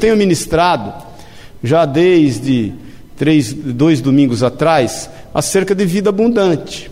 tenho 0.00 0.16
ministrado, 0.16 0.92
já 1.62 1.84
desde 1.84 2.72
três, 3.16 3.52
dois 3.52 4.00
domingos 4.00 4.42
atrás, 4.42 5.10
acerca 5.32 5.74
de 5.74 5.84
vida 5.84 6.08
abundante. 6.08 6.90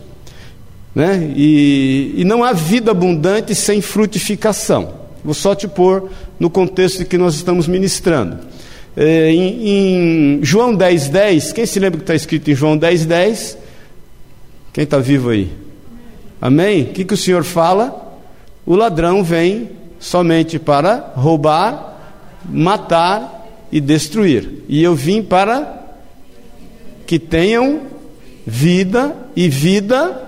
Né? 0.93 1.31
E, 1.35 2.13
e 2.17 2.23
não 2.23 2.43
há 2.43 2.53
vida 2.53 2.91
abundante 2.91 3.55
sem 3.55 3.81
frutificação. 3.81 4.93
Vou 5.23 5.33
só 5.33 5.53
te 5.53 5.67
pôr 5.67 6.09
no 6.39 6.49
contexto 6.49 6.99
de 6.99 7.05
que 7.05 7.17
nós 7.17 7.35
estamos 7.35 7.67
ministrando. 7.67 8.39
É, 8.95 9.31
em, 9.31 9.69
em, 9.69 10.39
João 10.43 10.75
10,10, 10.75 11.09
10, 11.09 11.53
quem 11.53 11.65
se 11.65 11.79
lembra 11.79 11.97
que 11.97 12.03
está 12.03 12.15
escrito 12.15 12.49
em 12.49 12.55
João 12.55 12.77
10,10? 12.77 13.05
10? 13.05 13.57
Quem 14.73 14.83
está 14.83 14.97
vivo 14.99 15.29
aí? 15.29 15.51
Amém? 16.41 16.83
O 16.83 16.85
que, 16.87 17.03
que 17.03 17.13
o 17.13 17.17
Senhor 17.17 17.43
fala? 17.43 18.17
O 18.65 18.75
ladrão 18.75 19.23
vem 19.23 19.71
somente 19.99 20.57
para 20.57 21.11
roubar, 21.15 21.98
matar 22.45 23.47
e 23.71 23.79
destruir. 23.79 24.63
E 24.67 24.83
eu 24.83 24.95
vim 24.95 25.21
para 25.21 25.85
que 27.05 27.17
tenham 27.17 27.81
vida 28.45 29.15
e 29.35 29.49
vida 29.49 30.27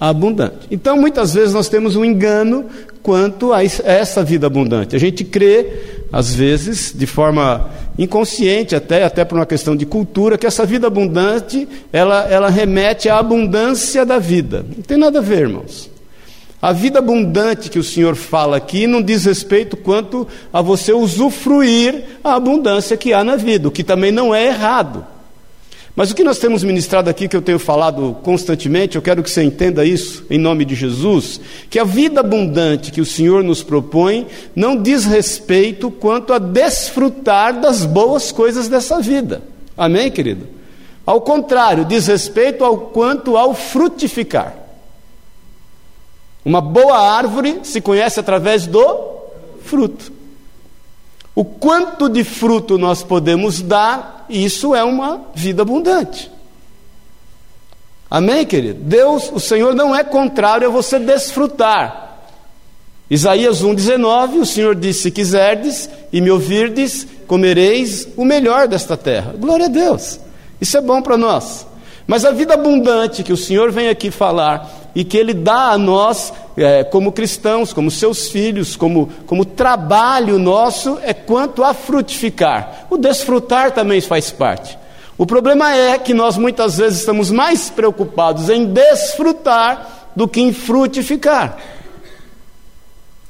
abundante. 0.00 0.66
Então, 0.70 0.96
muitas 0.96 1.34
vezes 1.34 1.54
nós 1.54 1.68
temos 1.68 1.96
um 1.96 2.04
engano 2.04 2.66
quanto 3.02 3.52
a 3.52 3.62
essa 3.62 4.24
vida 4.24 4.46
abundante. 4.46 4.96
A 4.96 4.98
gente 4.98 5.24
crê, 5.24 5.66
às 6.12 6.34
vezes, 6.34 6.92
de 6.94 7.06
forma 7.06 7.70
inconsciente, 7.98 8.74
até, 8.74 9.04
até 9.04 9.24
por 9.24 9.36
uma 9.36 9.46
questão 9.46 9.76
de 9.76 9.84
cultura, 9.84 10.38
que 10.38 10.46
essa 10.46 10.64
vida 10.64 10.86
abundante, 10.86 11.68
ela, 11.92 12.26
ela 12.30 12.48
remete 12.48 13.08
à 13.08 13.18
abundância 13.18 14.04
da 14.04 14.18
vida. 14.18 14.64
Não 14.76 14.82
tem 14.82 14.96
nada 14.96 15.18
a 15.18 15.22
ver, 15.22 15.42
irmãos. 15.42 15.91
A 16.62 16.72
vida 16.72 17.00
abundante 17.00 17.68
que 17.68 17.78
o 17.80 17.82
Senhor 17.82 18.14
fala 18.14 18.56
aqui 18.56 18.86
não 18.86 19.02
diz 19.02 19.24
respeito 19.24 19.76
quanto 19.76 20.28
a 20.52 20.62
você 20.62 20.92
usufruir 20.92 22.04
a 22.22 22.36
abundância 22.36 22.96
que 22.96 23.12
há 23.12 23.24
na 23.24 23.34
vida, 23.34 23.66
o 23.66 23.70
que 23.72 23.82
também 23.82 24.12
não 24.12 24.32
é 24.32 24.46
errado. 24.46 25.04
Mas 25.96 26.12
o 26.12 26.14
que 26.14 26.22
nós 26.22 26.38
temos 26.38 26.62
ministrado 26.62 27.10
aqui, 27.10 27.26
que 27.26 27.36
eu 27.36 27.42
tenho 27.42 27.58
falado 27.58 28.16
constantemente, 28.22 28.94
eu 28.94 29.02
quero 29.02 29.24
que 29.24 29.30
você 29.30 29.42
entenda 29.42 29.84
isso, 29.84 30.24
em 30.30 30.38
nome 30.38 30.64
de 30.64 30.76
Jesus, 30.76 31.40
que 31.68 31.80
a 31.80 31.84
vida 31.84 32.20
abundante 32.20 32.92
que 32.92 33.00
o 33.00 33.06
Senhor 33.06 33.42
nos 33.42 33.64
propõe 33.64 34.28
não 34.54 34.80
diz 34.80 35.04
respeito 35.04 35.90
quanto 35.90 36.32
a 36.32 36.38
desfrutar 36.38 37.60
das 37.60 37.84
boas 37.84 38.30
coisas 38.30 38.68
dessa 38.68 39.00
vida. 39.00 39.42
Amém, 39.76 40.12
querido? 40.12 40.46
Ao 41.04 41.20
contrário, 41.20 41.84
diz 41.84 42.06
respeito 42.06 42.64
ao 42.64 42.78
quanto 42.78 43.36
ao 43.36 43.52
frutificar. 43.52 44.61
Uma 46.44 46.60
boa 46.60 46.98
árvore 46.98 47.60
se 47.62 47.80
conhece 47.80 48.18
através 48.18 48.66
do 48.66 49.12
fruto. 49.64 50.12
O 51.34 51.44
quanto 51.44 52.08
de 52.08 52.24
fruto 52.24 52.76
nós 52.76 53.02
podemos 53.02 53.62
dar 53.62 54.26
isso 54.28 54.74
é 54.74 54.84
uma 54.84 55.22
vida 55.34 55.62
abundante. 55.62 56.30
Amém, 58.10 58.44
querido? 58.44 58.80
Deus, 58.82 59.30
o 59.32 59.40
Senhor 59.40 59.74
não 59.74 59.96
é 59.96 60.04
contrário 60.04 60.68
a 60.68 60.70
você 60.70 60.98
desfrutar. 60.98 62.18
Isaías 63.08 63.62
1,19, 63.62 64.40
o 64.40 64.46
Senhor 64.46 64.74
disse: 64.74 65.02
Se 65.02 65.10
quiserdes 65.10 65.88
e 66.12 66.20
me 66.20 66.30
ouvirdes, 66.30 67.06
comereis 67.26 68.08
o 68.16 68.24
melhor 68.24 68.68
desta 68.68 68.96
terra. 68.96 69.34
Glória 69.38 69.66
a 69.66 69.68
Deus. 69.68 70.20
Isso 70.60 70.76
é 70.76 70.80
bom 70.80 71.00
para 71.00 71.16
nós. 71.16 71.66
Mas 72.06 72.24
a 72.24 72.30
vida 72.30 72.54
abundante 72.54 73.22
que 73.22 73.32
o 73.32 73.36
Senhor 73.36 73.70
vem 73.70 73.88
aqui 73.88 74.10
falar 74.10 74.81
e 74.94 75.04
que 75.04 75.16
Ele 75.16 75.34
dá 75.34 75.70
a 75.70 75.78
nós, 75.78 76.32
é, 76.56 76.84
como 76.84 77.12
cristãos, 77.12 77.72
como 77.72 77.90
seus 77.90 78.28
filhos, 78.28 78.76
como, 78.76 79.08
como 79.26 79.44
trabalho 79.44 80.38
nosso, 80.38 80.98
é 81.02 81.14
quanto 81.14 81.64
a 81.64 81.72
frutificar. 81.72 82.86
O 82.90 82.96
desfrutar 82.96 83.72
também 83.72 84.00
faz 84.00 84.30
parte. 84.30 84.78
O 85.16 85.26
problema 85.26 85.74
é 85.74 85.98
que 85.98 86.14
nós 86.14 86.36
muitas 86.36 86.78
vezes 86.78 87.00
estamos 87.00 87.30
mais 87.30 87.70
preocupados 87.70 88.48
em 88.48 88.64
desfrutar 88.64 90.10
do 90.16 90.26
que 90.26 90.40
em 90.40 90.52
frutificar. 90.52 91.56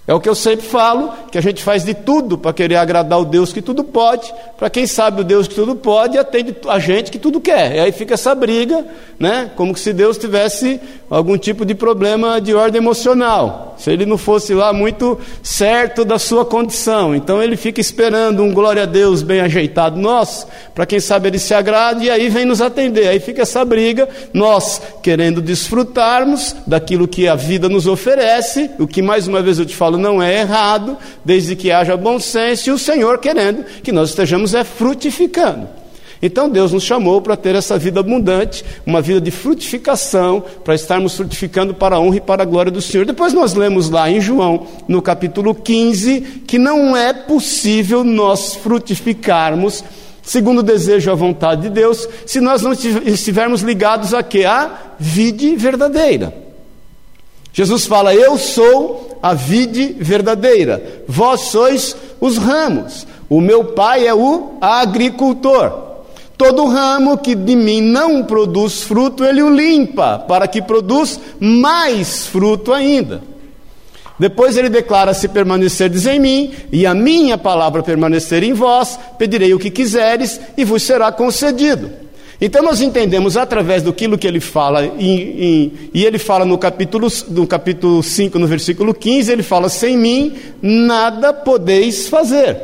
É 0.06 0.12
o 0.12 0.18
que 0.18 0.28
eu 0.28 0.34
sempre 0.34 0.66
falo, 0.66 1.12
que 1.30 1.38
a 1.38 1.40
gente 1.40 1.62
faz 1.62 1.84
de 1.84 1.94
tudo 1.94 2.36
para 2.36 2.52
querer 2.52 2.74
agradar 2.74 3.20
o 3.20 3.24
Deus 3.24 3.52
que 3.52 3.62
tudo 3.62 3.84
pode, 3.84 4.34
para 4.58 4.68
quem 4.68 4.84
sabe 4.84 5.20
o 5.20 5.24
Deus 5.24 5.46
que 5.46 5.54
tudo 5.54 5.76
pode, 5.76 6.18
atende 6.18 6.56
a 6.68 6.80
gente 6.80 7.08
que 7.08 7.20
tudo 7.20 7.40
quer. 7.40 7.76
E 7.76 7.78
aí 7.78 7.92
fica 7.92 8.14
essa 8.14 8.34
briga, 8.34 8.84
né? 9.16 9.52
Como 9.54 9.76
se 9.76 9.92
Deus 9.92 10.18
tivesse 10.18 10.80
algum 11.08 11.38
tipo 11.38 11.64
de 11.64 11.72
problema 11.72 12.40
de 12.40 12.52
ordem 12.52 12.80
emocional. 12.80 13.76
Se 13.78 13.92
ele 13.92 14.04
não 14.04 14.18
fosse 14.18 14.52
lá 14.54 14.72
muito 14.72 15.18
certo 15.40 16.04
da 16.04 16.18
sua 16.18 16.44
condição. 16.44 17.14
Então 17.14 17.40
ele 17.40 17.56
fica 17.56 17.80
esperando 17.80 18.42
um 18.42 18.52
glória 18.52 18.82
a 18.82 18.86
Deus 18.86 19.22
bem 19.22 19.40
ajeitado 19.40 20.00
nosso, 20.00 20.48
para 20.74 20.84
quem 20.84 20.98
sabe 20.98 21.28
ele 21.28 21.38
se 21.38 21.54
agrade 21.54 22.06
e 22.06 22.10
aí 22.10 22.28
vem 22.28 22.44
nos 22.44 22.60
atender. 22.60 23.06
Aí 23.06 23.20
fica 23.20 23.42
essa 23.42 23.64
briga, 23.64 24.08
nós 24.34 24.82
querendo 25.00 25.40
desfrutarmos 25.40 26.56
daquilo 26.66 27.06
que 27.06 27.28
a 27.28 27.36
vida 27.36 27.68
nos 27.68 27.86
oferece, 27.86 28.68
o 28.80 28.86
que 28.86 29.00
mais 29.00 29.28
uma 29.28 29.40
vez 29.40 29.60
eu 29.60 29.66
te 29.66 29.76
falo 29.76 29.92
não 30.02 30.22
é 30.22 30.40
errado, 30.40 30.98
desde 31.24 31.56
que 31.56 31.70
haja 31.70 31.96
bom 31.96 32.18
senso, 32.18 32.68
e 32.68 32.72
o 32.72 32.78
Senhor 32.78 33.18
querendo 33.18 33.64
que 33.82 33.92
nós 33.92 34.10
estejamos 34.10 34.52
é 34.52 34.64
frutificando. 34.64 35.68
Então 36.20 36.48
Deus 36.48 36.72
nos 36.72 36.84
chamou 36.84 37.20
para 37.20 37.36
ter 37.36 37.54
essa 37.56 37.76
vida 37.76 37.98
abundante, 37.98 38.64
uma 38.86 39.00
vida 39.02 39.20
de 39.20 39.30
frutificação, 39.30 40.44
para 40.62 40.74
estarmos 40.74 41.16
frutificando 41.16 41.74
para 41.74 41.96
a 41.96 42.00
honra 42.00 42.16
e 42.16 42.20
para 42.20 42.42
a 42.42 42.46
glória 42.46 42.70
do 42.70 42.80
Senhor. 42.80 43.04
Depois 43.04 43.32
nós 43.32 43.54
lemos 43.54 43.90
lá 43.90 44.08
em 44.08 44.20
João, 44.20 44.66
no 44.86 45.02
capítulo 45.02 45.52
15, 45.52 46.42
que 46.46 46.58
não 46.58 46.96
é 46.96 47.12
possível 47.12 48.04
nós 48.04 48.54
frutificarmos 48.54 49.82
segundo 50.22 50.60
o 50.60 50.62
desejo 50.62 51.10
e 51.10 51.12
a 51.12 51.16
vontade 51.16 51.62
de 51.62 51.70
Deus, 51.70 52.08
se 52.24 52.40
nós 52.40 52.62
não 52.62 52.72
estivermos 52.72 53.60
ligados 53.62 54.14
a 54.14 54.22
quê? 54.22 54.44
A 54.44 54.94
vide 54.98 55.56
verdadeira. 55.56 56.51
Jesus 57.52 57.86
fala: 57.86 58.14
Eu 58.14 58.38
sou 58.38 59.18
a 59.22 59.34
vide 59.34 59.96
verdadeira, 59.98 61.02
vós 61.06 61.42
sois 61.42 61.94
os 62.20 62.38
ramos, 62.38 63.06
o 63.28 63.40
meu 63.40 63.66
pai 63.66 64.06
é 64.06 64.14
o 64.14 64.54
agricultor. 64.60 65.92
Todo 66.36 66.66
ramo 66.66 67.18
que 67.18 67.36
de 67.36 67.54
mim 67.54 67.80
não 67.80 68.24
produz 68.24 68.82
fruto, 68.82 69.24
ele 69.24 69.42
o 69.42 69.54
limpa, 69.54 70.18
para 70.18 70.48
que 70.48 70.60
produz 70.60 71.20
mais 71.38 72.26
fruto 72.26 72.72
ainda. 72.72 73.22
Depois 74.18 74.56
ele 74.56 74.68
declara: 74.68 75.14
Se 75.14 75.28
permanecerdes 75.28 76.06
em 76.06 76.18
mim, 76.18 76.52
e 76.72 76.86
a 76.86 76.94
minha 76.94 77.38
palavra 77.38 77.82
permanecer 77.82 78.42
em 78.42 78.52
vós, 78.52 78.98
pedirei 79.18 79.54
o 79.54 79.58
que 79.58 79.70
quiseres, 79.70 80.40
e 80.56 80.64
vos 80.64 80.82
será 80.82 81.12
concedido. 81.12 81.90
Então 82.44 82.60
nós 82.60 82.80
entendemos 82.80 83.36
através 83.36 83.84
do 83.84 83.92
que 83.92 84.04
ele 84.26 84.40
fala, 84.40 84.84
em, 84.84 85.20
em, 85.20 85.72
e 85.94 86.04
ele 86.04 86.18
fala 86.18 86.44
no 86.44 86.58
capítulo, 86.58 87.06
no 87.28 87.46
capítulo 87.46 88.02
5, 88.02 88.36
no 88.36 88.48
versículo 88.48 88.92
15, 88.92 89.30
ele 89.30 89.44
fala: 89.44 89.68
Sem 89.68 89.96
mim 89.96 90.34
nada 90.60 91.32
podeis 91.32 92.08
fazer. 92.08 92.58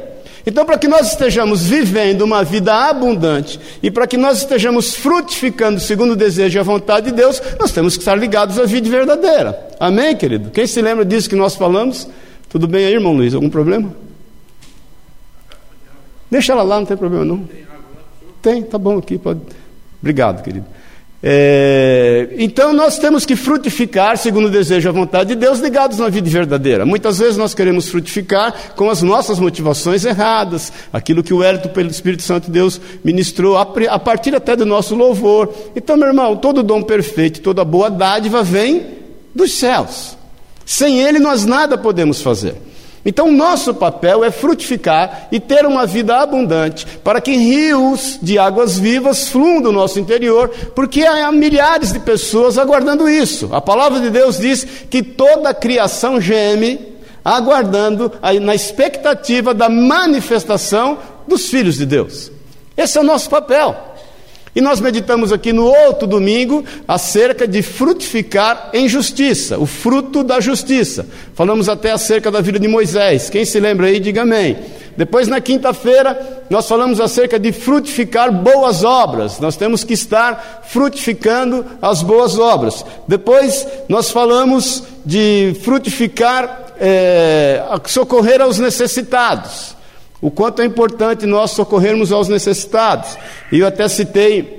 Então, 0.45 0.65
para 0.65 0.79
que 0.79 0.89
nós 0.89 1.13
estejamos 1.13 1.63
vivendo 1.63 2.23
uma 2.23 2.43
vida 2.43 2.75
abundante 2.75 3.61
e 3.81 3.89
para 3.89 4.05
que 4.05 4.17
nós 4.17 4.39
estejamos 4.39 4.97
frutificando 4.97 5.79
segundo 5.79 6.13
o 6.13 6.17
desejo 6.17 6.59
e 6.59 6.61
a 6.61 6.65
vontade 6.65 7.11
de 7.11 7.13
Deus, 7.13 7.41
nós 7.61 7.71
temos 7.71 7.95
que 7.95 8.01
estar 8.01 8.17
ligados 8.17 8.59
à 8.59 8.65
vida 8.65 8.91
verdadeira. 8.91 9.69
Amém, 9.79 10.17
querido? 10.17 10.51
Quem 10.51 10.67
se 10.67 10.83
lembra 10.83 11.05
disso 11.05 11.29
que 11.29 11.37
nós 11.37 11.55
falamos? 11.55 12.09
Tudo 12.49 12.67
bem 12.67 12.85
aí, 12.85 12.95
irmão 12.95 13.13
Luiz? 13.13 13.33
Algum 13.33 13.51
problema? 13.51 13.95
Deixa 16.29 16.53
ela 16.53 16.65
lá, 16.65 16.81
não 16.81 16.87
tem 16.87 16.97
problema 16.97 17.25
não. 17.25 17.49
Tem, 18.43 18.63
tá 18.63 18.77
bom 18.77 18.99
aqui, 18.99 19.19
pode. 19.19 19.41
Obrigado, 20.01 20.43
querido. 20.43 20.67
É, 21.21 22.29
então 22.39 22.73
nós 22.73 22.97
temos 22.97 23.27
que 23.27 23.35
frutificar 23.35 24.17
segundo 24.17 24.47
o 24.47 24.51
desejo 24.51 24.89
e 24.89 24.91
a 24.91 24.93
vontade 24.93 25.31
de 25.31 25.35
Deus, 25.35 25.59
ligados 25.59 25.99
na 25.99 26.09
vida 26.09 26.31
verdadeira. 26.31 26.87
Muitas 26.87 27.19
vezes 27.19 27.37
nós 27.37 27.55
queremos 27.55 27.89
frutificar 27.89 28.55
com 28.77 28.89
as 28.89 29.03
nossas 29.03 29.41
motivações 29.41 30.05
erradas, 30.05 30.73
aquilo 30.93 31.23
que 31.23 31.35
o 31.35 31.43
Hérito 31.43 31.71
pelo 31.71 31.91
Espírito 31.91 32.23
Santo 32.23 32.45
de 32.47 32.53
Deus 32.53 32.81
ministrou, 33.03 33.57
a 33.57 33.99
partir 33.99 34.35
até 34.35 34.55
do 34.55 34.65
nosso 34.65 34.95
louvor. 34.95 35.53
Então, 35.75 35.97
meu 35.97 36.07
irmão, 36.07 36.37
todo 36.37 36.63
dom 36.63 36.83
perfeito, 36.83 37.41
toda 37.41 37.65
boa 37.65 37.91
dádiva 37.91 38.45
vem 38.45 38.87
dos 39.35 39.53
céus. 39.53 40.17
Sem 40.65 41.01
ele 41.01 41.19
nós 41.19 41.45
nada 41.45 41.77
podemos 41.77 42.23
fazer. 42.23 42.68
Então, 43.09 43.33
nosso 43.33 43.73
papel 43.73 44.23
é 44.23 44.31
frutificar 44.31 45.29
e 45.33 45.41
ter 45.41 45.65
uma 45.65 45.87
vida 45.87 46.19
abundante, 46.19 46.87
para 47.03 47.23
que 47.23 47.35
rios 47.35 48.19
de 48.21 48.39
águas 48.39 48.79
vivas 48.79 49.29
fluam 49.29 49.63
do 49.63 49.73
nosso 49.73 49.99
interior, 49.99 50.51
porque 50.75 51.05
há 51.05 51.33
milhares 51.33 51.91
de 51.91 52.01
pessoas 52.01 52.59
aguardando 52.59 53.09
isso. 53.09 53.49
A 53.51 53.63
palavra 53.63 53.99
de 53.99 54.11
Deus 54.11 54.37
diz 54.37 54.63
que 54.91 55.03
toda 55.03 55.49
a 55.49 55.55
criação 55.55 56.21
geme, 56.21 56.99
aguardando, 57.25 58.13
na 58.43 58.55
expectativa 58.55 59.55
da 59.55 59.71
manifestação 59.71 60.99
dos 61.27 61.49
filhos 61.49 61.77
de 61.77 61.87
Deus. 61.87 62.31
Esse 62.77 62.99
é 62.99 63.01
o 63.01 63.05
nosso 63.05 63.31
papel. 63.31 63.75
E 64.55 64.61
nós 64.61 64.81
meditamos 64.81 65.33
aqui 65.33 65.53
no 65.53 65.65
outro 65.65 66.07
domingo 66.07 66.65
acerca 66.87 67.47
de 67.47 67.63
frutificar 67.63 68.71
em 68.73 68.89
justiça, 68.89 69.59
o 69.59 69.67
fruto 69.67 70.23
da 70.25 70.41
justiça. 70.41 71.07
Falamos 71.35 71.69
até 71.69 71.93
acerca 71.93 72.31
da 72.31 72.41
vida 72.41 72.59
de 72.59 72.69
Moisés. 72.69 73.31
Quem 73.31 73.45
se 73.45 73.61
lembra 73.61 73.87
aí, 73.87 74.01
diga 74.01 74.23
amém. 74.23 74.57
Depois, 74.99 75.29
na 75.29 75.41
quinta-feira, 75.41 76.43
nós 76.51 76.67
falamos 76.67 77.01
acerca 77.01 77.39
de 77.39 77.53
frutificar 77.53 78.33
boas 78.33 78.83
obras. 78.83 79.39
Nós 79.39 79.57
temos 79.57 79.85
que 79.85 79.95
estar 79.95 80.65
frutificando 80.67 81.65
as 81.81 82.03
boas 82.03 82.37
obras. 82.37 82.85
Depois, 83.07 83.65
nós 83.89 84.11
falamos 84.11 84.83
de 85.07 85.57
frutificar, 85.63 86.75
é, 86.81 87.63
socorrer 87.87 88.41
aos 88.41 88.59
necessitados. 88.59 89.78
O 90.21 90.31
quanto 90.31 90.63
é 90.63 90.65
importante 90.65 91.27
nós 91.27 91.53
socorrermos 91.53 92.11
aos 92.11 92.29
necessitados. 92.29 93.17
E 93.53 93.61
eu 93.61 93.67
até 93.67 93.87
citei 93.89 94.59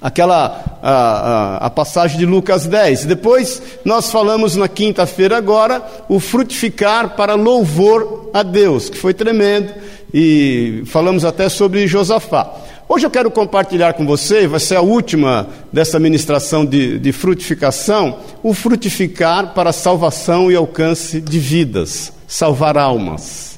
aquela 0.00 0.78
a, 0.82 0.90
a, 0.90 1.56
a, 1.66 1.70
passagem 1.70 2.18
de 2.18 2.24
Lucas 2.24 2.66
10. 2.66 3.04
Depois 3.04 3.60
nós 3.84 4.10
falamos 4.10 4.56
na 4.56 4.68
quinta-feira 4.68 5.36
agora 5.36 5.84
o 6.08 6.20
frutificar 6.20 7.16
para 7.16 7.34
louvor 7.34 8.30
a 8.32 8.42
Deus, 8.42 8.88
que 8.88 8.96
foi 8.96 9.12
tremendo, 9.12 9.72
e 10.14 10.82
falamos 10.86 11.24
até 11.24 11.48
sobre 11.48 11.86
Josafá. 11.86 12.50
Hoje 12.88 13.04
eu 13.04 13.10
quero 13.10 13.30
compartilhar 13.30 13.92
com 13.92 14.06
você, 14.06 14.46
vai 14.46 14.60
ser 14.60 14.76
a 14.76 14.80
última 14.80 15.46
dessa 15.70 15.98
ministração 15.98 16.64
de, 16.64 16.98
de 16.98 17.12
frutificação, 17.12 18.20
o 18.42 18.54
frutificar 18.54 19.52
para 19.52 19.72
salvação 19.72 20.50
e 20.50 20.56
alcance 20.56 21.20
de 21.20 21.38
vidas, 21.38 22.10
salvar 22.26 22.78
almas. 22.78 23.57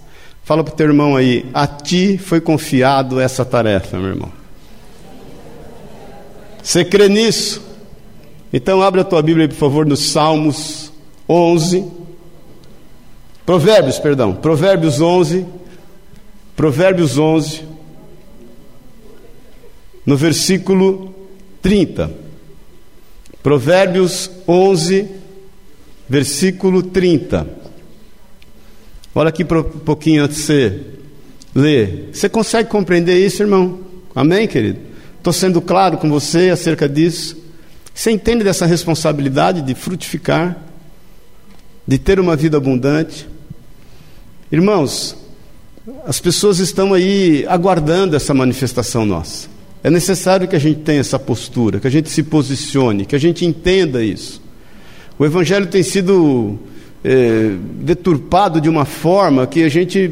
Fala 0.51 0.65
para 0.65 0.75
o 0.75 0.77
teu 0.77 0.89
irmão 0.89 1.15
aí, 1.15 1.47
a 1.55 1.65
ti 1.65 2.19
foi 2.19 2.41
confiado 2.41 3.21
essa 3.21 3.45
tarefa, 3.45 3.97
meu 4.01 4.09
irmão. 4.09 4.33
Você 6.61 6.85
crê 6.85 7.09
nisso? 7.09 7.63
Então 8.53 8.83
abre 8.83 9.01
a 9.01 9.05
tua 9.05 9.23
Bíblia, 9.23 9.47
por 9.49 9.55
favor, 9.55 9.87
nos 9.87 10.11
Salmos 10.11 10.93
11. 11.29 11.87
Provérbios, 13.47 14.01
perdão. 14.01 14.35
Provérbios 14.35 15.01
11. 15.01 15.47
Provérbios 16.57 17.17
11. 17.17 17.63
No 20.05 20.17
versículo 20.17 21.15
30. 21.63 22.11
Provérbios 23.41 24.29
11, 24.49 25.09
versículo 26.09 26.83
30. 26.83 27.60
Olha 29.15 29.29
aqui 29.29 29.43
um 29.43 29.63
pouquinho 29.81 30.25
antes 30.25 30.37
de 30.37 30.43
você 30.45 30.81
ler. 31.55 32.11
Você 32.13 32.29
consegue 32.29 32.69
compreender 32.69 33.19
isso, 33.19 33.43
irmão? 33.43 33.81
Amém, 34.15 34.47
querido? 34.47 34.79
Estou 35.19 35.33
sendo 35.33 35.61
claro 35.61 35.99
com 35.99 36.09
você 36.09 36.51
acerca 36.51 36.89
disso. 36.89 37.37
Você 37.93 38.13
entende 38.13 38.45
dessa 38.45 38.67
responsabilidade 38.67 39.63
de 39.63 39.75
frutificar, 39.75 40.57
de 41.87 41.99
ter 41.99 42.21
uma 42.21 42.37
vida 42.37 42.57
abundante? 42.57 43.29
Irmãos, 44.51 45.17
as 46.07 46.21
pessoas 46.21 46.61
estão 46.61 46.95
aí 46.95 47.45
aguardando 47.49 48.15
essa 48.15 48.33
manifestação 48.33 49.05
nossa. 49.05 49.49
É 49.83 49.91
necessário 49.91 50.47
que 50.47 50.55
a 50.55 50.59
gente 50.59 50.81
tenha 50.81 51.01
essa 51.01 51.19
postura, 51.19 51.81
que 51.81 51.87
a 51.87 51.91
gente 51.91 52.11
se 52.11 52.23
posicione, 52.23 53.05
que 53.05 53.17
a 53.17 53.21
gente 53.21 53.45
entenda 53.45 54.05
isso. 54.05 54.41
O 55.19 55.25
Evangelho 55.25 55.67
tem 55.67 55.83
sido 55.83 56.59
é, 57.05 57.53
deturpado 57.61 58.61
de 58.61 58.69
uma 58.69 58.85
forma 58.85 59.47
que 59.47 59.63
a 59.63 59.69
gente 59.69 60.11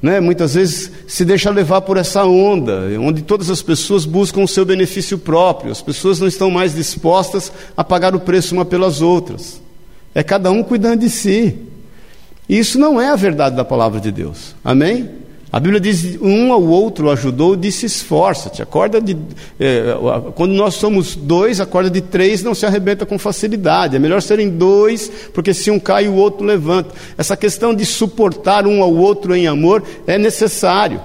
né, 0.00 0.20
muitas 0.20 0.54
vezes 0.54 0.92
se 1.08 1.24
deixa 1.24 1.50
levar 1.50 1.80
por 1.80 1.96
essa 1.96 2.24
onda, 2.24 2.82
onde 3.00 3.22
todas 3.22 3.50
as 3.50 3.62
pessoas 3.62 4.04
buscam 4.04 4.42
o 4.42 4.48
seu 4.48 4.64
benefício 4.64 5.18
próprio, 5.18 5.72
as 5.72 5.80
pessoas 5.80 6.20
não 6.20 6.28
estão 6.28 6.50
mais 6.50 6.74
dispostas 6.74 7.50
a 7.76 7.82
pagar 7.82 8.14
o 8.14 8.20
preço 8.20 8.54
uma 8.54 8.64
pelas 8.64 9.00
outras. 9.00 9.60
É 10.14 10.22
cada 10.22 10.50
um 10.50 10.62
cuidando 10.62 11.00
de 11.00 11.10
si. 11.10 11.56
E 12.48 12.58
isso 12.58 12.78
não 12.78 13.00
é 13.00 13.08
a 13.08 13.16
verdade 13.16 13.56
da 13.56 13.64
palavra 13.64 14.00
de 14.00 14.12
Deus. 14.12 14.54
Amém? 14.64 15.10
A 15.56 15.60
Bíblia 15.60 15.80
diz: 15.80 16.18
um 16.20 16.52
ao 16.52 16.62
outro 16.62 17.10
ajudou, 17.10 17.56
disse 17.56 17.86
esforça-te. 17.86 18.60
A 18.60 18.66
corda 18.66 19.00
de. 19.00 19.16
É, 19.58 19.96
quando 20.34 20.52
nós 20.52 20.74
somos 20.74 21.16
dois, 21.16 21.62
a 21.62 21.64
corda 21.64 21.88
de 21.88 22.02
três 22.02 22.42
não 22.42 22.54
se 22.54 22.66
arrebenta 22.66 23.06
com 23.06 23.18
facilidade. 23.18 23.96
É 23.96 23.98
melhor 23.98 24.20
serem 24.20 24.50
dois, 24.50 25.10
porque 25.32 25.54
se 25.54 25.70
um 25.70 25.78
cai, 25.78 26.08
o 26.08 26.14
outro 26.14 26.44
levanta. 26.44 26.94
Essa 27.16 27.38
questão 27.38 27.74
de 27.74 27.86
suportar 27.86 28.66
um 28.66 28.82
ao 28.82 28.94
outro 28.94 29.34
em 29.34 29.46
amor 29.46 29.82
é 30.06 30.18
necessário. 30.18 31.00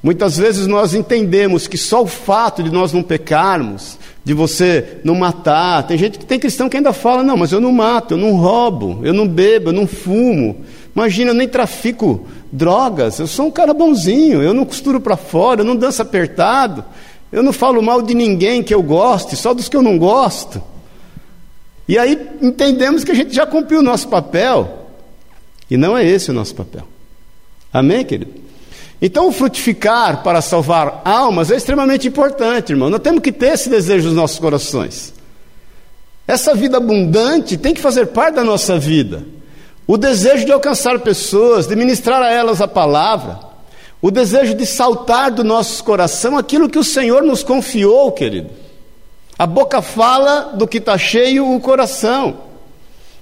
Muitas 0.00 0.38
vezes 0.38 0.68
nós 0.68 0.94
entendemos 0.94 1.66
que 1.66 1.76
só 1.76 2.04
o 2.04 2.06
fato 2.06 2.62
de 2.62 2.70
nós 2.70 2.92
não 2.92 3.02
pecarmos, 3.02 3.98
de 4.24 4.32
você 4.32 4.98
não 5.02 5.16
matar, 5.16 5.82
tem 5.88 5.98
gente 5.98 6.20
que 6.20 6.24
tem 6.24 6.38
cristão 6.38 6.68
que 6.68 6.76
ainda 6.76 6.92
fala: 6.92 7.24
não, 7.24 7.36
mas 7.36 7.50
eu 7.50 7.60
não 7.60 7.72
mato, 7.72 8.14
eu 8.14 8.18
não 8.18 8.36
roubo, 8.36 9.00
eu 9.02 9.12
não 9.12 9.26
bebo, 9.26 9.70
eu 9.70 9.72
não 9.72 9.88
fumo. 9.88 10.64
Imagina, 10.94 11.30
eu 11.30 11.34
nem 11.34 11.48
trafico 11.48 12.26
drogas, 12.52 13.18
eu 13.18 13.26
sou 13.26 13.46
um 13.46 13.50
cara 13.50 13.74
bonzinho, 13.74 14.42
eu 14.42 14.54
não 14.54 14.64
costuro 14.64 15.00
para 15.00 15.16
fora, 15.16 15.60
eu 15.60 15.64
não 15.64 15.76
danço 15.76 16.02
apertado, 16.02 16.84
eu 17.30 17.42
não 17.42 17.52
falo 17.52 17.82
mal 17.82 18.00
de 18.02 18.14
ninguém 18.14 18.62
que 18.62 18.74
eu 18.74 18.82
goste, 18.82 19.36
só 19.36 19.52
dos 19.52 19.68
que 19.68 19.76
eu 19.76 19.82
não 19.82 19.98
gosto. 19.98 20.62
E 21.86 21.98
aí 21.98 22.28
entendemos 22.40 23.04
que 23.04 23.12
a 23.12 23.14
gente 23.14 23.34
já 23.34 23.46
cumpriu 23.46 23.80
o 23.80 23.82
nosso 23.82 24.08
papel, 24.08 24.86
e 25.70 25.76
não 25.76 25.96
é 25.96 26.04
esse 26.04 26.30
o 26.30 26.34
nosso 26.34 26.54
papel. 26.54 26.86
Amém, 27.72 28.04
querido? 28.04 28.32
Então, 29.00 29.30
frutificar 29.30 30.22
para 30.22 30.40
salvar 30.40 31.02
almas 31.04 31.50
é 31.50 31.56
extremamente 31.56 32.08
importante, 32.08 32.72
irmão. 32.72 32.90
Nós 32.90 33.00
temos 33.00 33.20
que 33.20 33.30
ter 33.30 33.52
esse 33.52 33.68
desejo 33.68 34.06
nos 34.06 34.16
nossos 34.16 34.38
corações. 34.38 35.14
Essa 36.26 36.54
vida 36.54 36.78
abundante 36.78 37.56
tem 37.56 37.72
que 37.72 37.80
fazer 37.80 38.08
parte 38.08 38.34
da 38.34 38.44
nossa 38.44 38.78
vida. 38.78 39.24
O 39.88 39.96
desejo 39.96 40.44
de 40.44 40.52
alcançar 40.52 40.98
pessoas, 40.98 41.66
de 41.66 41.74
ministrar 41.74 42.20
a 42.20 42.30
elas 42.30 42.60
a 42.60 42.68
palavra, 42.68 43.40
o 44.02 44.10
desejo 44.10 44.52
de 44.52 44.66
saltar 44.66 45.30
do 45.30 45.42
nosso 45.42 45.82
coração 45.82 46.36
aquilo 46.36 46.68
que 46.68 46.78
o 46.78 46.84
Senhor 46.84 47.22
nos 47.22 47.42
confiou, 47.42 48.12
querido. 48.12 48.50
A 49.38 49.46
boca 49.46 49.80
fala 49.80 50.52
do 50.52 50.68
que 50.68 50.76
está 50.76 50.98
cheio 50.98 51.54
o 51.54 51.58
coração. 51.58 52.36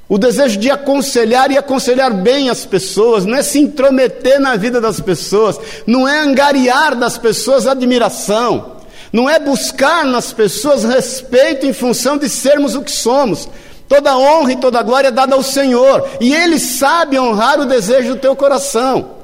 O 0.09 0.19
desejo 0.19 0.59
de 0.59 0.69
aconselhar 0.69 1.53
e 1.53 1.57
aconselhar 1.57 2.13
bem 2.13 2.51
as 2.51 2.67
pessoas, 2.67 3.25
não 3.25 3.37
é 3.37 3.45
se 3.45 3.61
intrometer 3.61 4.41
na 4.41 4.57
vida 4.57 4.81
das 4.81 4.99
pessoas, 5.01 5.61
não 5.87 6.07
é 6.07 6.19
angariar 6.19 6.97
das 6.97 7.17
pessoas 7.17 7.69
admiração, 7.69 8.73
não 9.12 9.31
é 9.31 9.39
buscar 9.39 10.05
nas 10.05 10.33
pessoas 10.33 10.83
respeito 10.83 11.65
em 11.65 11.73
função 11.73 12.19
de 12.19 12.29
sermos 12.29 12.75
o 12.75 12.83
que 12.83 12.91
somos, 12.91 13.49
Toda 13.88 14.19
honra 14.19 14.53
e 14.53 14.56
toda 14.56 14.83
glória 14.83 15.09
é 15.09 15.12
dada 15.12 15.35
ao 15.35 15.43
Senhor, 15.43 16.09
e 16.21 16.35
Ele 16.35 16.59
sabe 16.59 17.19
honrar 17.19 17.61
o 17.61 17.66
desejo 17.66 18.14
do 18.14 18.21
teu 18.21 18.35
coração. 18.35 19.16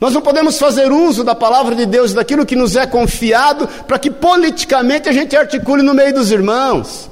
Nós 0.00 0.14
não 0.14 0.20
podemos 0.20 0.58
fazer 0.58 0.92
uso 0.92 1.24
da 1.24 1.34
palavra 1.34 1.74
de 1.74 1.84
Deus, 1.84 2.12
daquilo 2.12 2.46
que 2.46 2.54
nos 2.54 2.76
é 2.76 2.86
confiado, 2.86 3.66
para 3.86 3.98
que 3.98 4.10
politicamente 4.10 5.08
a 5.08 5.12
gente 5.12 5.36
articule 5.36 5.82
no 5.82 5.94
meio 5.94 6.14
dos 6.14 6.30
irmãos, 6.30 7.10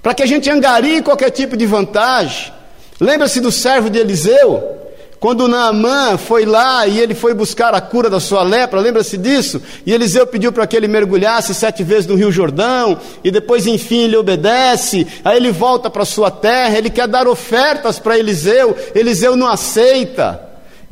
para 0.00 0.14
que 0.14 0.22
a 0.22 0.26
gente 0.26 0.48
angarie 0.48 1.02
qualquer 1.02 1.30
tipo 1.30 1.56
de 1.56 1.66
vantagem. 1.66 2.52
Lembra-se 3.00 3.40
do 3.40 3.50
servo 3.50 3.90
de 3.90 3.98
Eliseu? 3.98 4.79
Quando 5.20 5.46
Naamã 5.46 6.16
foi 6.16 6.46
lá 6.46 6.86
e 6.86 6.98
ele 6.98 7.14
foi 7.14 7.34
buscar 7.34 7.74
a 7.74 7.80
cura 7.80 8.08
da 8.08 8.18
sua 8.18 8.42
lepra, 8.42 8.80
lembra-se 8.80 9.18
disso? 9.18 9.60
E 9.84 9.92
Eliseu 9.92 10.26
pediu 10.26 10.50
para 10.50 10.66
que 10.66 10.74
ele 10.74 10.88
mergulhasse 10.88 11.54
sete 11.54 11.84
vezes 11.84 12.06
no 12.06 12.14
Rio 12.14 12.32
Jordão, 12.32 12.98
e 13.22 13.30
depois, 13.30 13.66
enfim, 13.66 14.04
ele 14.04 14.16
obedece. 14.16 15.06
Aí 15.22 15.36
ele 15.36 15.52
volta 15.52 15.90
para 15.90 16.06
sua 16.06 16.30
terra, 16.30 16.78
ele 16.78 16.88
quer 16.88 17.06
dar 17.06 17.28
ofertas 17.28 17.98
para 17.98 18.18
Eliseu, 18.18 18.74
Eliseu 18.94 19.36
não 19.36 19.46
aceita. 19.46 20.40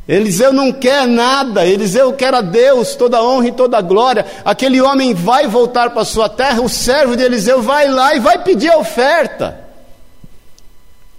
Eliseu 0.07 0.53
não 0.53 0.71
quer 0.71 1.07
nada, 1.07 1.65
Eliseu 1.65 2.13
quer 2.13 2.33
a 2.35 2.41
Deus 2.41 2.93
toda 2.93 3.17
a 3.17 3.23
honra 3.23 3.47
e 3.47 3.51
toda 3.51 3.79
a 3.79 3.81
glória. 3.81 4.27
Aquele 4.45 4.79
homem 4.79 5.11
vai 5.11 5.47
voltar 5.47 5.89
para 5.89 6.05
sua 6.05 6.29
terra, 6.29 6.61
o 6.61 6.69
servo 6.69 7.17
de 7.17 7.23
Eliseu 7.23 7.63
vai 7.63 7.87
lá 7.87 8.13
e 8.13 8.19
vai 8.19 8.43
pedir 8.43 8.69
a 8.69 8.77
oferta. 8.77 9.68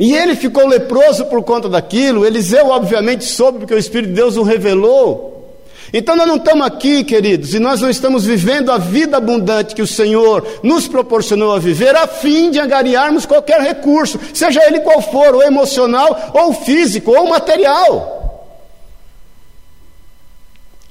E 0.01 0.15
ele 0.15 0.35
ficou 0.35 0.67
leproso 0.67 1.27
por 1.27 1.43
conta 1.43 1.69
daquilo. 1.69 2.25
Eliseu, 2.25 2.69
obviamente, 2.69 3.23
soube 3.27 3.59
porque 3.59 3.75
o 3.75 3.79
Espírito 3.79 4.09
de 4.09 4.15
Deus 4.15 4.39
o 4.39 4.43
revelou. 4.43 5.31
Então 5.93 6.17
nós 6.17 6.27
não 6.27 6.37
estamos 6.37 6.67
aqui, 6.67 7.05
queridos, 7.05 7.53
e 7.53 7.59
nós 7.59 7.83
não 7.83 7.91
estamos 7.91 8.25
vivendo 8.25 8.71
a 8.71 8.79
vida 8.79 9.17
abundante 9.17 9.75
que 9.75 9.83
o 9.83 9.87
Senhor 9.87 10.47
nos 10.63 10.87
proporcionou 10.89 11.53
a 11.53 11.59
viver, 11.59 11.95
a 11.97 12.07
fim 12.07 12.51
de 12.51 12.61
angariarmos 12.61 13.27
qualquer 13.27 13.61
recurso, 13.61 14.19
seja 14.33 14.65
ele 14.65 14.81
qual 14.81 15.03
for, 15.03 15.35
ou 15.35 15.43
emocional, 15.43 16.31
ou 16.33 16.55
físico, 16.55 17.11
ou 17.11 17.29
material. 17.29 18.49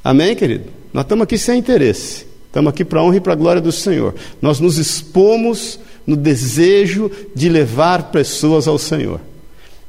Amém, 0.04 0.36
querido? 0.36 0.66
Nós 0.94 1.06
estamos 1.06 1.24
aqui 1.24 1.38
sem 1.38 1.60
interesse, 1.60 2.28
estamos 2.48 2.70
aqui 2.70 2.84
para 2.84 3.00
a 3.00 3.04
honra 3.04 3.18
e 3.18 3.22
para 3.22 3.34
a 3.34 3.38
glória 3.38 3.62
do 3.62 3.72
Senhor. 3.72 4.14
Nós 4.42 4.60
nos 4.60 4.78
expomos 4.78 5.80
no 6.10 6.16
desejo 6.16 7.12
de 7.36 7.48
levar 7.48 8.12
pessoas 8.12 8.68
ao 8.68 8.80
Senhor. 8.80 9.22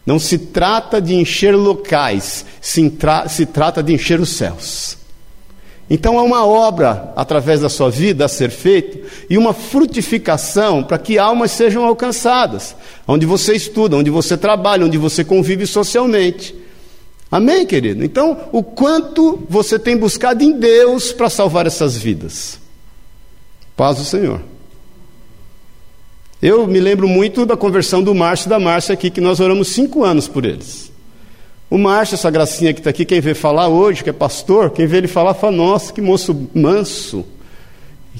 Não 0.04 0.18
se 0.18 0.36
trata 0.36 1.00
de 1.00 1.14
encher 1.14 1.56
locais, 1.56 2.44
se, 2.60 2.92
se 3.28 3.46
trata 3.46 3.82
de 3.82 3.94
encher 3.94 4.20
os 4.20 4.28
céus. 4.28 4.98
Então 5.88 6.18
há 6.18 6.22
uma 6.22 6.44
obra 6.44 7.12
através 7.16 7.60
da 7.60 7.70
sua 7.70 7.90
vida 7.90 8.24
a 8.24 8.28
ser 8.28 8.50
feita 8.50 8.98
e 9.30 9.38
uma 9.38 9.54
frutificação 9.54 10.82
para 10.82 10.98
que 10.98 11.18
almas 11.18 11.52
sejam 11.52 11.84
alcançadas, 11.84 12.76
onde 13.08 13.24
você 13.24 13.54
estuda, 13.54 13.96
onde 13.96 14.10
você 14.10 14.36
trabalha, 14.36 14.84
onde 14.84 14.98
você 14.98 15.24
convive 15.24 15.66
socialmente. 15.66 16.54
Amém, 17.30 17.64
querido? 17.64 18.04
Então, 18.04 18.36
o 18.52 18.62
quanto 18.62 19.42
você 19.48 19.78
tem 19.78 19.96
buscado 19.96 20.44
em 20.44 20.52
Deus 20.58 21.12
para 21.12 21.30
salvar 21.30 21.66
essas 21.66 21.96
vidas? 21.96 22.58
Paz 23.74 23.96
do 23.96 24.04
Senhor. 24.04 24.49
Eu 26.42 26.66
me 26.66 26.80
lembro 26.80 27.06
muito 27.06 27.44
da 27.44 27.54
conversão 27.54 28.02
do 28.02 28.14
Márcio 28.14 28.46
e 28.46 28.48
da 28.48 28.58
Márcia 28.58 28.94
aqui, 28.94 29.10
que 29.10 29.20
nós 29.20 29.40
oramos 29.40 29.68
cinco 29.68 30.02
anos 30.02 30.26
por 30.26 30.46
eles. 30.46 30.90
O 31.68 31.76
Márcio, 31.76 32.14
essa 32.14 32.30
gracinha 32.30 32.72
que 32.72 32.80
está 32.80 32.88
aqui, 32.88 33.04
quem 33.04 33.20
vê 33.20 33.34
falar 33.34 33.68
hoje, 33.68 34.02
que 34.02 34.08
é 34.08 34.12
pastor, 34.12 34.70
quem 34.70 34.86
vê 34.86 34.96
ele 34.96 35.06
falar, 35.06 35.34
fala: 35.34 35.52
Nossa, 35.52 35.92
que 35.92 36.00
moço 36.00 36.48
manso, 36.54 37.26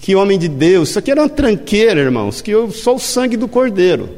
que 0.03 0.15
homem 0.15 0.39
de 0.39 0.49
Deus. 0.49 0.91
Isso 0.91 0.99
aqui 0.99 1.11
era 1.11 1.23
uma 1.23 1.31
tranqueira, 1.31 1.99
irmãos, 1.99 2.43
que 2.43 2.51
eu, 2.51 2.71
só 2.71 2.95
o 2.95 3.01
sangue 3.01 3.39
do 3.39 3.49
cordeiro. 3.49 4.11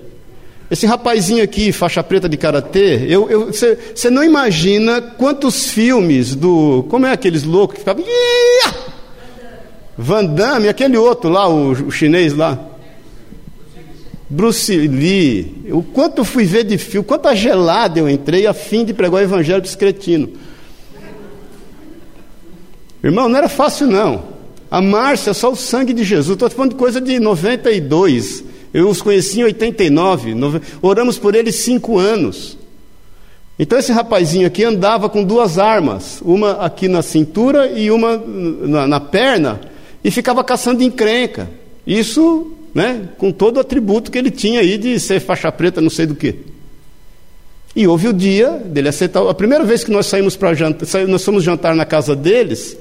Esse 0.68 0.84
rapazinho 0.84 1.44
aqui, 1.44 1.70
faixa 1.70 2.02
preta 2.02 2.28
de 2.28 2.36
karatê, 2.36 3.06
você 3.94 4.10
não 4.10 4.24
imagina 4.24 5.00
quantos 5.00 5.70
filmes 5.70 6.34
do. 6.34 6.84
Como 6.88 7.06
é 7.06 7.12
aqueles 7.12 7.44
loucos 7.44 7.74
que 7.74 7.80
ficavam. 7.80 8.04
Van 9.96 10.24
Damme, 10.24 10.68
aquele 10.68 10.96
outro 10.96 11.30
lá, 11.30 11.48
o, 11.48 11.70
o 11.70 11.90
chinês 11.92 12.34
lá. 12.34 12.71
Bruce 14.32 14.74
Lee. 14.74 15.66
O 15.70 15.82
quanto 15.82 16.24
fui 16.24 16.44
ver 16.44 16.64
de 16.64 16.78
filme, 16.78 17.06
quanta 17.06 17.36
gelada 17.36 17.98
eu 17.98 18.08
entrei 18.08 18.46
a 18.46 18.54
fim 18.54 18.82
de 18.84 18.94
pregar 18.94 19.20
o 19.20 19.24
evangelho 19.24 19.60
discretino. 19.60 20.30
Irmão, 23.04 23.28
não 23.28 23.36
era 23.36 23.48
fácil 23.48 23.86
não. 23.86 24.24
A 24.70 24.80
Márcia, 24.80 25.34
só 25.34 25.52
o 25.52 25.56
sangue 25.56 25.92
de 25.92 26.02
Jesus. 26.02 26.34
Estou 26.34 26.48
falando 26.48 26.70
de 26.70 26.76
coisa 26.76 26.98
de 26.98 27.20
92. 27.20 28.42
Eu 28.72 28.88
os 28.88 29.02
conheci 29.02 29.40
em 29.40 29.44
89, 29.44 30.34
oramos 30.80 31.18
por 31.18 31.34
eles 31.34 31.56
cinco 31.56 31.98
anos. 31.98 32.56
Então 33.58 33.78
esse 33.78 33.92
rapazinho 33.92 34.46
aqui 34.46 34.64
andava 34.64 35.10
com 35.10 35.22
duas 35.22 35.58
armas, 35.58 36.22
uma 36.24 36.52
aqui 36.52 36.88
na 36.88 37.02
cintura 37.02 37.66
e 37.66 37.90
uma 37.90 38.16
na, 38.16 38.86
na 38.86 38.98
perna, 38.98 39.60
e 40.02 40.10
ficava 40.10 40.42
caçando 40.42 40.82
encrenca. 40.82 41.50
Isso, 41.86 42.50
né, 42.74 43.08
com 43.18 43.30
todo 43.30 43.56
o 43.56 43.60
atributo 43.60 44.10
que 44.10 44.18
ele 44.18 44.30
tinha 44.30 44.60
aí 44.60 44.78
de 44.78 44.98
ser 44.98 45.20
faixa 45.20 45.50
preta, 45.52 45.80
não 45.80 45.90
sei 45.90 46.06
do 46.06 46.14
que. 46.14 46.36
E 47.74 47.86
houve 47.86 48.08
o 48.08 48.12
dia 48.12 48.50
dele 48.50 48.88
aceitar. 48.88 49.26
A 49.26 49.34
primeira 49.34 49.64
vez 49.64 49.82
que 49.82 49.90
nós 49.90 50.06
saímos 50.06 50.36
para 50.36 50.54
jantar, 50.54 51.06
nós 51.06 51.24
fomos 51.24 51.42
jantar 51.42 51.74
na 51.74 51.86
casa 51.86 52.14
deles, 52.14 52.76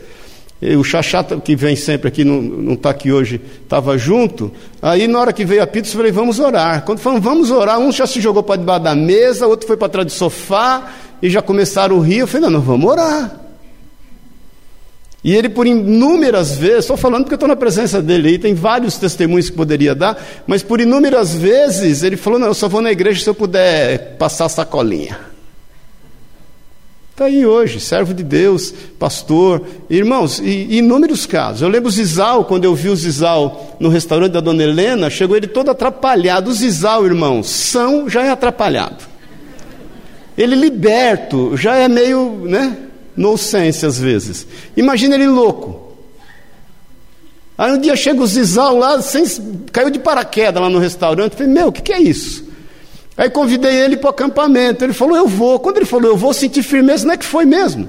o 0.77 0.83
Xaxá, 0.83 1.23
que 1.23 1.55
vem 1.55 1.75
sempre 1.75 2.07
aqui, 2.07 2.23
não 2.23 2.73
está 2.73 2.91
aqui 2.91 3.11
hoje, 3.11 3.41
estava 3.63 3.97
junto. 3.97 4.51
Aí, 4.79 5.07
na 5.07 5.19
hora 5.19 5.33
que 5.33 5.43
veio 5.43 5.63
a 5.63 5.67
pizza, 5.67 5.93
eu 5.93 5.97
falei, 5.97 6.11
vamos 6.11 6.39
orar. 6.39 6.85
Quando 6.85 6.99
falamos, 6.99 7.23
vamos 7.23 7.51
orar, 7.51 7.79
um 7.79 7.91
já 7.91 8.05
se 8.05 8.21
jogou 8.21 8.43
para 8.43 8.57
debaixo 8.57 8.83
da 8.83 8.93
mesa, 8.93 9.47
outro 9.47 9.65
foi 9.65 9.75
para 9.75 9.89
trás 9.89 10.05
do 10.05 10.11
sofá, 10.11 10.91
e 11.19 11.29
já 11.29 11.41
começaram 11.41 11.99
a 11.99 12.05
rir. 12.05 12.19
Eu 12.19 12.27
falei, 12.27 12.43
não, 12.43 12.59
não, 12.59 12.61
vamos 12.61 12.91
orar. 12.91 13.40
E 15.23 15.35
ele, 15.35 15.49
por 15.49 15.67
inúmeras 15.67 16.55
vezes, 16.55 16.79
estou 16.79 16.97
falando 16.97 17.23
porque 17.23 17.35
estou 17.35 17.47
na 17.47 17.55
presença 17.55 18.01
dele 18.01 18.29
aí, 18.29 18.39
tem 18.39 18.55
vários 18.55 18.97
testemunhos 18.97 19.51
que 19.51 19.55
poderia 19.55 19.93
dar, 19.93 20.17
mas 20.47 20.63
por 20.63 20.81
inúmeras 20.81 21.35
vezes 21.35 22.01
ele 22.01 22.17
falou: 22.17 22.39
Não, 22.39 22.47
eu 22.47 22.53
só 22.55 22.67
vou 22.67 22.81
na 22.81 22.91
igreja 22.91 23.23
se 23.23 23.29
eu 23.29 23.35
puder 23.35 24.15
passar 24.17 24.49
sacolinha. 24.49 25.31
Está 27.11 27.25
aí 27.25 27.45
hoje, 27.45 27.79
servo 27.79 28.15
de 28.15 28.23
Deus, 28.23 28.73
pastor. 28.97 29.61
Irmãos, 29.87 30.39
e, 30.39 30.77
inúmeros 30.77 31.27
casos. 31.27 31.61
Eu 31.61 31.69
lembro 31.69 31.89
o 31.89 31.91
Zizal, 31.91 32.45
quando 32.45 32.65
eu 32.65 32.73
vi 32.73 32.89
o 32.89 32.95
Zizal 32.95 33.77
no 33.79 33.89
restaurante 33.89 34.31
da 34.31 34.39
dona 34.39 34.63
Helena, 34.63 35.07
chegou 35.07 35.37
ele 35.37 35.45
todo 35.45 35.69
atrapalhado. 35.69 36.49
O 36.49 36.53
Zizal, 36.53 37.05
irmãos, 37.05 37.47
são 37.47 38.09
já 38.09 38.23
é 38.23 38.31
atrapalhado. 38.31 39.03
Ele 40.35 40.55
liberto, 40.55 41.55
já 41.55 41.75
é 41.75 41.87
meio, 41.87 42.41
né, 42.45 42.75
no 43.15 43.37
sense 43.37 43.85
às 43.85 43.99
vezes. 43.99 44.47
Imagina 44.75 45.15
ele 45.15 45.27
louco. 45.27 45.91
Aí 47.57 47.71
um 47.71 47.77
dia 47.77 47.95
chega 47.95 48.21
o 48.21 48.25
Zizal 48.25 48.77
lá, 48.77 49.01
sem, 49.01 49.23
caiu 49.71 49.89
de 49.89 49.99
paraquedas 49.99 50.61
lá 50.61 50.69
no 50.69 50.79
restaurante. 50.79 51.35
Falei, 51.35 51.51
meu, 51.51 51.67
o 51.67 51.71
que, 51.71 51.81
que 51.81 51.93
é 51.93 52.01
isso? 52.01 52.49
Aí 53.15 53.29
convidei 53.29 53.75
ele 53.75 53.97
para 53.97 54.07
o 54.07 54.09
acampamento. 54.09 54.83
Ele 54.83 54.93
falou, 54.93 55.15
eu 55.15 55.27
vou. 55.27 55.59
Quando 55.59 55.77
ele 55.77 55.85
falou, 55.85 56.09
eu 56.09 56.17
vou 56.17 56.33
sentir 56.33 56.63
firmeza, 56.63 57.05
não 57.05 57.13
é 57.13 57.17
que 57.17 57.25
foi 57.25 57.45
mesmo. 57.45 57.87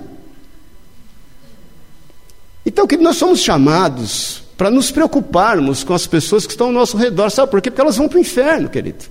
Então, 2.67 2.87
que 2.87 2.97
nós 2.97 3.17
somos 3.17 3.41
chamados 3.41 4.43
para 4.57 4.71
nos 4.71 4.91
preocuparmos 4.91 5.83
com 5.83 5.95
as 5.95 6.07
pessoas 6.07 6.47
que 6.47 6.53
estão 6.53 6.67
ao 6.67 6.73
nosso 6.73 6.97
redor. 6.97 7.31
Sabe 7.31 7.51
por 7.51 7.61
quê? 7.63 7.71
Porque 7.71 7.81
elas 7.81 7.97
vão 7.97 8.09
para 8.09 8.19
o 8.19 8.21
inferno, 8.21 8.69
querido. 8.69 9.05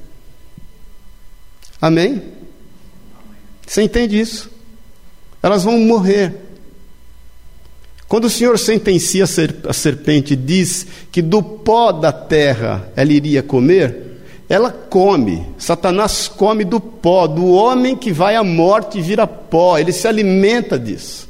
Amém? 1.82 2.22
Você 3.66 3.82
entende 3.82 4.20
isso? 4.20 4.50
Elas 5.42 5.64
vão 5.64 5.80
morrer. 5.80 6.36
Quando 8.08 8.26
o 8.26 8.30
Senhor 8.30 8.60
sentencia 8.60 9.24
a 9.24 9.74
serpente 9.74 10.34
e 10.34 10.36
diz 10.36 10.86
que 11.12 11.22
do 11.22 11.42
pó 11.42 11.92
da 11.92 12.12
terra 12.12 12.92
ela 12.96 13.12
iria 13.12 13.42
comer, 13.42 14.12
ela 14.50 14.70
come, 14.70 15.46
Satanás 15.58 16.28
come 16.28 16.66
do 16.66 16.78
pó, 16.82 17.26
do 17.26 17.48
homem 17.48 17.96
que 17.96 18.12
vai 18.12 18.36
à 18.36 18.44
morte 18.44 19.00
e 19.00 19.02
vira 19.02 19.26
pó, 19.26 19.78
ele 19.78 19.94
se 19.94 20.10
alimenta 20.10 20.78
disso. 20.78 21.30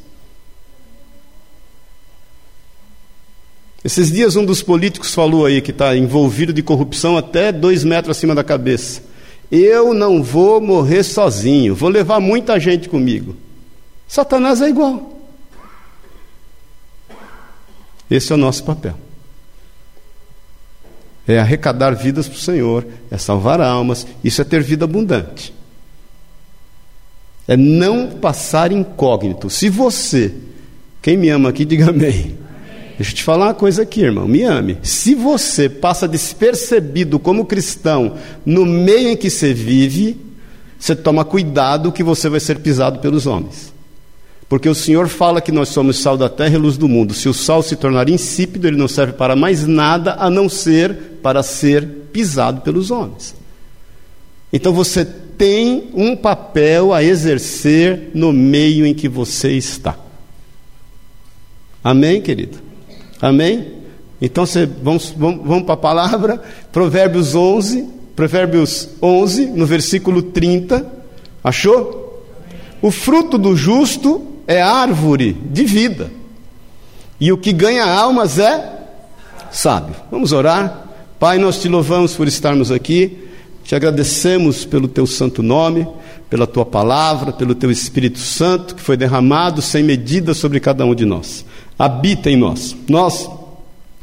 Esses 3.84 4.12
dias 4.12 4.36
um 4.36 4.44
dos 4.44 4.64
políticos 4.64 5.14
falou 5.14 5.46
aí 5.46 5.62
que 5.62 5.70
está 5.70 5.96
envolvido 5.96 6.52
de 6.52 6.64
corrupção 6.64 7.16
até 7.16 7.52
dois 7.52 7.84
metros 7.84 8.18
acima 8.18 8.34
da 8.34 8.44
cabeça. 8.44 9.04
Eu 9.52 9.94
não 9.94 10.24
vou 10.24 10.60
morrer 10.60 11.04
sozinho, 11.04 11.76
vou 11.76 11.90
levar 11.90 12.20
muita 12.20 12.60
gente 12.60 12.90
comigo. 12.90 13.36
Satanás 14.12 14.62
é 14.62 14.68
igual. 14.68 15.18
Esse 18.10 18.34
é 18.34 18.36
o 18.36 18.38
nosso 18.38 18.64
papel 18.64 18.96
é 21.28 21.40
arrecadar 21.40 21.92
vidas 21.92 22.28
para 22.28 22.36
o 22.36 22.40
Senhor, 22.40 22.86
é 23.10 23.18
salvar 23.18 23.62
almas, 23.62 24.06
isso 24.24 24.42
é 24.42 24.46
ter 24.46 24.62
vida 24.62 24.86
abundante. 24.86 25.54
É 27.48 27.58
não 27.58 28.08
passar 28.08 28.72
incógnito. 28.72 29.50
Se 29.50 29.70
você, 29.70 30.34
quem 31.02 31.18
me 31.18 31.30
ama 31.30 31.50
aqui, 31.50 31.66
diga 31.66 31.90
amém. 31.90 32.38
Deixa 32.98 33.12
eu 33.12 33.16
te 33.16 33.24
falar 33.24 33.48
uma 33.48 33.54
coisa 33.54 33.82
aqui, 33.82 34.02
irmão, 34.02 34.28
me 34.28 34.44
ame. 34.44 34.78
Se 34.84 35.16
você 35.16 35.68
passa 35.68 36.08
despercebido 36.08 37.18
como 37.18 37.46
cristão 37.46 38.18
no 38.46 38.66
meio 38.66 39.10
em 39.10 39.18
que 39.18 39.30
você 39.30 39.54
vive, 39.54 40.20
você 40.78 40.96
toma 40.96 41.26
cuidado 41.26 41.92
que 41.92 42.04
você 42.04 42.30
vai 42.30 42.40
ser 42.40 42.60
pisado 42.60 43.00
pelos 43.00 43.26
homens. 43.26 43.74
Porque 44.52 44.68
o 44.68 44.76
Senhor 44.76 45.08
fala 45.08 45.40
que 45.40 45.50
nós 45.50 45.70
somos 45.70 46.00
sal 46.00 46.18
da 46.18 46.28
terra 46.28 46.56
e 46.56 46.58
luz 46.58 46.76
do 46.76 46.90
mundo. 46.90 47.14
Se 47.14 47.30
o 47.30 47.34
sal 47.34 47.64
se 47.64 47.78
tornar 47.78 48.10
insípido, 48.10 48.68
ele 48.68 48.76
não 48.76 48.90
serve 48.90 49.14
para 49.14 49.34
mais 49.34 49.66
nada 49.66 50.18
a 50.20 50.30
não 50.30 50.50
ser 50.50 50.94
para 51.24 51.42
ser 51.42 51.88
pisado 52.12 52.60
pelos 52.60 52.92
homens. 52.92 53.34
Então 54.52 54.74
você 54.74 55.06
tem 55.06 55.90
um 55.94 56.18
papel 56.18 56.94
a 56.94 57.02
exercer 57.02 58.12
no 58.14 58.34
meio 58.34 58.86
em 58.86 58.94
que 58.94 59.08
você 59.08 59.54
está. 59.54 59.98
Amém, 61.82 62.22
querido? 62.22 62.58
Amém? 63.22 63.76
Então 64.22 64.46
você, 64.46 64.66
vamos, 64.66 65.16
vamos, 65.16 65.48
vamos 65.48 65.64
para 65.64 65.76
a 65.76 65.78
palavra, 65.78 66.44
Provérbios 66.74 67.36
11, 67.36 67.88
Provérbios 68.18 68.90
11, 69.02 69.46
no 69.46 69.66
versículo 69.66 70.22
30. 70.22 70.86
Achou? 71.42 72.28
O 72.82 72.92
fruto 72.92 73.38
do 73.38 73.56
justo 73.56 74.28
é 74.52 74.62
árvore 74.62 75.34
de 75.34 75.64
vida. 75.64 76.12
E 77.20 77.32
o 77.32 77.38
que 77.38 77.54
ganha 77.54 77.86
almas 77.86 78.40
é 78.40 78.80
sábio. 79.52 79.96
Vamos 80.10 80.32
orar? 80.32 80.88
Pai, 81.20 81.38
nós 81.38 81.62
te 81.62 81.68
louvamos 81.68 82.16
por 82.16 82.28
estarmos 82.28 82.72
aqui, 82.72 83.30
te 83.64 83.76
agradecemos 83.76 84.66
pelo 84.66 84.88
teu 84.88 85.06
santo 85.06 85.44
nome, 85.44 85.88
pela 86.30 86.48
tua 86.48 86.66
palavra, 86.66 87.32
pelo 87.32 87.54
teu 87.54 87.70
Espírito 87.70 88.18
Santo 88.18 88.74
que 88.76 88.82
foi 88.82 88.98
derramado 88.98 89.62
sem 89.62 89.84
medida 89.84 90.34
sobre 90.34 90.60
cada 90.60 90.86
um 90.86 90.96
de 90.96 91.06
nós. 91.06 91.46
Habita 91.78 92.30
em 92.30 92.38
nós. 92.38 92.76
Nós 92.88 93.30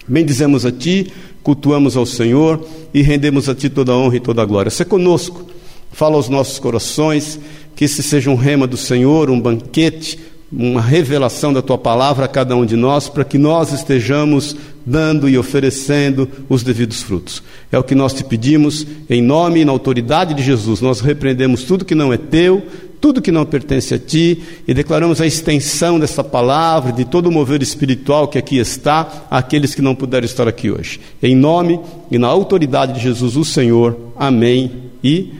bendizemos 0.06 0.64
a 0.64 0.70
ti, 0.70 1.12
cultuamos 1.42 1.96
ao 1.96 2.06
Senhor 2.06 2.64
e 2.94 3.02
rendemos 3.02 3.48
a 3.48 3.54
ti 3.54 3.68
toda 3.68 3.92
a 3.92 3.96
honra 3.96 4.16
e 4.16 4.20
toda 4.20 4.42
a 4.42 4.44
glória. 4.44 4.70
Se 4.70 4.84
conosco, 4.84 5.44
fala 5.90 6.16
aos 6.16 6.28
nossos 6.28 6.58
corações, 6.58 7.40
que 7.74 7.84
esse 7.84 8.02
seja 8.02 8.30
um 8.30 8.34
rema 8.34 8.66
do 8.66 8.76
Senhor, 8.76 9.30
um 9.30 9.40
banquete 9.40 10.18
uma 10.50 10.80
revelação 10.80 11.52
da 11.52 11.60
tua 11.60 11.76
palavra 11.76 12.24
a 12.24 12.28
cada 12.28 12.56
um 12.56 12.64
de 12.64 12.74
nós, 12.74 13.08
para 13.08 13.24
que 13.24 13.36
nós 13.36 13.72
estejamos 13.72 14.56
dando 14.84 15.28
e 15.28 15.36
oferecendo 15.36 16.28
os 16.48 16.62
devidos 16.62 17.02
frutos. 17.02 17.42
É 17.70 17.78
o 17.78 17.84
que 17.84 17.94
nós 17.94 18.14
te 18.14 18.24
pedimos, 18.24 18.86
em 19.10 19.20
nome 19.20 19.60
e 19.60 19.64
na 19.64 19.72
autoridade 19.72 20.32
de 20.32 20.42
Jesus. 20.42 20.80
Nós 20.80 21.00
repreendemos 21.00 21.64
tudo 21.64 21.84
que 21.84 21.94
não 21.94 22.12
é 22.12 22.16
teu, 22.16 22.62
tudo 22.98 23.20
que 23.20 23.30
não 23.30 23.44
pertence 23.44 23.92
a 23.92 23.98
ti, 23.98 24.42
e 24.66 24.72
declaramos 24.72 25.20
a 25.20 25.26
extensão 25.26 26.00
dessa 26.00 26.24
palavra, 26.24 26.92
de 26.92 27.04
todo 27.04 27.26
o 27.26 27.32
mover 27.32 27.62
espiritual 27.62 28.26
que 28.26 28.38
aqui 28.38 28.56
está, 28.58 29.26
àqueles 29.30 29.74
que 29.74 29.82
não 29.82 29.94
puderam 29.94 30.24
estar 30.24 30.48
aqui 30.48 30.70
hoje. 30.70 30.98
Em 31.22 31.36
nome 31.36 31.78
e 32.10 32.18
na 32.18 32.26
autoridade 32.26 32.94
de 32.94 33.00
Jesus, 33.00 33.36
o 33.36 33.44
Senhor. 33.44 33.96
Amém 34.16 34.72
e 35.04 35.30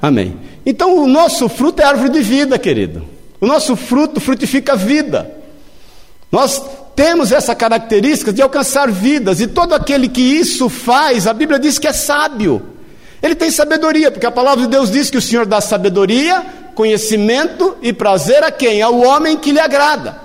amém. 0.00 0.34
Então, 0.64 1.04
o 1.04 1.06
nosso 1.06 1.48
fruto 1.50 1.82
é 1.82 1.84
árvore 1.84 2.10
de 2.10 2.22
vida, 2.22 2.58
querido. 2.58 3.02
O 3.42 3.46
nosso 3.46 3.74
fruto 3.74 4.20
frutifica 4.20 4.76
vida. 4.76 5.28
Nós 6.30 6.62
temos 6.94 7.32
essa 7.32 7.56
característica 7.56 8.32
de 8.32 8.40
alcançar 8.40 8.88
vidas, 8.88 9.40
e 9.40 9.48
todo 9.48 9.74
aquele 9.74 10.08
que 10.08 10.20
isso 10.20 10.68
faz, 10.68 11.26
a 11.26 11.34
Bíblia 11.34 11.58
diz 11.58 11.76
que 11.76 11.88
é 11.88 11.92
sábio. 11.92 12.62
Ele 13.20 13.34
tem 13.34 13.50
sabedoria, 13.50 14.12
porque 14.12 14.26
a 14.26 14.30
palavra 14.30 14.62
de 14.62 14.70
Deus 14.70 14.92
diz 14.92 15.10
que 15.10 15.18
o 15.18 15.20
Senhor 15.20 15.44
dá 15.44 15.60
sabedoria, 15.60 16.40
conhecimento 16.76 17.76
e 17.82 17.92
prazer 17.92 18.44
a 18.44 18.52
quem? 18.52 18.80
Ao 18.80 18.96
homem 19.00 19.36
que 19.36 19.50
lhe 19.50 19.58
agrada. 19.58 20.21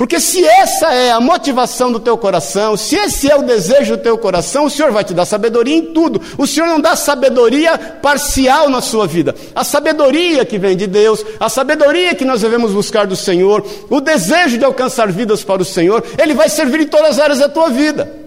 Porque 0.00 0.18
se 0.18 0.42
essa 0.42 0.94
é 0.94 1.12
a 1.12 1.20
motivação 1.20 1.92
do 1.92 2.00
teu 2.00 2.16
coração, 2.16 2.74
se 2.74 2.96
esse 2.96 3.30
é 3.30 3.36
o 3.36 3.42
desejo 3.42 3.98
do 3.98 4.02
teu 4.02 4.16
coração, 4.16 4.64
o 4.64 4.70
Senhor 4.70 4.90
vai 4.90 5.04
te 5.04 5.12
dar 5.12 5.26
sabedoria 5.26 5.76
em 5.76 5.92
tudo. 5.92 6.22
O 6.38 6.46
Senhor 6.46 6.66
não 6.66 6.80
dá 6.80 6.96
sabedoria 6.96 7.76
parcial 7.76 8.70
na 8.70 8.80
sua 8.80 9.06
vida. 9.06 9.34
A 9.54 9.62
sabedoria 9.62 10.42
que 10.46 10.58
vem 10.58 10.74
de 10.74 10.86
Deus, 10.86 11.22
a 11.38 11.50
sabedoria 11.50 12.14
que 12.14 12.24
nós 12.24 12.40
devemos 12.40 12.72
buscar 12.72 13.06
do 13.06 13.14
Senhor, 13.14 13.62
o 13.90 14.00
desejo 14.00 14.56
de 14.56 14.64
alcançar 14.64 15.12
vidas 15.12 15.44
para 15.44 15.60
o 15.60 15.66
Senhor, 15.66 16.02
ele 16.16 16.32
vai 16.32 16.48
servir 16.48 16.80
em 16.80 16.86
todas 16.86 17.10
as 17.10 17.18
áreas 17.18 17.38
da 17.40 17.50
tua 17.50 17.68
vida. 17.68 18.19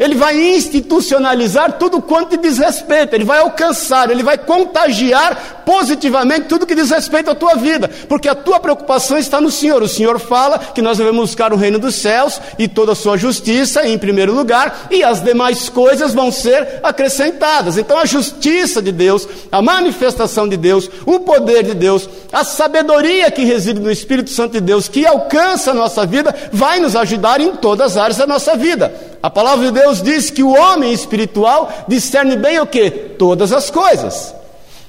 Ele 0.00 0.14
vai 0.14 0.34
institucionalizar 0.54 1.72
tudo 1.72 2.00
quanto 2.00 2.38
diz 2.38 2.56
respeito, 2.56 3.14
ele 3.14 3.24
vai 3.24 3.40
alcançar, 3.40 4.10
ele 4.10 4.22
vai 4.22 4.38
contagiar 4.38 5.62
positivamente 5.66 6.48
tudo 6.48 6.64
que 6.64 6.74
diz 6.74 6.88
respeito 6.88 7.30
à 7.30 7.34
tua 7.34 7.56
vida, 7.56 7.88
porque 8.08 8.26
a 8.26 8.34
tua 8.34 8.58
preocupação 8.58 9.18
está 9.18 9.42
no 9.42 9.50
Senhor. 9.50 9.82
O 9.82 9.88
Senhor 9.88 10.18
fala 10.18 10.58
que 10.58 10.80
nós 10.80 10.96
devemos 10.96 11.20
buscar 11.20 11.52
o 11.52 11.56
reino 11.56 11.78
dos 11.78 11.96
céus 11.96 12.40
e 12.58 12.66
toda 12.66 12.92
a 12.92 12.94
sua 12.94 13.18
justiça 13.18 13.86
em 13.86 13.98
primeiro 13.98 14.32
lugar, 14.34 14.86
e 14.90 15.04
as 15.04 15.22
demais 15.22 15.68
coisas 15.68 16.14
vão 16.14 16.32
ser 16.32 16.80
acrescentadas. 16.82 17.76
Então 17.76 17.98
a 17.98 18.06
justiça 18.06 18.80
de 18.80 18.92
Deus, 18.92 19.28
a 19.52 19.60
manifestação 19.60 20.48
de 20.48 20.56
Deus, 20.56 20.88
o 21.04 21.20
poder 21.20 21.62
de 21.62 21.74
Deus, 21.74 22.08
a 22.32 22.42
sabedoria 22.42 23.30
que 23.30 23.44
reside 23.44 23.78
no 23.78 23.90
Espírito 23.90 24.30
Santo 24.30 24.52
de 24.52 24.60
Deus, 24.62 24.88
que 24.88 25.04
alcança 25.04 25.72
a 25.72 25.74
nossa 25.74 26.06
vida, 26.06 26.34
vai 26.50 26.80
nos 26.80 26.96
ajudar 26.96 27.38
em 27.38 27.54
todas 27.56 27.92
as 27.92 27.96
áreas 27.98 28.16
da 28.16 28.26
nossa 28.26 28.56
vida. 28.56 29.09
A 29.22 29.28
palavra 29.28 29.66
de 29.66 29.72
Deus 29.72 30.00
diz 30.00 30.30
que 30.30 30.42
o 30.42 30.54
homem 30.54 30.92
espiritual 30.92 31.70
discerne 31.86 32.36
bem 32.36 32.58
o 32.58 32.66
que? 32.66 32.90
Todas 32.90 33.52
as 33.52 33.70
coisas. 33.70 34.34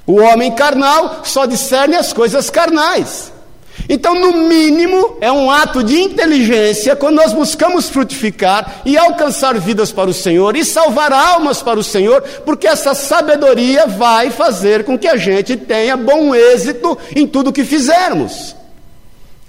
O 0.07 0.19
homem 0.21 0.51
carnal 0.51 1.21
só 1.23 1.45
discerne 1.45 1.95
as 1.95 2.13
coisas 2.13 2.49
carnais. 2.49 3.31
Então, 3.89 4.15
no 4.15 4.47
mínimo, 4.47 5.17
é 5.19 5.31
um 5.31 5.51
ato 5.51 5.83
de 5.83 5.99
inteligência 5.99 6.95
quando 6.95 7.15
nós 7.15 7.33
buscamos 7.33 7.89
frutificar 7.89 8.81
e 8.85 8.97
alcançar 8.97 9.57
vidas 9.59 9.91
para 9.91 10.09
o 10.09 10.13
Senhor 10.13 10.55
e 10.55 10.63
salvar 10.63 11.11
almas 11.11 11.61
para 11.61 11.79
o 11.79 11.83
Senhor, 11.83 12.21
porque 12.45 12.67
essa 12.67 12.93
sabedoria 12.93 13.87
vai 13.87 14.29
fazer 14.29 14.85
com 14.85 14.97
que 14.97 15.07
a 15.07 15.17
gente 15.17 15.57
tenha 15.57 15.97
bom 15.97 16.33
êxito 16.33 16.97
em 17.15 17.27
tudo 17.27 17.51
que 17.51 17.65
fizermos. 17.65 18.55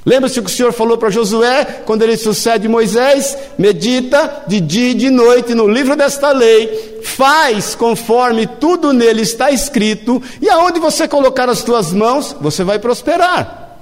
Lembra-se 0.05 0.41
que 0.41 0.49
o 0.49 0.53
Senhor 0.53 0.73
falou 0.73 0.99
para 0.99 1.11
Josué, 1.11 1.83
quando 1.87 2.03
ele 2.03 2.17
sucede 2.17 2.67
Moisés? 2.67 3.39
Medita 3.57 4.43
de 4.49 4.61
dia 4.61 4.91
e 4.91 4.95
de 4.95 5.11
noite 5.11 5.55
no 5.55 5.69
livro 5.69 5.95
desta 5.95 6.33
lei, 6.33 7.01
faz 7.05 7.77
conforme 7.77 8.47
tudo 8.47 8.93
nele 8.93 9.23
está 9.23 9.53
escrito, 9.53 10.21
e 10.41 10.51
aonde 10.51 10.81
você 10.81 11.07
colocar 11.07 11.49
as 11.49 11.63
tuas 11.63 11.93
mãos, 11.93 12.35
você 12.41 12.65
vai 12.65 12.81
prosperar. 12.81 13.79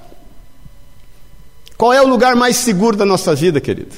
Qual 1.75 1.91
é 1.91 1.99
o 1.99 2.07
lugar 2.07 2.35
mais 2.35 2.57
seguro 2.57 2.95
da 2.95 3.05
nossa 3.05 3.33
vida, 3.33 3.59
querido? 3.59 3.95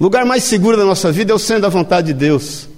O 0.00 0.02
lugar 0.02 0.24
mais 0.24 0.42
seguro 0.42 0.76
da 0.76 0.84
nossa 0.84 1.12
vida 1.12 1.30
é 1.30 1.34
o 1.34 1.38
centro 1.38 1.62
da 1.62 1.68
vontade 1.68 2.08
de 2.08 2.14
Deus. 2.14 2.68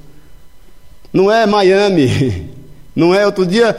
Não 1.10 1.32
é 1.32 1.46
Miami, 1.46 2.50
Não 2.94 3.14
é? 3.14 3.24
Outro 3.24 3.46
dia 3.46 3.76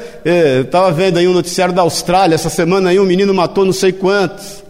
estava 0.64 0.90
é, 0.90 0.92
vendo 0.92 1.20
aí 1.20 1.28
um 1.28 1.34
noticiário 1.34 1.74
da 1.74 1.84
Austrália, 1.84 2.36
essa 2.36 2.50
semana 2.50 2.90
aí 2.90 3.00
um 3.00 3.06
menino 3.06 3.34
matou 3.34 3.66
não 3.66 3.74
sei 3.74 3.92
quantos. 3.92 4.64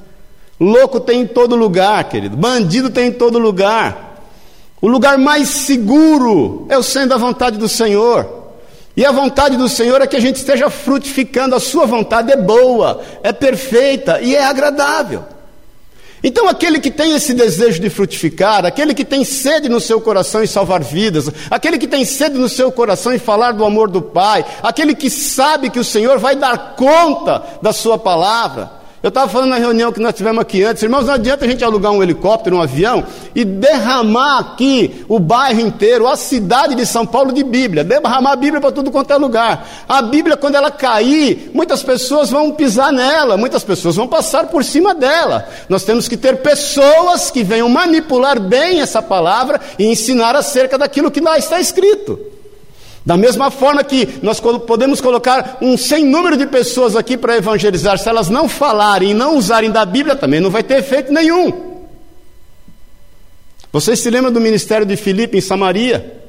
Louco 0.59 0.99
tem 0.99 1.21
em 1.21 1.27
todo 1.27 1.55
lugar, 1.55 2.03
querido. 2.05 2.37
Bandido 2.37 2.89
tem 2.89 3.07
em 3.07 3.11
todo 3.11 3.39
lugar. 3.39 4.21
O 4.81 4.87
lugar 4.87 5.17
mais 5.17 5.47
seguro 5.49 6.65
é 6.69 6.77
o 6.77 6.83
sendo 6.83 7.09
da 7.09 7.17
vontade 7.17 7.57
do 7.57 7.69
Senhor. 7.69 8.43
E 8.95 9.05
a 9.05 9.11
vontade 9.11 9.57
do 9.57 9.67
Senhor 9.67 10.01
é 10.01 10.07
que 10.07 10.15
a 10.15 10.19
gente 10.19 10.35
esteja 10.35 10.69
frutificando, 10.69 11.55
a 11.55 11.59
sua 11.59 11.85
vontade 11.85 12.31
é 12.31 12.37
boa, 12.37 13.01
é 13.23 13.31
perfeita 13.31 14.21
e 14.21 14.35
é 14.35 14.45
agradável. 14.45 15.23
Então, 16.23 16.47
aquele 16.47 16.79
que 16.79 16.89
tem 16.89 17.13
esse 17.13 17.33
desejo 17.33 17.81
de 17.81 17.89
frutificar, 17.89 18.65
aquele 18.65 18.93
que 18.93 19.03
tem 19.03 19.25
sede 19.25 19.67
no 19.67 19.81
seu 19.81 19.99
coração 19.99 20.41
em 20.41 20.47
salvar 20.47 20.81
vidas, 20.81 21.29
aquele 21.51 21.77
que 21.77 21.87
tem 21.87 22.05
sede 22.05 22.37
no 22.37 22.47
seu 22.47 22.71
coração 22.71 23.13
em 23.13 23.19
falar 23.19 23.51
do 23.51 23.65
amor 23.65 23.89
do 23.89 24.01
Pai, 24.01 24.45
aquele 24.63 24.95
que 24.95 25.09
sabe 25.09 25.69
que 25.69 25.79
o 25.79 25.83
Senhor 25.83 26.17
vai 26.19 26.37
dar 26.37 26.75
conta 26.75 27.43
da 27.61 27.73
Sua 27.73 27.97
palavra, 27.97 28.71
eu 29.03 29.09
estava 29.09 29.29
falando 29.29 29.49
na 29.49 29.57
reunião 29.57 29.91
que 29.91 29.99
nós 29.99 30.15
tivemos 30.15 30.41
aqui 30.41 30.63
antes, 30.63 30.81
irmãos, 30.81 31.05
não 31.05 31.15
adianta 31.15 31.43
a 31.43 31.47
gente 31.47 31.61
alugar 31.61 31.91
um 31.91 32.01
helicóptero, 32.01 32.55
um 32.55 32.61
avião 32.61 33.03
e 33.35 33.43
derramar 33.43 34.39
aqui 34.39 35.03
o 35.09 35.19
bairro 35.19 35.59
inteiro, 35.59 36.07
a 36.07 36.15
cidade 36.15 36.73
de 36.73 36.85
São 36.85 37.05
Paulo 37.05 37.33
de 37.33 37.43
Bíblia, 37.43 37.83
derramar 37.83 38.31
a 38.31 38.35
Bíblia 38.37 38.61
para 38.61 38.71
tudo 38.71 38.91
quanto 38.91 39.11
é 39.11 39.17
lugar. 39.17 39.67
A 39.89 40.01
Bíblia, 40.01 40.37
quando 40.37 40.55
ela 40.55 40.71
cair, 40.71 41.51
muitas 41.53 41.83
pessoas 41.83 42.29
vão 42.29 42.53
pisar 42.53 42.93
nela, 42.93 43.35
muitas 43.35 43.61
pessoas 43.61 43.97
vão 43.97 44.07
passar 44.07 44.47
por 44.47 44.63
cima 44.63 44.95
dela. 44.95 45.49
Nós 45.67 45.83
temos 45.83 46.07
que 46.07 46.15
ter 46.15 46.37
pessoas 46.37 47.29
que 47.29 47.43
venham 47.43 47.67
manipular 47.67 48.39
bem 48.39 48.79
essa 48.79 49.01
palavra 49.01 49.59
e 49.77 49.85
ensinar 49.85 50.33
acerca 50.33 50.77
daquilo 50.77 51.11
que 51.11 51.19
lá 51.19 51.37
está 51.37 51.59
escrito. 51.59 52.32
Da 53.05 53.17
mesma 53.17 53.51
forma 53.51 53.83
que 53.83 54.07
nós 54.21 54.39
podemos 54.39 55.01
colocar 55.01 55.57
um 55.61 55.75
sem 55.75 56.05
número 56.05 56.37
de 56.37 56.47
pessoas 56.47 56.95
aqui 56.95 57.17
para 57.17 57.35
evangelizar, 57.35 57.97
se 57.97 58.07
elas 58.07 58.29
não 58.29 58.47
falarem 58.47 59.11
e 59.11 59.13
não 59.13 59.37
usarem 59.37 59.69
da 59.69 59.85
Bíblia, 59.85 60.15
também 60.15 60.39
não 60.39 60.49
vai 60.49 60.63
ter 60.63 60.77
efeito 60.77 61.11
nenhum. 61.11 61.73
Vocês 63.73 63.99
se 63.99 64.09
lembram 64.09 64.31
do 64.31 64.39
ministério 64.39 64.85
de 64.85 64.95
Filipe 64.95 65.37
em 65.37 65.41
Samaria? 65.41 66.22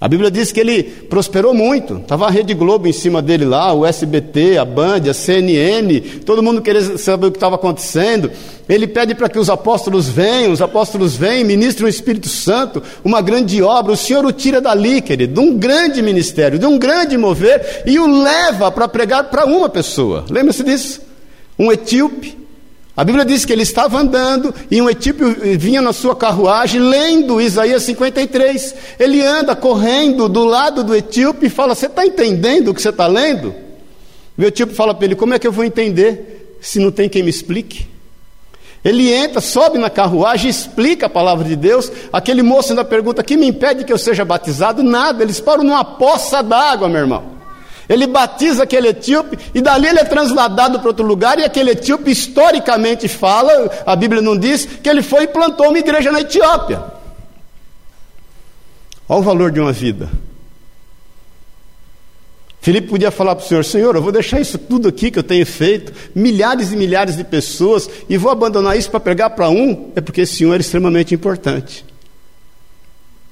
A 0.00 0.08
Bíblia 0.08 0.30
diz 0.30 0.52
que 0.52 0.60
ele 0.60 0.82
prosperou 0.82 1.54
muito. 1.54 1.96
Estava 1.96 2.26
a 2.26 2.30
Rede 2.30 2.52
Globo 2.52 2.86
em 2.86 2.92
cima 2.92 3.22
dele 3.22 3.44
lá, 3.44 3.72
o 3.72 3.86
SBT, 3.86 4.58
a 4.58 4.64
Band, 4.64 5.08
a 5.08 5.14
CNN, 5.14 6.00
todo 6.26 6.42
mundo 6.42 6.60
queria 6.60 6.98
saber 6.98 7.28
o 7.28 7.30
que 7.30 7.36
estava 7.36 7.54
acontecendo. 7.54 8.30
Ele 8.68 8.86
pede 8.86 9.14
para 9.14 9.28
que 9.28 9.38
os 9.38 9.48
apóstolos 9.48 10.08
venham, 10.08 10.52
os 10.52 10.60
apóstolos 10.60 11.16
vêm, 11.16 11.44
ministram 11.44 11.86
o 11.86 11.88
Espírito 11.88 12.28
Santo, 12.28 12.82
uma 13.04 13.20
grande 13.22 13.62
obra. 13.62 13.92
O 13.92 13.96
Senhor 13.96 14.24
o 14.26 14.32
tira 14.32 14.60
dali, 14.60 15.00
querido, 15.00 15.32
de 15.32 15.40
um 15.40 15.56
grande 15.56 16.02
ministério, 16.02 16.58
de 16.58 16.66
um 16.66 16.76
grande 16.76 17.16
mover, 17.16 17.82
e 17.86 17.98
o 17.98 18.06
leva 18.06 18.70
para 18.70 18.88
pregar 18.88 19.24
para 19.30 19.46
uma 19.46 19.68
pessoa. 19.68 20.24
Lembra-se 20.28 20.64
disso? 20.64 21.00
Um 21.58 21.70
etíope 21.70 22.43
a 22.96 23.02
Bíblia 23.02 23.24
diz 23.24 23.44
que 23.44 23.52
ele 23.52 23.62
estava 23.62 23.98
andando 23.98 24.54
e 24.70 24.80
um 24.80 24.88
etíope 24.88 25.24
vinha 25.56 25.82
na 25.82 25.92
sua 25.92 26.14
carruagem 26.14 26.80
lendo 26.80 27.40
Isaías 27.40 27.82
53. 27.82 28.74
Ele 29.00 29.20
anda 29.20 29.56
correndo 29.56 30.28
do 30.28 30.44
lado 30.44 30.84
do 30.84 30.94
etíope 30.94 31.46
e 31.46 31.50
fala: 31.50 31.74
Você 31.74 31.86
está 31.86 32.06
entendendo 32.06 32.68
o 32.68 32.74
que 32.74 32.80
você 32.80 32.90
está 32.90 33.08
lendo? 33.08 33.52
O 34.38 34.42
etíope 34.42 34.74
fala 34.74 34.94
para 34.94 35.06
ele: 35.06 35.16
Como 35.16 35.34
é 35.34 35.40
que 35.40 35.46
eu 35.46 35.50
vou 35.50 35.64
entender 35.64 36.56
se 36.60 36.78
não 36.78 36.92
tem 36.92 37.08
quem 37.08 37.24
me 37.24 37.30
explique? 37.30 37.88
Ele 38.84 39.10
entra, 39.10 39.40
sobe 39.40 39.78
na 39.78 39.90
carruagem, 39.90 40.48
explica 40.48 41.06
a 41.06 41.10
palavra 41.10 41.44
de 41.44 41.56
Deus. 41.56 41.90
Aquele 42.12 42.42
moço 42.42 42.70
ainda 42.70 42.84
pergunta: 42.84 43.24
Que 43.24 43.36
me 43.36 43.48
impede 43.48 43.82
que 43.82 43.92
eu 43.92 43.98
seja 43.98 44.24
batizado? 44.24 44.84
Nada, 44.84 45.24
eles 45.24 45.40
param 45.40 45.64
numa 45.64 45.84
poça 45.84 46.44
d'água, 46.44 46.88
meu 46.88 47.00
irmão. 47.00 47.34
Ele 47.88 48.06
batiza 48.06 48.62
aquele 48.62 48.88
etíope 48.88 49.38
e 49.54 49.60
dali 49.60 49.86
ele 49.86 50.00
é 50.00 50.04
transladado 50.04 50.78
para 50.80 50.88
outro 50.88 51.04
lugar. 51.04 51.38
E 51.38 51.44
aquele 51.44 51.72
etíope, 51.72 52.10
historicamente 52.10 53.08
fala, 53.08 53.70
a 53.84 53.94
Bíblia 53.94 54.22
não 54.22 54.36
diz, 54.36 54.64
que 54.64 54.88
ele 54.88 55.02
foi 55.02 55.24
e 55.24 55.28
plantou 55.28 55.68
uma 55.68 55.78
igreja 55.78 56.10
na 56.10 56.20
Etiópia. 56.20 56.82
Olha 59.08 59.20
o 59.20 59.22
valor 59.22 59.50
de 59.50 59.60
uma 59.60 59.72
vida. 59.72 60.08
Filipe 62.64 62.88
podia 62.88 63.10
falar 63.10 63.34
para 63.34 63.44
o 63.44 63.46
Senhor: 63.46 63.62
Senhor, 63.62 63.94
eu 63.94 64.00
vou 64.00 64.10
deixar 64.10 64.40
isso 64.40 64.56
tudo 64.56 64.88
aqui 64.88 65.10
que 65.10 65.18
eu 65.18 65.22
tenho 65.22 65.44
feito, 65.44 65.92
milhares 66.14 66.72
e 66.72 66.76
milhares 66.76 67.14
de 67.14 67.22
pessoas, 67.22 67.90
e 68.08 68.16
vou 68.16 68.32
abandonar 68.32 68.74
isso 68.74 68.90
para 68.90 69.00
pregar 69.00 69.30
para 69.30 69.50
um, 69.50 69.92
é 69.94 70.00
porque 70.00 70.22
esse 70.22 70.46
um 70.46 70.54
era 70.54 70.62
extremamente 70.62 71.14
importante. 71.14 71.84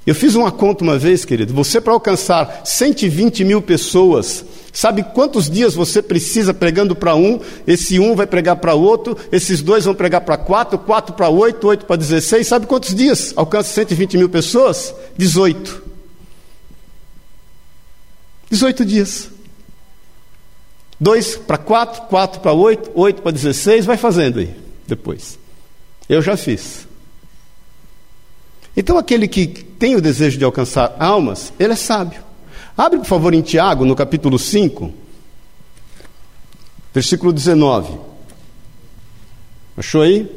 Eu 0.06 0.14
fiz 0.14 0.34
uma 0.34 0.50
conta 0.50 0.82
uma 0.82 0.98
vez, 0.98 1.24
querido. 1.24 1.54
Você, 1.54 1.80
para 1.80 1.92
alcançar 1.92 2.62
120 2.64 3.44
mil 3.44 3.62
pessoas, 3.62 4.44
sabe 4.72 5.04
quantos 5.04 5.48
dias 5.48 5.74
você 5.74 6.02
precisa 6.02 6.52
pregando 6.52 6.96
para 6.96 7.14
um? 7.14 7.38
Esse 7.66 8.00
um 8.00 8.16
vai 8.16 8.26
pregar 8.26 8.56
para 8.56 8.74
outro, 8.74 9.16
esses 9.30 9.62
dois 9.62 9.84
vão 9.84 9.94
pregar 9.94 10.22
para 10.22 10.36
quatro, 10.36 10.76
quatro 10.76 11.14
para 11.14 11.28
oito, 11.28 11.68
oito 11.68 11.86
para 11.86 11.96
16. 11.96 12.46
Sabe 12.46 12.66
quantos 12.66 12.94
dias 12.94 13.32
alcança 13.36 13.72
120 13.74 14.18
mil 14.18 14.28
pessoas? 14.28 14.92
18. 15.16 15.82
18 18.50 18.84
dias. 18.84 19.30
Dois 20.98 21.36
para 21.36 21.58
quatro, 21.58 22.02
quatro 22.02 22.40
para 22.40 22.52
oito, 22.52 22.90
oito 22.94 23.22
para 23.22 23.32
16, 23.32 23.84
vai 23.84 23.96
fazendo 23.96 24.40
aí, 24.40 24.54
depois. 24.86 25.38
Eu 26.08 26.20
já 26.22 26.36
fiz. 26.36 26.86
Então, 28.76 28.96
aquele 28.96 29.28
que 29.28 29.46
tem 29.46 29.96
o 29.96 30.00
desejo 30.00 30.38
de 30.38 30.44
alcançar 30.44 30.96
almas, 30.98 31.52
ele 31.58 31.72
é 31.72 31.76
sábio. 31.76 32.22
Abre, 32.76 32.98
por 32.98 33.06
favor, 33.06 33.34
em 33.34 33.42
Tiago, 33.42 33.84
no 33.84 33.94
capítulo 33.94 34.38
5, 34.38 34.92
versículo 36.94 37.32
19. 37.32 37.98
Achou 39.76 40.02
aí? 40.02 40.30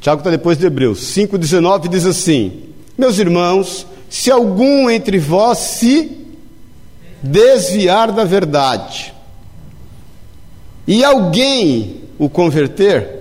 Tiago 0.00 0.20
está 0.20 0.30
depois 0.30 0.58
de 0.58 0.66
Hebreus 0.66 1.00
5,19 1.16 1.88
diz 1.88 2.04
assim: 2.04 2.64
Meus 2.96 3.18
irmãos, 3.18 3.86
se 4.10 4.30
algum 4.30 4.90
entre 4.90 5.18
vós 5.18 5.58
se 5.58 6.10
desviar 7.22 8.12
da 8.12 8.22
verdade 8.22 9.14
e 10.86 11.02
alguém 11.02 12.02
o 12.18 12.28
converter, 12.28 13.13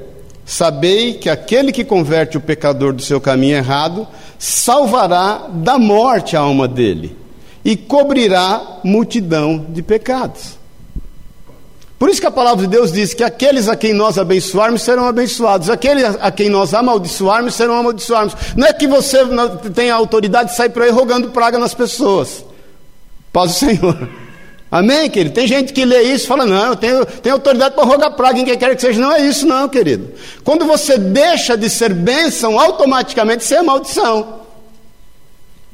sabei 0.45 1.13
que 1.13 1.29
aquele 1.29 1.71
que 1.71 1.84
converte 1.84 2.38
o 2.38 2.41
pecador 2.41 2.93
do 2.93 3.01
seu 3.01 3.19
caminho 3.19 3.56
errado 3.56 4.08
salvará 4.38 5.47
da 5.49 5.77
morte 5.77 6.36
a 6.36 6.41
alma 6.41 6.67
dele 6.67 7.15
e 7.63 7.77
cobrirá 7.77 8.79
multidão 8.84 9.65
de 9.69 9.82
pecados. 9.82 10.58
Por 11.97 12.10
isso 12.10 12.19
que 12.19 12.27
a 12.27 12.32
palavra 12.32 12.67
de 12.67 12.67
Deus 12.67 12.91
diz 12.91 13.13
que 13.13 13.23
aqueles 13.23 13.69
a 13.69 13.77
quem 13.77 13.93
nós 13.93 14.17
abençoarmos 14.17 14.82
serão 14.82 15.08
abençoados, 15.08 15.69
aqueles 15.69 16.03
a 16.03 16.29
quem 16.29 16.49
nós 16.49 16.73
amaldiçoarmos 16.73 17.53
serão 17.53 17.75
amaldiçoados. 17.75 18.36
Não 18.58 18.67
é 18.67 18.73
que 18.73 18.86
você 18.86 19.19
tenha 19.73 19.95
autoridade 19.95 20.49
de 20.49 20.58
sair 20.58 20.69
por 20.69 20.82
aí 20.82 20.89
rogando 20.89 21.29
praga 21.29 21.58
nas 21.58 21.73
pessoas. 21.73 22.43
Paz 23.32 23.53
do 23.53 23.58
Senhor. 23.58 24.10
Amém, 24.73 25.07
querido? 25.07 25.36
Tem 25.36 25.45
gente 25.45 25.71
que 25.71 25.86
lê 25.86 26.01
isso 26.01 26.25
e 26.25 26.27
fala: 26.27 26.47
não, 26.47 26.69
eu 26.69 26.75
tenho, 26.75 27.05
tenho 27.05 27.36
autoridade 27.36 27.75
para 27.75 27.83
rogar 27.83 28.09
praga 28.15 28.39
em 28.39 28.43
quem 28.43 28.57
quer 28.57 28.75
que 28.75 28.81
seja. 28.81 28.99
Não 28.99 29.12
é 29.12 29.21
isso, 29.21 29.45
não, 29.45 29.69
querido. 29.69 30.12
Quando 30.43 30.65
você 30.65 30.97
deixa 30.97 31.55
de 31.55 31.69
ser 31.69 31.93
bênção, 31.93 32.59
automaticamente 32.59 33.43
você 33.43 33.57
é 33.57 33.62
maldição. 33.62 34.39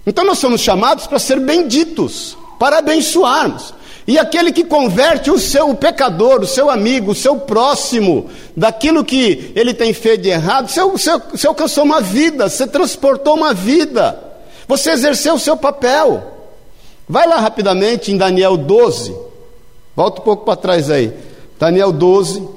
Então 0.05 0.25
nós 0.25 0.37
somos 0.37 0.59
chamados 0.59 1.07
para 1.07 1.17
ser 1.17 1.39
benditos, 1.39 2.37
para 2.59 2.79
abençoarmos. 2.79 3.73
E 4.05 4.19
aquele 4.19 4.51
que 4.51 4.65
converte 4.65 5.31
o 5.31 5.39
seu 5.39 5.73
pecador, 5.73 6.41
o 6.41 6.47
seu 6.47 6.69
amigo, 6.69 7.13
o 7.13 7.15
seu 7.15 7.37
próximo, 7.37 8.29
daquilo 8.53 9.05
que 9.05 9.53
ele 9.55 9.73
tem 9.73 9.93
feito 9.93 10.23
de 10.23 10.29
errado, 10.29 10.67
você, 10.67 10.83
você, 10.83 11.17
você 11.31 11.47
alcançou 11.47 11.85
uma 11.85 12.01
vida, 12.01 12.49
você 12.49 12.67
transportou 12.67 13.35
uma 13.35 13.53
vida, 13.53 14.21
você 14.67 14.91
exerceu 14.91 15.35
o 15.35 15.39
seu 15.39 15.55
papel. 15.55 16.38
Vai 17.11 17.27
lá 17.27 17.39
rapidamente 17.39 18.11
em 18.11 18.17
Daniel 18.17 18.55
12. 18.55 19.15
Volta 19.95 20.21
um 20.21 20.23
pouco 20.23 20.45
para 20.45 20.55
trás 20.55 20.91
aí. 20.91 21.11
Daniel 21.59 21.91
12, 21.91 22.47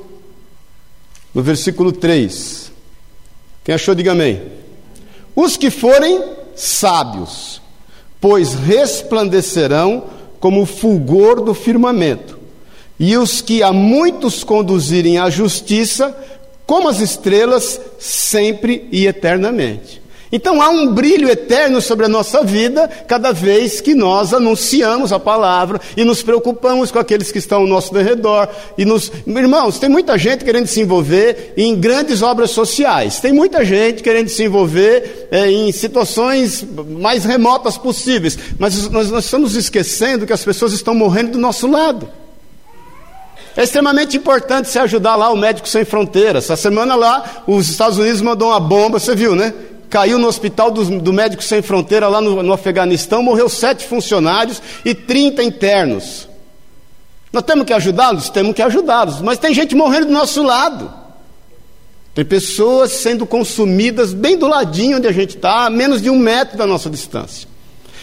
no 1.34 1.42
versículo 1.42 1.90
3. 1.90 2.70
Quem 3.64 3.74
achou, 3.74 3.94
diga 3.94 4.12
amém. 4.12 4.42
Os 5.34 5.56
que 5.56 5.70
forem 5.70 6.22
sábios, 6.54 7.62
pois 8.20 8.52
resplandecerão 8.52 10.04
como 10.38 10.62
o 10.62 10.66
fulgor 10.66 11.40
do 11.40 11.54
firmamento, 11.54 12.38
e 13.00 13.16
os 13.16 13.40
que 13.40 13.62
a 13.62 13.72
muitos 13.72 14.44
conduzirem 14.44 15.18
à 15.18 15.30
justiça, 15.30 16.14
como 16.66 16.90
as 16.90 17.00
estrelas, 17.00 17.80
sempre 17.98 18.86
e 18.92 19.06
eternamente. 19.06 20.01
Então 20.32 20.62
há 20.62 20.70
um 20.70 20.94
brilho 20.94 21.28
eterno 21.28 21.82
sobre 21.82 22.06
a 22.06 22.08
nossa 22.08 22.42
vida 22.42 22.88
cada 23.06 23.32
vez 23.32 23.82
que 23.82 23.94
nós 23.94 24.32
anunciamos 24.32 25.12
a 25.12 25.20
palavra 25.20 25.78
e 25.94 26.04
nos 26.04 26.22
preocupamos 26.22 26.90
com 26.90 26.98
aqueles 26.98 27.30
que 27.30 27.38
estão 27.38 27.60
ao 27.60 27.66
nosso 27.66 27.92
redor. 27.94 28.48
E 28.78 28.86
nos... 28.86 29.12
Irmãos, 29.26 29.78
tem 29.78 29.90
muita 29.90 30.16
gente 30.16 30.42
querendo 30.42 30.66
se 30.66 30.80
envolver 30.80 31.52
em 31.54 31.78
grandes 31.78 32.22
obras 32.22 32.50
sociais, 32.50 33.20
tem 33.20 33.30
muita 33.30 33.62
gente 33.62 34.02
querendo 34.02 34.28
se 34.28 34.42
envolver 34.42 35.28
é, 35.30 35.50
em 35.50 35.70
situações 35.70 36.66
mais 36.98 37.26
remotas 37.26 37.76
possíveis, 37.76 38.38
mas 38.58 38.88
nós, 38.88 39.10
nós 39.10 39.24
estamos 39.26 39.54
esquecendo 39.54 40.26
que 40.26 40.32
as 40.32 40.42
pessoas 40.42 40.72
estão 40.72 40.94
morrendo 40.94 41.32
do 41.32 41.38
nosso 41.38 41.70
lado. 41.70 42.08
É 43.54 43.64
extremamente 43.64 44.16
importante 44.16 44.70
se 44.70 44.78
ajudar 44.78 45.14
lá 45.14 45.30
o 45.30 45.36
Médico 45.36 45.68
Sem 45.68 45.84
Fronteiras. 45.84 46.44
Essa 46.44 46.56
semana 46.56 46.94
lá, 46.94 47.42
os 47.46 47.68
Estados 47.68 47.98
Unidos 47.98 48.22
mandou 48.22 48.48
uma 48.48 48.60
bomba, 48.60 48.98
você 48.98 49.14
viu, 49.14 49.34
né? 49.34 49.52
Caiu 49.92 50.18
no 50.18 50.26
hospital 50.26 50.70
do, 50.70 51.00
do 51.00 51.12
Médico 51.12 51.44
Sem 51.44 51.60
Fronteira 51.60 52.08
lá 52.08 52.18
no, 52.18 52.42
no 52.42 52.52
Afeganistão, 52.54 53.22
morreu 53.22 53.46
sete 53.46 53.86
funcionários 53.86 54.62
e 54.86 54.94
30 54.94 55.42
internos. 55.42 56.26
Nós 57.30 57.42
temos 57.42 57.66
que 57.66 57.74
ajudá-los? 57.74 58.30
Temos 58.30 58.54
que 58.54 58.62
ajudá-los, 58.62 59.20
mas 59.20 59.38
tem 59.38 59.52
gente 59.52 59.74
morrendo 59.74 60.06
do 60.06 60.12
nosso 60.12 60.42
lado. 60.42 60.90
Tem 62.14 62.24
pessoas 62.24 62.90
sendo 62.92 63.26
consumidas 63.26 64.14
bem 64.14 64.38
do 64.38 64.48
ladinho 64.48 64.96
onde 64.96 65.06
a 65.06 65.12
gente 65.12 65.36
está, 65.36 65.66
a 65.66 65.70
menos 65.70 66.00
de 66.00 66.08
um 66.08 66.16
metro 66.16 66.56
da 66.56 66.66
nossa 66.66 66.88
distância. 66.88 67.46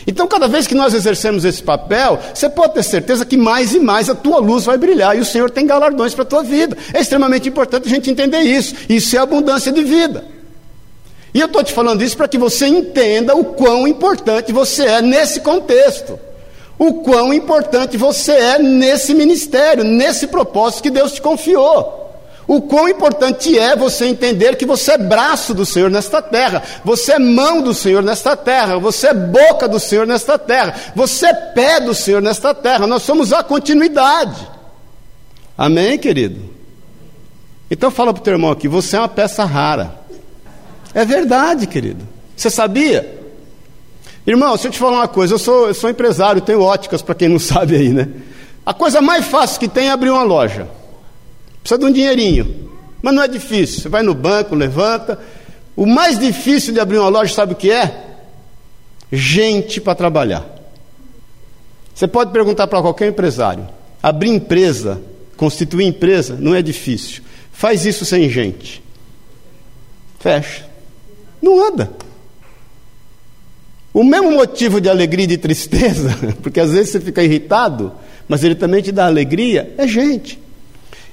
Então, 0.05 0.27
cada 0.27 0.47
vez 0.47 0.67
que 0.67 0.75
nós 0.75 0.93
exercemos 0.93 1.43
esse 1.43 1.63
papel, 1.63 2.19
você 2.31 2.47
pode 2.47 2.75
ter 2.75 2.83
certeza 2.83 3.25
que 3.25 3.35
mais 3.35 3.73
e 3.73 3.79
mais 3.79 4.11
a 4.11 4.15
tua 4.15 4.37
luz 4.37 4.63
vai 4.63 4.77
brilhar 4.77 5.17
e 5.17 5.21
o 5.21 5.25
Senhor 5.25 5.49
tem 5.49 5.65
galardões 5.65 6.13
para 6.13 6.21
a 6.21 6.27
tua 6.27 6.43
vida. 6.43 6.77
É 6.93 7.01
extremamente 7.01 7.49
importante 7.49 7.87
a 7.87 7.89
gente 7.91 8.11
entender 8.11 8.41
isso. 8.41 8.75
Isso 8.87 9.15
é 9.15 9.19
abundância 9.19 9.71
de 9.71 9.83
vida. 9.83 10.38
E 11.33 11.39
eu 11.39 11.47
estou 11.47 11.63
te 11.63 11.73
falando 11.73 12.03
isso 12.03 12.17
para 12.17 12.27
que 12.27 12.37
você 12.37 12.67
entenda 12.67 13.35
o 13.35 13.45
quão 13.45 13.87
importante 13.87 14.51
você 14.51 14.85
é 14.85 15.01
nesse 15.01 15.41
contexto. 15.41 16.19
O 16.77 17.01
quão 17.03 17.33
importante 17.33 17.97
você 17.97 18.31
é 18.31 18.59
nesse 18.59 19.13
ministério, 19.13 19.83
nesse 19.83 20.27
propósito 20.27 20.83
que 20.83 20.89
Deus 20.89 21.11
te 21.11 21.21
confiou. 21.21 21.99
O 22.47 22.61
quão 22.63 22.89
importante 22.89 23.59
é 23.59 23.75
você 23.75 24.07
entender 24.07 24.55
que 24.55 24.65
você 24.65 24.93
é 24.93 24.97
braço 24.97 25.53
do 25.53 25.67
Senhor 25.67 25.91
nesta 25.91 26.19
terra, 26.19 26.63
você 26.83 27.13
é 27.13 27.19
mão 27.19 27.61
do 27.61 27.75
Senhor 27.75 28.01
nesta 28.01 28.35
terra, 28.35 28.79
você 28.79 29.09
é 29.09 29.13
boca 29.13 29.67
do 29.67 29.79
Senhor 29.79 30.07
nesta 30.07 30.35
terra, 30.39 30.73
você 30.95 31.27
é 31.27 31.33
pé 31.33 31.79
do 31.79 31.93
Senhor 31.93 32.23
nesta 32.23 32.51
terra. 32.55 32.87
Nós 32.87 33.03
somos 33.03 33.31
a 33.31 33.43
continuidade. 33.43 34.47
Amém, 35.55 35.99
querido? 35.99 36.49
Então 37.69 37.91
fala 37.91 38.13
para 38.13 38.21
o 38.21 38.23
teu 38.23 38.33
irmão 38.33 38.49
aqui, 38.49 38.67
você 38.67 38.95
é 38.95 38.99
uma 38.99 39.07
peça 39.07 39.45
rara. 39.45 39.98
É 40.93 41.05
verdade, 41.05 41.67
querido. 41.67 42.07
Você 42.35 42.49
sabia? 42.49 43.19
Irmão, 44.25 44.55
se 44.57 44.67
eu 44.67 44.71
te 44.71 44.79
falar 44.79 44.97
uma 44.97 45.07
coisa, 45.07 45.33
eu 45.33 45.39
sou, 45.39 45.67
eu 45.67 45.73
sou 45.73 45.89
empresário, 45.89 46.41
tenho 46.41 46.61
óticas, 46.61 47.01
para 47.01 47.15
quem 47.15 47.27
não 47.27 47.39
sabe 47.39 47.75
aí, 47.75 47.89
né? 47.89 48.07
A 48.65 48.73
coisa 48.73 49.01
mais 49.01 49.25
fácil 49.25 49.59
que 49.59 49.67
tem 49.67 49.87
é 49.87 49.91
abrir 49.91 50.09
uma 50.09 50.23
loja. 50.23 50.67
Precisa 51.61 51.79
de 51.79 51.85
um 51.85 51.91
dinheirinho. 51.91 52.69
Mas 53.01 53.13
não 53.13 53.23
é 53.23 53.27
difícil. 53.27 53.81
Você 53.81 53.89
vai 53.89 54.03
no 54.03 54.13
banco, 54.13 54.53
levanta. 54.55 55.19
O 55.75 55.85
mais 55.85 56.19
difícil 56.19 56.73
de 56.73 56.79
abrir 56.79 56.99
uma 56.99 57.09
loja, 57.09 57.33
sabe 57.33 57.53
o 57.53 57.55
que 57.55 57.71
é? 57.71 58.05
Gente 59.11 59.81
para 59.81 59.95
trabalhar. 59.95 60.45
Você 61.95 62.07
pode 62.07 62.31
perguntar 62.31 62.67
para 62.67 62.81
qualquer 62.81 63.09
empresário: 63.09 63.67
abrir 64.03 64.29
empresa, 64.29 65.01
constituir 65.35 65.85
empresa, 65.85 66.37
não 66.39 66.53
é 66.53 66.61
difícil. 66.61 67.23
Faz 67.51 67.85
isso 67.85 68.05
sem 68.05 68.29
gente. 68.29 68.83
Fecha. 70.19 70.68
Não 71.41 71.67
anda. 71.67 71.91
O 73.93 74.03
mesmo 74.03 74.31
motivo 74.31 74.79
de 74.79 74.89
alegria 74.89 75.25
e 75.25 75.27
de 75.27 75.37
tristeza, 75.37 76.17
porque 76.41 76.59
às 76.59 76.71
vezes 76.71 76.91
você 76.91 76.99
fica 76.99 77.23
irritado, 77.23 77.91
mas 78.27 78.43
ele 78.43 78.55
também 78.55 78.81
te 78.81 78.91
dá 78.91 79.05
alegria, 79.05 79.73
é 79.77 79.87
gente. 79.87 80.39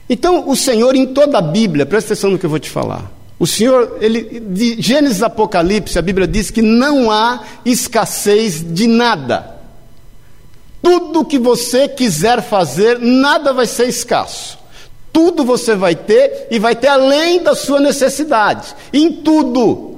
Então, 0.09 0.49
o 0.49 0.55
Senhor, 0.55 0.95
em 0.95 1.07
toda 1.07 1.39
a 1.39 1.43
Bíblia, 1.43 1.87
presta 1.87 2.12
atenção 2.12 2.31
no 2.31 2.39
que 2.39 2.47
eu 2.47 2.51
vou 2.51 2.59
te 2.59 2.71
falar. 2.71 3.11
O 3.39 3.47
Senhor, 3.47 3.99
ele, 4.01 4.41
de 4.41 4.81
Gênesis 4.81 5.23
Apocalipse, 5.23 5.99
a 5.99 6.03
Bíblia 6.03 6.27
diz 6.27 6.51
que 6.51 6.62
não 6.62 7.11
há 7.11 7.43
escassez 7.65 8.65
de 8.65 8.87
nada. 8.87 9.57
Tudo 10.81 11.25
que 11.25 11.39
você 11.39 11.89
quiser 11.89 12.43
fazer, 12.43 12.99
nada 13.01 13.53
vai 13.53 13.67
ser 13.67 13.89
escasso. 13.89 14.59
Tudo 15.12 15.45
você 15.45 15.75
vai 15.75 15.97
ter 15.97 16.47
e 16.51 16.59
vai 16.59 16.77
ter 16.77 16.89
além 16.89 17.43
da 17.43 17.55
sua 17.55 17.81
necessidade. 17.81 18.75
Em 18.93 19.11
tudo. 19.12 19.96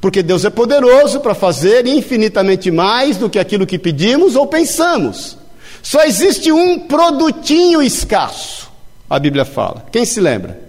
Porque 0.00 0.22
Deus 0.22 0.44
é 0.44 0.50
poderoso 0.50 1.20
para 1.20 1.34
fazer 1.34 1.86
infinitamente 1.86 2.70
mais 2.70 3.16
do 3.16 3.28
que 3.28 3.38
aquilo 3.38 3.66
que 3.66 3.78
pedimos 3.78 4.36
ou 4.36 4.46
pensamos. 4.46 5.36
Só 5.82 6.04
existe 6.04 6.52
um 6.52 6.80
produtinho 6.80 7.82
escasso, 7.82 8.70
a 9.08 9.18
Bíblia 9.18 9.44
fala. 9.44 9.86
Quem 9.90 10.04
se 10.04 10.20
lembra? 10.20 10.60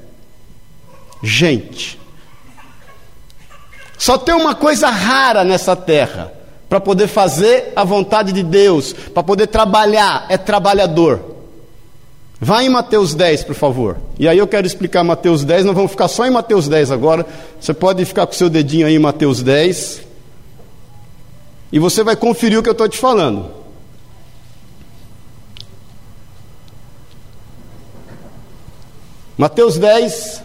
Gente. 1.22 2.00
Só 3.98 4.18
tem 4.18 4.34
uma 4.34 4.56
coisa 4.56 4.90
rara 4.90 5.44
nessa 5.44 5.76
terra 5.76 6.32
para 6.70 6.80
poder 6.80 7.08
fazer 7.08 7.74
a 7.76 7.84
vontade 7.84 8.32
de 8.32 8.44
Deus, 8.44 8.94
para 8.94 9.24
poder 9.24 9.48
trabalhar, 9.48 10.26
é 10.30 10.38
trabalhador. 10.38 11.39
Vá 12.42 12.64
em 12.64 12.70
Mateus 12.70 13.14
10, 13.14 13.44
por 13.44 13.56
favor. 13.56 13.98
E 14.18 14.28
aí 14.28 14.38
eu 14.38 14.48
quero 14.48 14.66
explicar 14.66 15.04
Mateus 15.04 15.44
10, 15.44 15.66
nós 15.66 15.76
vamos 15.76 15.92
ficar 15.92 16.08
só 16.08 16.26
em 16.26 16.32
Mateus 16.32 16.70
10 16.70 16.90
agora. 16.90 17.26
Você 17.60 17.74
pode 17.74 18.06
ficar 18.06 18.26
com 18.26 18.34
seu 18.34 18.50
dedinho 18.50 18.88
aí 18.88 18.96
em 18.96 19.00
Mateus 19.00 19.44
10. 19.44 20.02
E 21.72 21.80
você 21.80 22.02
vai 22.02 22.16
conferir 22.16 22.58
o 22.58 22.64
que 22.64 22.70
eu 22.70 22.74
estou 22.74 22.88
te 22.88 22.98
falando. 22.98 23.52
Mateus 29.38 29.78
10, 29.78 30.44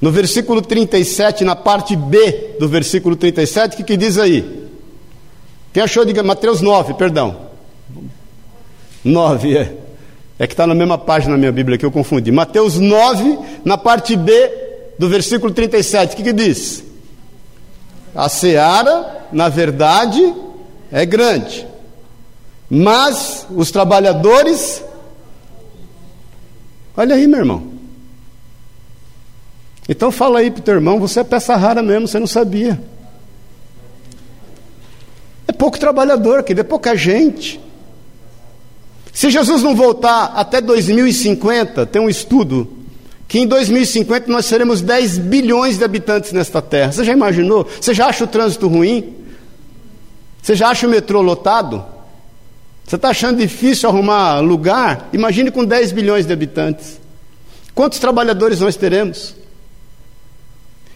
no 0.00 0.10
versículo 0.10 0.62
37, 0.62 1.44
na 1.44 1.56
parte 1.56 1.96
B 1.96 2.56
do 2.58 2.68
versículo 2.68 3.16
37, 3.16 3.74
o 3.74 3.76
que, 3.78 3.84
que 3.84 3.96
diz 3.96 4.18
aí? 4.18 4.68
Quem 5.72 5.82
achou 5.82 6.04
de 6.04 6.22
Mateus 6.22 6.60
9, 6.60 6.94
perdão. 6.94 7.36
9, 9.04 9.56
é. 9.56 9.85
É 10.38 10.46
que 10.46 10.52
está 10.52 10.66
na 10.66 10.74
mesma 10.74 10.98
página 10.98 11.32
na 11.32 11.38
minha 11.38 11.52
Bíblia 11.52 11.78
que 11.78 11.86
eu 11.86 11.90
confundi. 11.90 12.30
Mateus 12.30 12.78
9, 12.78 13.38
na 13.64 13.78
parte 13.78 14.16
B 14.16 14.32
do 14.98 15.08
versículo 15.08 15.52
37, 15.52 16.12
o 16.12 16.16
que, 16.16 16.22
que 16.22 16.32
diz? 16.32 16.84
A 18.14 18.28
seara, 18.28 19.26
na 19.32 19.48
verdade, 19.48 20.34
é 20.90 21.04
grande, 21.04 21.66
mas 22.68 23.46
os 23.50 23.70
trabalhadores. 23.70 24.82
Olha 26.96 27.14
aí, 27.14 27.26
meu 27.26 27.40
irmão. 27.40 27.76
Então 29.88 30.10
fala 30.10 30.40
aí 30.40 30.50
para 30.50 30.60
o 30.60 30.64
teu 30.64 30.74
irmão, 30.74 30.98
você 30.98 31.20
é 31.20 31.24
peça 31.24 31.56
rara 31.56 31.82
mesmo, 31.82 32.08
você 32.08 32.18
não 32.18 32.26
sabia. 32.26 32.80
É 35.46 35.52
pouco 35.52 35.78
trabalhador, 35.78 36.42
querido, 36.42 36.62
é 36.62 36.64
pouca 36.64 36.96
gente. 36.96 37.60
Se 39.16 39.30
Jesus 39.30 39.62
não 39.62 39.74
voltar 39.74 40.34
até 40.36 40.60
2050, 40.60 41.86
tem 41.86 42.02
um 42.02 42.08
estudo 42.08 42.68
que 43.26 43.38
em 43.38 43.46
2050 43.46 44.30
nós 44.30 44.44
seremos 44.44 44.82
10 44.82 45.16
bilhões 45.16 45.78
de 45.78 45.84
habitantes 45.84 46.32
nesta 46.32 46.60
terra. 46.60 46.92
Você 46.92 47.02
já 47.02 47.14
imaginou? 47.14 47.66
Você 47.80 47.94
já 47.94 48.08
acha 48.08 48.24
o 48.24 48.26
trânsito 48.26 48.68
ruim? 48.68 49.14
Você 50.42 50.54
já 50.54 50.68
acha 50.68 50.86
o 50.86 50.90
metrô 50.90 51.22
lotado? 51.22 51.82
Você 52.84 52.96
está 52.96 53.08
achando 53.08 53.38
difícil 53.38 53.88
arrumar 53.88 54.40
lugar? 54.40 55.08
Imagine 55.14 55.50
com 55.50 55.64
10 55.64 55.92
bilhões 55.92 56.26
de 56.26 56.34
habitantes. 56.34 57.00
Quantos 57.74 57.98
trabalhadores 57.98 58.60
nós 58.60 58.76
teremos? 58.76 59.34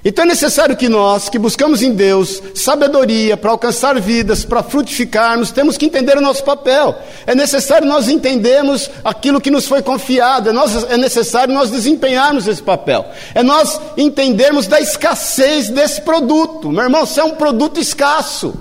Então 0.03 0.25
é 0.25 0.29
necessário 0.29 0.77
que 0.77 0.89
nós, 0.89 1.29
que 1.29 1.39
buscamos 1.39 1.83
em 1.83 1.93
Deus 1.93 2.43
sabedoria 2.55 3.37
para 3.37 3.51
alcançar 3.51 4.01
vidas, 4.01 4.47
para 4.47 4.63
frutificarmos, 4.63 5.51
temos 5.51 5.77
que 5.77 5.85
entender 5.85 6.17
o 6.17 6.23
nosso 6.23 6.43
papel. 6.43 6.99
É 7.27 7.35
necessário 7.35 7.87
nós 7.87 8.09
entendermos 8.09 8.91
aquilo 9.05 9.41
que 9.41 9.51
nos 9.51 9.67
foi 9.67 9.83
confiado, 9.83 10.49
é, 10.49 10.53
nós, 10.53 10.85
é 10.85 10.97
necessário 10.97 11.53
nós 11.53 11.71
desempenharmos 11.71 12.47
esse 12.47 12.63
papel. 12.63 13.07
É 13.35 13.43
nós 13.43 13.79
entendermos 13.95 14.67
da 14.67 14.81
escassez 14.81 15.69
desse 15.69 16.01
produto. 16.01 16.71
Meu 16.71 16.85
irmão, 16.85 17.05
você 17.05 17.21
é 17.21 17.25
um 17.25 17.35
produto 17.35 17.79
escasso. 17.79 18.55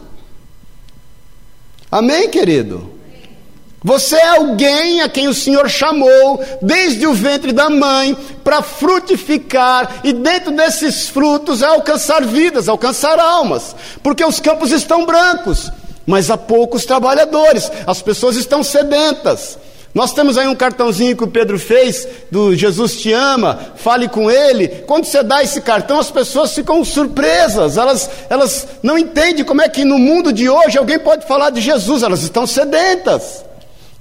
Amém, 1.89 2.29
querido? 2.29 2.98
Você 3.81 4.17
é 4.17 4.29
alguém 4.29 5.01
a 5.01 5.07
quem 5.07 5.29
o 5.29 5.33
Senhor 5.33 5.69
chamou 5.69 6.43
desde 6.61 7.07
o 7.07 7.13
ventre 7.13 7.53
da 7.53 7.69
mãe 7.69 8.15
para 8.43 8.61
frutificar 8.61 10.01
e 10.03 10.11
dentro 10.11 10.51
desses 10.51 11.07
frutos 11.07 11.61
é 11.61 11.65
alcançar 11.65 12.25
vidas, 12.25 12.67
alcançar 12.67 13.17
almas, 13.19 13.75
porque 14.03 14.23
os 14.23 14.39
campos 14.39 14.71
estão 14.71 15.05
brancos, 15.05 15.71
mas 16.05 16.29
há 16.29 16.37
poucos 16.37 16.83
trabalhadores, 16.83 17.71
as 17.87 18.01
pessoas 18.01 18.35
estão 18.35 18.63
sedentas. 18.63 19.57
Nós 19.93 20.13
temos 20.13 20.37
aí 20.37 20.47
um 20.47 20.55
cartãozinho 20.55 21.15
que 21.15 21.23
o 21.23 21.29
Pedro 21.29 21.57
fez 21.57 22.07
do 22.29 22.55
Jesus 22.55 22.97
te 22.97 23.11
ama, 23.11 23.59
fale 23.75 24.07
com 24.07 24.29
ele. 24.29 24.67
Quando 24.85 25.05
você 25.05 25.23
dá 25.23 25.41
esse 25.41 25.61
cartão, 25.61 25.99
as 25.99 26.11
pessoas 26.11 26.53
ficam 26.53 26.83
surpresas, 26.83 27.75
elas, 27.75 28.09
elas 28.29 28.67
não 28.83 28.99
entendem 28.99 29.43
como 29.43 29.61
é 29.61 29.69
que 29.69 29.83
no 29.83 29.97
mundo 29.97 30.31
de 30.31 30.49
hoje 30.49 30.77
alguém 30.77 30.99
pode 30.99 31.25
falar 31.25 31.49
de 31.49 31.61
Jesus, 31.61 32.03
elas 32.03 32.21
estão 32.21 32.45
sedentas. 32.45 33.48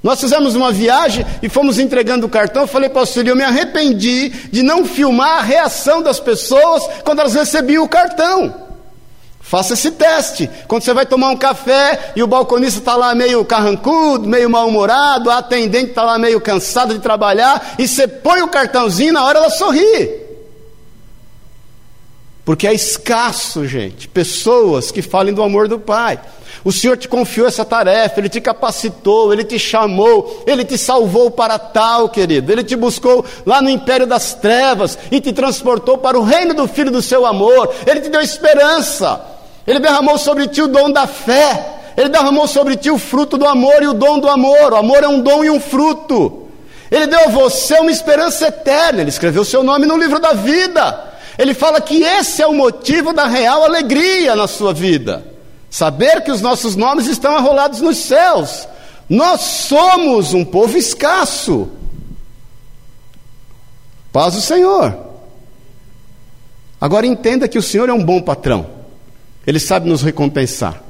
Nós 0.03 0.21
fizemos 0.21 0.55
uma 0.55 0.71
viagem 0.71 1.27
e 1.43 1.49
fomos 1.49 1.79
entregando 1.79 2.27
o 2.27 2.31
cartão. 2.31 2.63
Eu 2.63 2.69
falei 2.69 2.89
para 2.89 2.99
o 2.99 3.01
auxílio, 3.01 3.33
eu 3.33 3.37
me 3.37 3.43
arrependi 3.43 4.29
de 4.51 4.63
não 4.63 4.85
filmar 4.85 5.39
a 5.39 5.43
reação 5.43 6.03
das 6.03 6.21
pessoas 6.21 6.89
quando 7.05 7.21
elas 7.21 7.35
recebiam 7.35 7.85
o 7.85 7.89
cartão. 7.89 8.69
Faça 9.41 9.73
esse 9.73 9.93
teste. 9.93 10.49
Quando 10.69 10.83
você 10.83 10.93
vai 10.93 11.07
tomar 11.07 11.31
um 11.31 11.37
café 11.37 12.13
e 12.15 12.23
o 12.23 12.27
balconista 12.27 12.81
está 12.81 12.95
lá 12.95 13.15
meio 13.15 13.45
carrancudo, 13.45 14.29
meio 14.29 14.49
mal-humorado, 14.49 15.31
a 15.31 15.39
atendente 15.39 15.91
está 15.91 16.03
lá 16.03 16.19
meio 16.19 16.41
cansada 16.41 16.93
de 16.93 17.01
trabalhar, 17.01 17.75
e 17.79 17.89
você 17.89 18.07
põe 18.07 18.43
o 18.43 18.49
cartãozinho, 18.49 19.15
na 19.15 19.25
hora 19.25 19.39
ela 19.39 19.51
sorri. 19.51 20.28
Porque 22.49 22.67
é 22.67 22.73
escasso, 22.73 23.67
gente, 23.67 24.09
pessoas 24.09 24.91
que 24.91 25.03
falem 25.03 25.35
do 25.35 25.43
amor 25.43 25.69
do 25.69 25.79
Pai. 25.79 26.19
O 26.65 26.73
Senhor 26.73 26.97
te 26.97 27.07
confiou 27.07 27.47
essa 27.47 27.63
tarefa, 27.63 28.19
Ele 28.19 28.31
te 28.31 28.41
capacitou, 28.41 29.35
Ele 29.35 29.45
te 29.45 29.59
chamou, 29.59 30.45
Ele 30.47 30.65
te 30.65 30.79
salvou 30.79 31.31
para 31.31 31.59
tal, 31.59 32.09
querido. 32.09 32.51
Ele 32.51 32.65
te 32.65 32.75
buscou 32.75 33.23
lá 33.45 33.61
no 33.61 33.69
império 33.69 34.07
das 34.07 34.33
trevas 34.33 34.99
e 35.11 35.21
te 35.21 35.31
transportou 35.31 35.99
para 35.99 36.19
o 36.19 36.23
reino 36.23 36.55
do 36.55 36.67
Filho 36.67 36.91
do 36.91 37.03
seu 37.03 37.27
amor. 37.27 37.71
Ele 37.87 38.01
te 38.01 38.09
deu 38.09 38.23
esperança. 38.23 39.21
Ele 39.67 39.79
derramou 39.79 40.17
sobre 40.17 40.49
ti 40.49 40.63
o 40.63 40.69
dom 40.69 40.91
da 40.91 41.07
fé. 41.07 41.93
Ele 41.99 42.09
derramou 42.09 42.47
sobre 42.47 42.77
ti 42.77 42.91
o 42.91 42.97
fruto 42.97 43.37
do 43.37 43.47
amor 43.47 43.83
e 43.83 43.89
o 43.89 43.93
dom 43.93 44.19
do 44.19 44.27
amor. 44.27 44.73
O 44.73 44.77
amor 44.77 45.05
é 45.05 45.09
um 45.09 45.21
dom 45.21 45.45
e 45.45 45.51
um 45.51 45.61
fruto. 45.61 46.49
Ele 46.91 47.09
deu 47.09 47.27
a 47.27 47.29
você 47.29 47.75
uma 47.75 47.91
esperança 47.91 48.47
eterna. 48.47 49.03
Ele 49.03 49.11
escreveu 49.11 49.45
seu 49.45 49.63
nome 49.63 49.85
no 49.85 49.99
livro 49.99 50.19
da 50.19 50.33
vida. 50.33 51.09
Ele 51.39 51.55
fala 51.55 51.81
que 51.81 52.03
esse 52.03 52.43
é 52.43 52.47
o 52.47 52.53
motivo 52.53 53.13
da 53.13 53.27
real 53.27 53.63
alegria 53.63 54.35
na 54.35 54.49
sua 54.49 54.75
vida. 54.75 55.25
Saber 55.71 56.23
que 56.23 56.33
os 56.33 56.41
nossos 56.41 56.75
nomes 56.75 57.07
estão 57.07 57.37
arrolados 57.37 57.81
nos 57.81 57.99
céus. 57.99 58.67
Nós 59.09 59.41
somos 59.41 60.35
um 60.35 60.45
povo 60.45 60.77
escasso. 60.77 61.69
Paz 64.13 64.35
do 64.35 64.41
Senhor. 64.41 64.99
Agora 66.81 67.07
entenda 67.07 67.47
que 67.47 67.59
o 67.59 67.63
Senhor 67.63 67.89
é 67.89 67.93
um 67.93 68.05
bom 68.05 68.21
patrão. 68.21 68.67
Ele 69.47 69.61
sabe 69.61 69.89
nos 69.89 70.03
recompensar. 70.03 70.83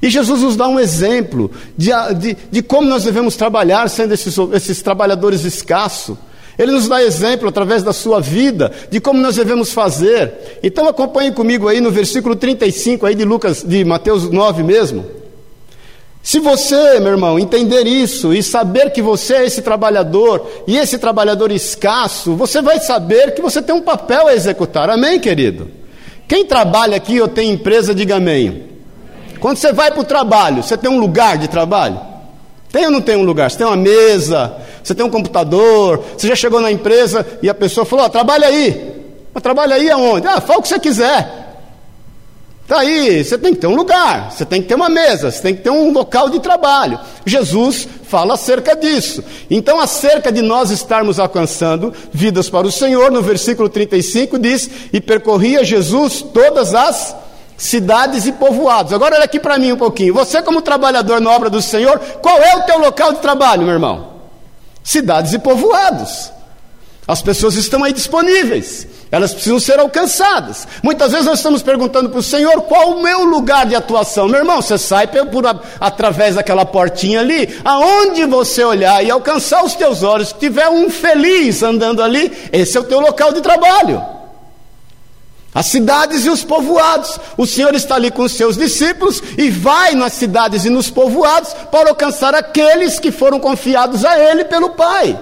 E 0.00 0.10
Jesus 0.10 0.40
nos 0.40 0.56
dá 0.56 0.66
um 0.66 0.80
exemplo 0.80 1.50
de, 1.76 1.90
de, 2.18 2.36
de 2.50 2.62
como 2.62 2.88
nós 2.88 3.04
devemos 3.04 3.36
trabalhar 3.36 3.88
sendo 3.88 4.14
esses, 4.14 4.36
esses 4.52 4.82
trabalhadores 4.82 5.44
escassos. 5.44 6.16
Ele 6.62 6.72
nos 6.72 6.88
dá 6.88 7.02
exemplo 7.02 7.48
através 7.48 7.82
da 7.82 7.92
sua 7.92 8.20
vida 8.20 8.70
de 8.90 9.00
como 9.00 9.20
nós 9.20 9.36
devemos 9.36 9.72
fazer. 9.72 10.58
Então 10.62 10.86
acompanhe 10.86 11.32
comigo 11.32 11.68
aí 11.68 11.80
no 11.80 11.90
versículo 11.90 12.36
35 12.36 13.06
aí 13.06 13.14
de 13.14 13.24
Lucas, 13.24 13.64
de 13.66 13.84
Mateus 13.84 14.30
9 14.30 14.62
mesmo. 14.62 15.04
Se 16.22 16.38
você, 16.38 17.00
meu 17.00 17.12
irmão, 17.12 17.36
entender 17.36 17.84
isso 17.84 18.32
e 18.32 18.42
saber 18.44 18.90
que 18.90 19.02
você 19.02 19.34
é 19.34 19.46
esse 19.46 19.60
trabalhador 19.60 20.46
e 20.68 20.78
esse 20.78 20.96
trabalhador 20.96 21.50
escasso, 21.50 22.36
você 22.36 22.62
vai 22.62 22.78
saber 22.78 23.34
que 23.34 23.42
você 23.42 23.60
tem 23.60 23.74
um 23.74 23.82
papel 23.82 24.28
a 24.28 24.34
executar. 24.34 24.88
Amém, 24.88 25.18
querido? 25.18 25.68
Quem 26.28 26.44
trabalha 26.44 26.96
aqui 26.96 27.20
ou 27.20 27.26
tem 27.26 27.50
empresa, 27.50 27.92
diga 27.92 28.16
amém. 28.16 28.62
Quando 29.40 29.56
você 29.56 29.72
vai 29.72 29.90
para 29.90 30.00
o 30.00 30.04
trabalho, 30.04 30.62
você 30.62 30.76
tem 30.76 30.88
um 30.88 31.00
lugar 31.00 31.36
de 31.36 31.48
trabalho? 31.48 32.00
Tem 32.70 32.84
ou 32.84 32.92
não 32.92 33.00
tem 33.00 33.16
um 33.16 33.24
lugar? 33.24 33.50
Você 33.50 33.58
tem 33.58 33.66
uma 33.66 33.76
mesa, 33.76 34.56
você 34.82 34.94
tem 34.94 35.04
um 35.04 35.10
computador, 35.10 36.02
você 36.16 36.28
já 36.28 36.36
chegou 36.36 36.60
na 36.60 36.70
empresa 36.70 37.26
e 37.42 37.48
a 37.48 37.54
pessoa 37.54 37.84
falou: 37.84 38.06
oh, 38.06 38.08
trabalha 38.08 38.48
aí. 38.48 38.92
Mas 39.32 39.42
trabalha 39.42 39.76
aí 39.76 39.90
aonde? 39.90 40.26
Ah, 40.26 40.40
fala 40.40 40.58
o 40.58 40.62
que 40.62 40.68
você 40.68 40.78
quiser. 40.78 41.42
Está 42.62 42.78
aí, 42.78 43.22
você 43.22 43.36
tem 43.36 43.52
que 43.52 43.60
ter 43.60 43.66
um 43.66 43.74
lugar, 43.74 44.30
você 44.30 44.46
tem 44.46 44.62
que 44.62 44.68
ter 44.68 44.74
uma 44.74 44.88
mesa, 44.88 45.30
você 45.30 45.42
tem 45.42 45.54
que 45.54 45.62
ter 45.62 45.70
um 45.70 45.92
local 45.92 46.30
de 46.30 46.40
trabalho. 46.40 46.98
Jesus 47.26 47.88
fala 48.04 48.34
acerca 48.34 48.76
disso. 48.76 49.22
Então, 49.50 49.80
acerca 49.80 50.30
de 50.30 50.40
nós 50.40 50.70
estarmos 50.70 51.18
alcançando 51.18 51.92
vidas 52.12 52.48
para 52.48 52.66
o 52.66 52.72
Senhor, 52.72 53.10
no 53.10 53.20
versículo 53.20 53.68
35 53.68 54.38
diz: 54.38 54.70
E 54.92 55.00
percorria 55.00 55.64
Jesus 55.64 56.22
todas 56.22 56.74
as 56.74 57.16
cidades 57.56 58.26
e 58.26 58.32
povoados. 58.32 58.92
Agora 58.92 59.16
olha 59.16 59.24
aqui 59.24 59.40
para 59.40 59.58
mim 59.58 59.72
um 59.72 59.76
pouquinho. 59.76 60.14
Você 60.14 60.40
como 60.40 60.62
trabalhador 60.62 61.20
na 61.20 61.30
obra 61.30 61.50
do 61.50 61.60
Senhor, 61.60 61.98
qual 62.22 62.38
é 62.38 62.56
o 62.56 62.62
teu 62.62 62.78
local 62.78 63.12
de 63.12 63.20
trabalho, 63.20 63.62
meu 63.64 63.74
irmão? 63.74 64.11
Cidades 64.82 65.32
e 65.32 65.38
povoados. 65.38 66.30
As 67.06 67.20
pessoas 67.20 67.56
estão 67.56 67.82
aí 67.82 67.92
disponíveis, 67.92 68.86
elas 69.10 69.32
precisam 69.34 69.58
ser 69.58 69.78
alcançadas. 69.80 70.68
Muitas 70.82 71.10
vezes 71.10 71.26
nós 71.26 71.40
estamos 71.40 71.60
perguntando 71.60 72.08
para 72.08 72.20
o 72.20 72.22
Senhor 72.22 72.62
qual 72.62 72.92
o 72.92 73.02
meu 73.02 73.24
lugar 73.24 73.66
de 73.66 73.74
atuação. 73.74 74.28
Meu 74.28 74.40
irmão, 74.40 74.62
você 74.62 74.78
sai 74.78 75.08
por, 75.08 75.44
através 75.80 76.36
daquela 76.36 76.64
portinha 76.64 77.20
ali, 77.20 77.60
aonde 77.64 78.24
você 78.24 78.62
olhar 78.62 79.04
e 79.04 79.10
alcançar 79.10 79.64
os 79.64 79.74
teus 79.74 80.04
olhos, 80.04 80.28
se 80.28 80.34
tiver 80.34 80.68
um 80.68 80.88
feliz 80.88 81.62
andando 81.62 82.02
ali, 82.02 82.32
esse 82.52 82.76
é 82.76 82.80
o 82.80 82.84
teu 82.84 83.00
local 83.00 83.32
de 83.32 83.40
trabalho 83.40 84.21
as 85.54 85.66
cidades 85.66 86.24
e 86.24 86.30
os 86.30 86.42
povoados. 86.42 87.18
O 87.36 87.46
Senhor 87.46 87.74
está 87.74 87.96
ali 87.96 88.10
com 88.10 88.22
os 88.22 88.32
seus 88.32 88.56
discípulos 88.56 89.22
e 89.36 89.50
vai 89.50 89.94
nas 89.94 90.14
cidades 90.14 90.64
e 90.64 90.70
nos 90.70 90.90
povoados 90.90 91.52
para 91.70 91.90
alcançar 91.90 92.34
aqueles 92.34 92.98
que 92.98 93.12
foram 93.12 93.38
confiados 93.38 94.04
a 94.04 94.18
Ele 94.18 94.44
pelo 94.44 94.70
Pai. 94.70 95.18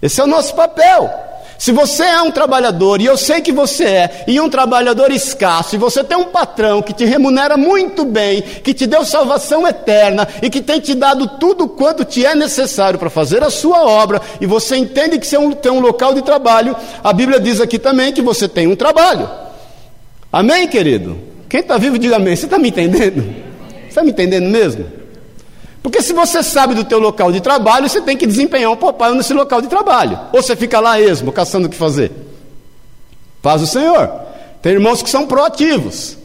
Esse 0.00 0.20
é 0.20 0.24
o 0.24 0.28
nosso 0.28 0.54
papel. 0.54 1.10
Se 1.58 1.72
você 1.72 2.04
é 2.04 2.20
um 2.20 2.30
trabalhador, 2.30 3.00
e 3.00 3.06
eu 3.06 3.16
sei 3.16 3.40
que 3.40 3.50
você 3.50 3.84
é, 3.84 4.24
e 4.28 4.38
um 4.38 4.48
trabalhador 4.48 5.10
escasso, 5.10 5.74
e 5.74 5.78
você 5.78 6.04
tem 6.04 6.16
um 6.16 6.26
patrão 6.26 6.82
que 6.82 6.92
te 6.92 7.06
remunera 7.06 7.56
muito 7.56 8.04
bem, 8.04 8.42
que 8.42 8.74
te 8.74 8.86
deu 8.86 9.04
salvação 9.06 9.66
eterna 9.66 10.28
e 10.42 10.50
que 10.50 10.60
tem 10.60 10.80
te 10.80 10.94
dado 10.94 11.26
tudo 11.38 11.66
quanto 11.66 12.04
te 12.04 12.26
é 12.26 12.34
necessário 12.34 12.98
para 12.98 13.08
fazer 13.08 13.42
a 13.42 13.48
sua 13.48 13.82
obra, 13.86 14.20
e 14.38 14.44
você 14.44 14.76
entende 14.76 15.18
que 15.18 15.26
você 15.26 15.38
tem 15.56 15.72
um 15.72 15.80
local 15.80 16.12
de 16.12 16.20
trabalho, 16.20 16.76
a 17.02 17.12
Bíblia 17.12 17.40
diz 17.40 17.58
aqui 17.58 17.78
também 17.78 18.12
que 18.12 18.20
você 18.20 18.46
tem 18.46 18.66
um 18.66 18.76
trabalho. 18.76 19.45
Amém, 20.36 20.68
querido? 20.68 21.16
Quem 21.48 21.60
está 21.60 21.78
vivo, 21.78 21.98
diga 21.98 22.16
amém. 22.16 22.36
Você 22.36 22.44
está 22.44 22.58
me 22.58 22.68
entendendo? 22.68 23.22
Você 23.22 23.86
está 23.88 24.04
me 24.04 24.10
entendendo 24.10 24.50
mesmo? 24.50 24.84
Porque 25.82 26.02
se 26.02 26.12
você 26.12 26.42
sabe 26.42 26.74
do 26.74 26.84
teu 26.84 26.98
local 26.98 27.32
de 27.32 27.40
trabalho, 27.40 27.88
você 27.88 28.02
tem 28.02 28.18
que 28.18 28.26
desempenhar 28.26 28.70
um 28.70 28.76
papel 28.76 29.14
nesse 29.14 29.32
local 29.32 29.62
de 29.62 29.68
trabalho. 29.68 30.20
Ou 30.34 30.42
você 30.42 30.54
fica 30.54 30.78
lá 30.78 31.00
esmo, 31.00 31.32
caçando 31.32 31.68
o 31.68 31.70
que 31.70 31.76
fazer. 31.76 32.12
Faz 33.40 33.62
o 33.62 33.66
Senhor. 33.66 34.10
Tem 34.60 34.72
irmãos 34.72 35.02
que 35.02 35.08
são 35.08 35.26
proativos. 35.26 36.18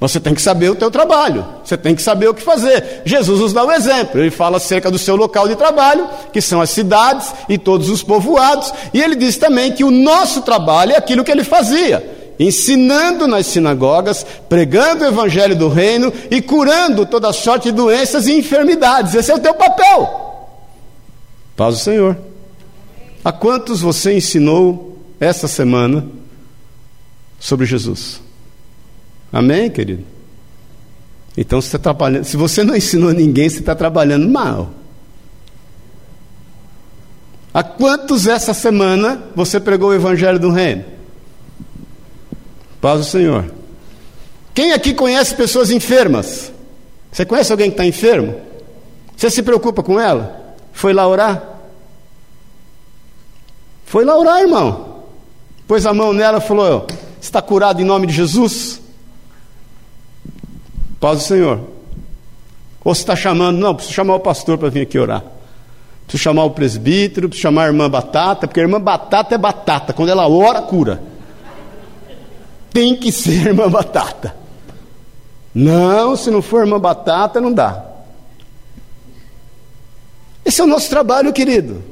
Você 0.00 0.18
tem 0.18 0.34
que 0.34 0.40
saber 0.40 0.70
o 0.70 0.74
teu 0.74 0.90
trabalho, 0.90 1.44
você 1.62 1.76
tem 1.76 1.94
que 1.94 2.00
saber 2.00 2.28
o 2.28 2.32
que 2.32 2.40
fazer. 2.40 3.02
Jesus 3.04 3.40
nos 3.40 3.52
dá 3.52 3.64
o 3.64 3.72
exemplo, 3.72 4.18
ele 4.18 4.30
fala 4.30 4.56
acerca 4.56 4.90
do 4.90 4.96
seu 4.96 5.16
local 5.16 5.46
de 5.46 5.56
trabalho, 5.56 6.08
que 6.32 6.40
são 6.40 6.60
as 6.60 6.70
cidades 6.70 7.34
e 7.48 7.58
todos 7.58 7.90
os 7.90 8.00
povoados, 8.00 8.72
e 8.94 9.02
ele 9.02 9.16
diz 9.16 9.36
também 9.36 9.72
que 9.72 9.82
o 9.82 9.90
nosso 9.90 10.42
trabalho 10.42 10.92
é 10.92 10.96
aquilo 10.96 11.24
que 11.24 11.32
ele 11.32 11.42
fazia 11.42 12.17
ensinando 12.38 13.26
nas 13.26 13.46
sinagogas, 13.46 14.24
pregando 14.48 15.04
o 15.04 15.08
evangelho 15.08 15.56
do 15.56 15.68
reino 15.68 16.12
e 16.30 16.40
curando 16.40 17.04
toda 17.04 17.32
sorte 17.32 17.70
de 17.70 17.76
doenças 17.76 18.26
e 18.26 18.32
enfermidades. 18.32 19.14
Esse 19.14 19.30
é 19.32 19.34
o 19.34 19.40
teu 19.40 19.54
papel. 19.54 20.28
Paz 21.56 21.74
o 21.74 21.78
Senhor. 21.78 22.16
A 23.24 23.32
quantos 23.32 23.80
você 23.80 24.16
ensinou 24.16 24.96
essa 25.18 25.48
semana 25.48 26.06
sobre 27.40 27.66
Jesus? 27.66 28.20
Amém, 29.32 29.68
querido? 29.68 30.04
Então, 31.36 31.60
você 31.60 31.68
está 31.68 31.78
trabalhando, 31.78 32.24
se 32.24 32.36
você 32.36 32.64
não 32.64 32.74
ensinou 32.74 33.12
ninguém, 33.12 33.48
você 33.48 33.58
está 33.58 33.74
trabalhando 33.74 34.28
mal. 34.28 34.70
A 37.52 37.62
quantos 37.62 38.26
essa 38.26 38.54
semana 38.54 39.22
você 39.34 39.58
pregou 39.58 39.90
o 39.90 39.94
Evangelho 39.94 40.38
do 40.38 40.50
Reino? 40.50 40.84
Paz 42.80 43.00
do 43.00 43.04
Senhor. 43.04 43.50
Quem 44.54 44.72
aqui 44.72 44.94
conhece 44.94 45.34
pessoas 45.34 45.70
enfermas? 45.70 46.52
Você 47.10 47.24
conhece 47.24 47.50
alguém 47.50 47.70
que 47.70 47.74
está 47.74 47.84
enfermo? 47.84 48.40
Você 49.16 49.30
se 49.30 49.42
preocupa 49.42 49.82
com 49.82 49.98
ela? 49.98 50.56
Foi 50.72 50.92
lá 50.92 51.06
orar? 51.06 51.42
Foi 53.84 54.04
lá 54.04 54.16
orar, 54.16 54.40
irmão. 54.40 55.02
Pôs 55.66 55.86
a 55.86 55.94
mão 55.94 56.12
nela 56.12 56.38
e 56.38 56.40
falou: 56.40 56.86
Está 57.20 57.42
curado 57.42 57.80
em 57.80 57.84
nome 57.84 58.06
de 58.06 58.12
Jesus? 58.12 58.80
Paz 61.00 61.18
do 61.18 61.24
Senhor. 61.24 61.60
Ou 62.84 62.94
você 62.94 63.02
está 63.02 63.16
chamando, 63.16 63.58
não, 63.58 63.74
preciso 63.74 63.94
chamar 63.94 64.14
o 64.14 64.20
pastor 64.20 64.56
para 64.56 64.68
vir 64.68 64.82
aqui 64.82 64.98
orar. 64.98 65.22
Preciso 66.06 66.22
chamar 66.22 66.44
o 66.44 66.50
presbítero, 66.50 67.28
preciso 67.28 67.42
chamar 67.42 67.64
a 67.64 67.66
irmã 67.66 67.88
Batata, 67.88 68.46
porque 68.46 68.60
a 68.60 68.62
irmã 68.62 68.80
Batata 68.80 69.34
é 69.34 69.38
batata, 69.38 69.92
quando 69.92 70.08
ela 70.08 70.28
ora, 70.28 70.62
cura. 70.62 71.02
Tem 72.72 72.94
que 72.94 73.10
ser 73.10 73.46
irmã 73.48 73.68
Batata. 73.70 74.36
Não, 75.54 76.16
se 76.16 76.30
não 76.30 76.42
for 76.42 76.60
irmã 76.60 76.78
Batata, 76.78 77.40
não 77.40 77.52
dá. 77.52 77.84
Esse 80.44 80.60
é 80.60 80.64
o 80.64 80.68
nosso 80.68 80.88
trabalho, 80.88 81.32
querido. 81.32 81.82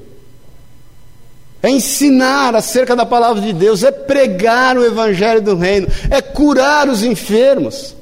É 1.63 1.71
ensinar 1.71 2.55
acerca 2.55 2.95
da 2.95 3.05
palavra 3.05 3.43
de 3.43 3.53
Deus, 3.53 3.83
é 3.83 3.91
pregar 3.91 4.77
o 4.77 4.85
evangelho 4.85 5.43
do 5.43 5.57
reino, 5.57 5.89
é 6.11 6.23
curar 6.23 6.89
os 6.89 7.03
enfermos. 7.03 7.97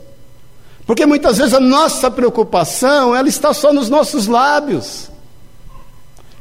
Porque 0.86 1.06
muitas 1.06 1.38
vezes 1.38 1.54
a 1.54 1.60
nossa 1.60 2.10
preocupação, 2.10 3.16
ela 3.16 3.28
está 3.28 3.54
só 3.54 3.72
nos 3.72 3.88
nossos 3.88 4.26
lábios. 4.26 5.10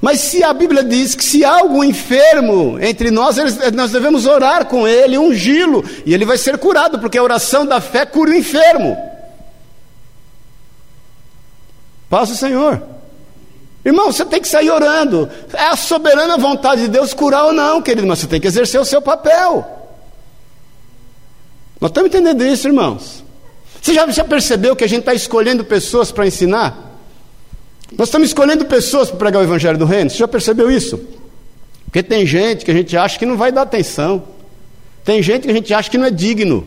Mas 0.03 0.19
se 0.19 0.43
a 0.43 0.51
Bíblia 0.51 0.83
diz 0.83 1.15
que 1.15 1.23
se 1.23 1.45
há 1.45 1.59
algum 1.59 1.81
enfermo 1.81 2.77
entre 2.81 3.09
nós, 3.09 3.37
nós 3.73 3.89
devemos 3.89 4.25
orar 4.25 4.65
com 4.65 4.85
ele, 4.85 5.17
ungí-lo, 5.17 5.81
e 6.05 6.13
ele 6.13 6.25
vai 6.25 6.37
ser 6.37 6.57
curado, 6.57 6.99
porque 6.99 7.17
a 7.17 7.23
oração 7.23 7.65
da 7.65 7.79
fé 7.79 8.05
cura 8.05 8.31
o 8.31 8.35
enfermo. 8.35 8.97
Paz 12.09 12.29
o 12.31 12.35
Senhor. 12.35 12.83
Irmão, 13.85 14.11
você 14.11 14.25
tem 14.25 14.41
que 14.41 14.47
sair 14.49 14.69
orando. 14.71 15.29
É 15.53 15.67
a 15.67 15.77
soberana 15.77 16.37
vontade 16.37 16.81
de 16.81 16.87
Deus 16.89 17.13
curar 17.13 17.45
ou 17.45 17.53
não, 17.53 17.81
querido, 17.81 18.05
mas 18.05 18.19
você 18.19 18.27
tem 18.27 18.41
que 18.41 18.47
exercer 18.47 18.81
o 18.81 18.85
seu 18.85 19.01
papel. 19.01 19.65
Nós 21.79 21.91
estamos 21.91 22.09
entendendo 22.09 22.45
isso, 22.45 22.67
irmãos. 22.67 23.23
Você 23.81 23.93
já, 23.93 24.05
já 24.09 24.25
percebeu 24.25 24.75
que 24.75 24.83
a 24.83 24.89
gente 24.89 24.99
está 24.99 25.13
escolhendo 25.13 25.63
pessoas 25.63 26.11
para 26.11 26.27
ensinar? 26.27 26.92
Nós 27.97 28.07
estamos 28.07 28.29
escolhendo 28.29 28.65
pessoas 28.65 29.09
para 29.09 29.17
pregar 29.17 29.41
o 29.41 29.45
Evangelho 29.45 29.77
do 29.77 29.85
Reino. 29.85 30.09
Você 30.09 30.17
já 30.17 30.27
percebeu 30.27 30.71
isso? 30.71 30.99
Porque 31.85 32.01
tem 32.01 32.25
gente 32.25 32.65
que 32.65 32.71
a 32.71 32.73
gente 32.73 32.97
acha 32.97 33.19
que 33.19 33.25
não 33.25 33.37
vai 33.37 33.51
dar 33.51 33.61
atenção. 33.61 34.23
Tem 35.05 35.21
gente 35.21 35.43
que 35.43 35.51
a 35.51 35.53
gente 35.53 35.73
acha 35.73 35.89
que 35.89 35.97
não 35.97 36.05
é 36.05 36.11
digno. 36.11 36.65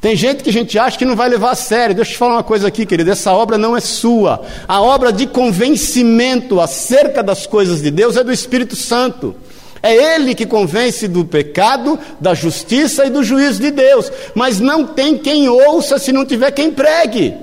Tem 0.00 0.14
gente 0.14 0.44
que 0.44 0.50
a 0.50 0.52
gente 0.52 0.78
acha 0.78 0.96
que 0.96 1.04
não 1.04 1.16
vai 1.16 1.28
levar 1.28 1.50
a 1.50 1.54
sério. 1.56 1.94
Deixa 1.94 2.10
eu 2.10 2.14
te 2.14 2.18
falar 2.18 2.34
uma 2.34 2.44
coisa 2.44 2.68
aqui, 2.68 2.86
querido. 2.86 3.10
Essa 3.10 3.32
obra 3.32 3.58
não 3.58 3.76
é 3.76 3.80
sua. 3.80 4.44
A 4.68 4.80
obra 4.80 5.12
de 5.12 5.26
convencimento 5.26 6.60
acerca 6.60 7.22
das 7.22 7.46
coisas 7.46 7.82
de 7.82 7.90
Deus 7.90 8.16
é 8.16 8.22
do 8.22 8.32
Espírito 8.32 8.76
Santo. 8.76 9.34
É 9.82 10.14
Ele 10.14 10.34
que 10.34 10.46
convence 10.46 11.08
do 11.08 11.24
pecado, 11.24 11.98
da 12.20 12.34
justiça 12.34 13.06
e 13.06 13.10
do 13.10 13.24
juízo 13.24 13.60
de 13.60 13.72
Deus. 13.72 14.12
Mas 14.34 14.60
não 14.60 14.86
tem 14.86 15.18
quem 15.18 15.48
ouça 15.48 15.98
se 15.98 16.12
não 16.12 16.24
tiver 16.24 16.52
quem 16.52 16.70
pregue. 16.70 17.34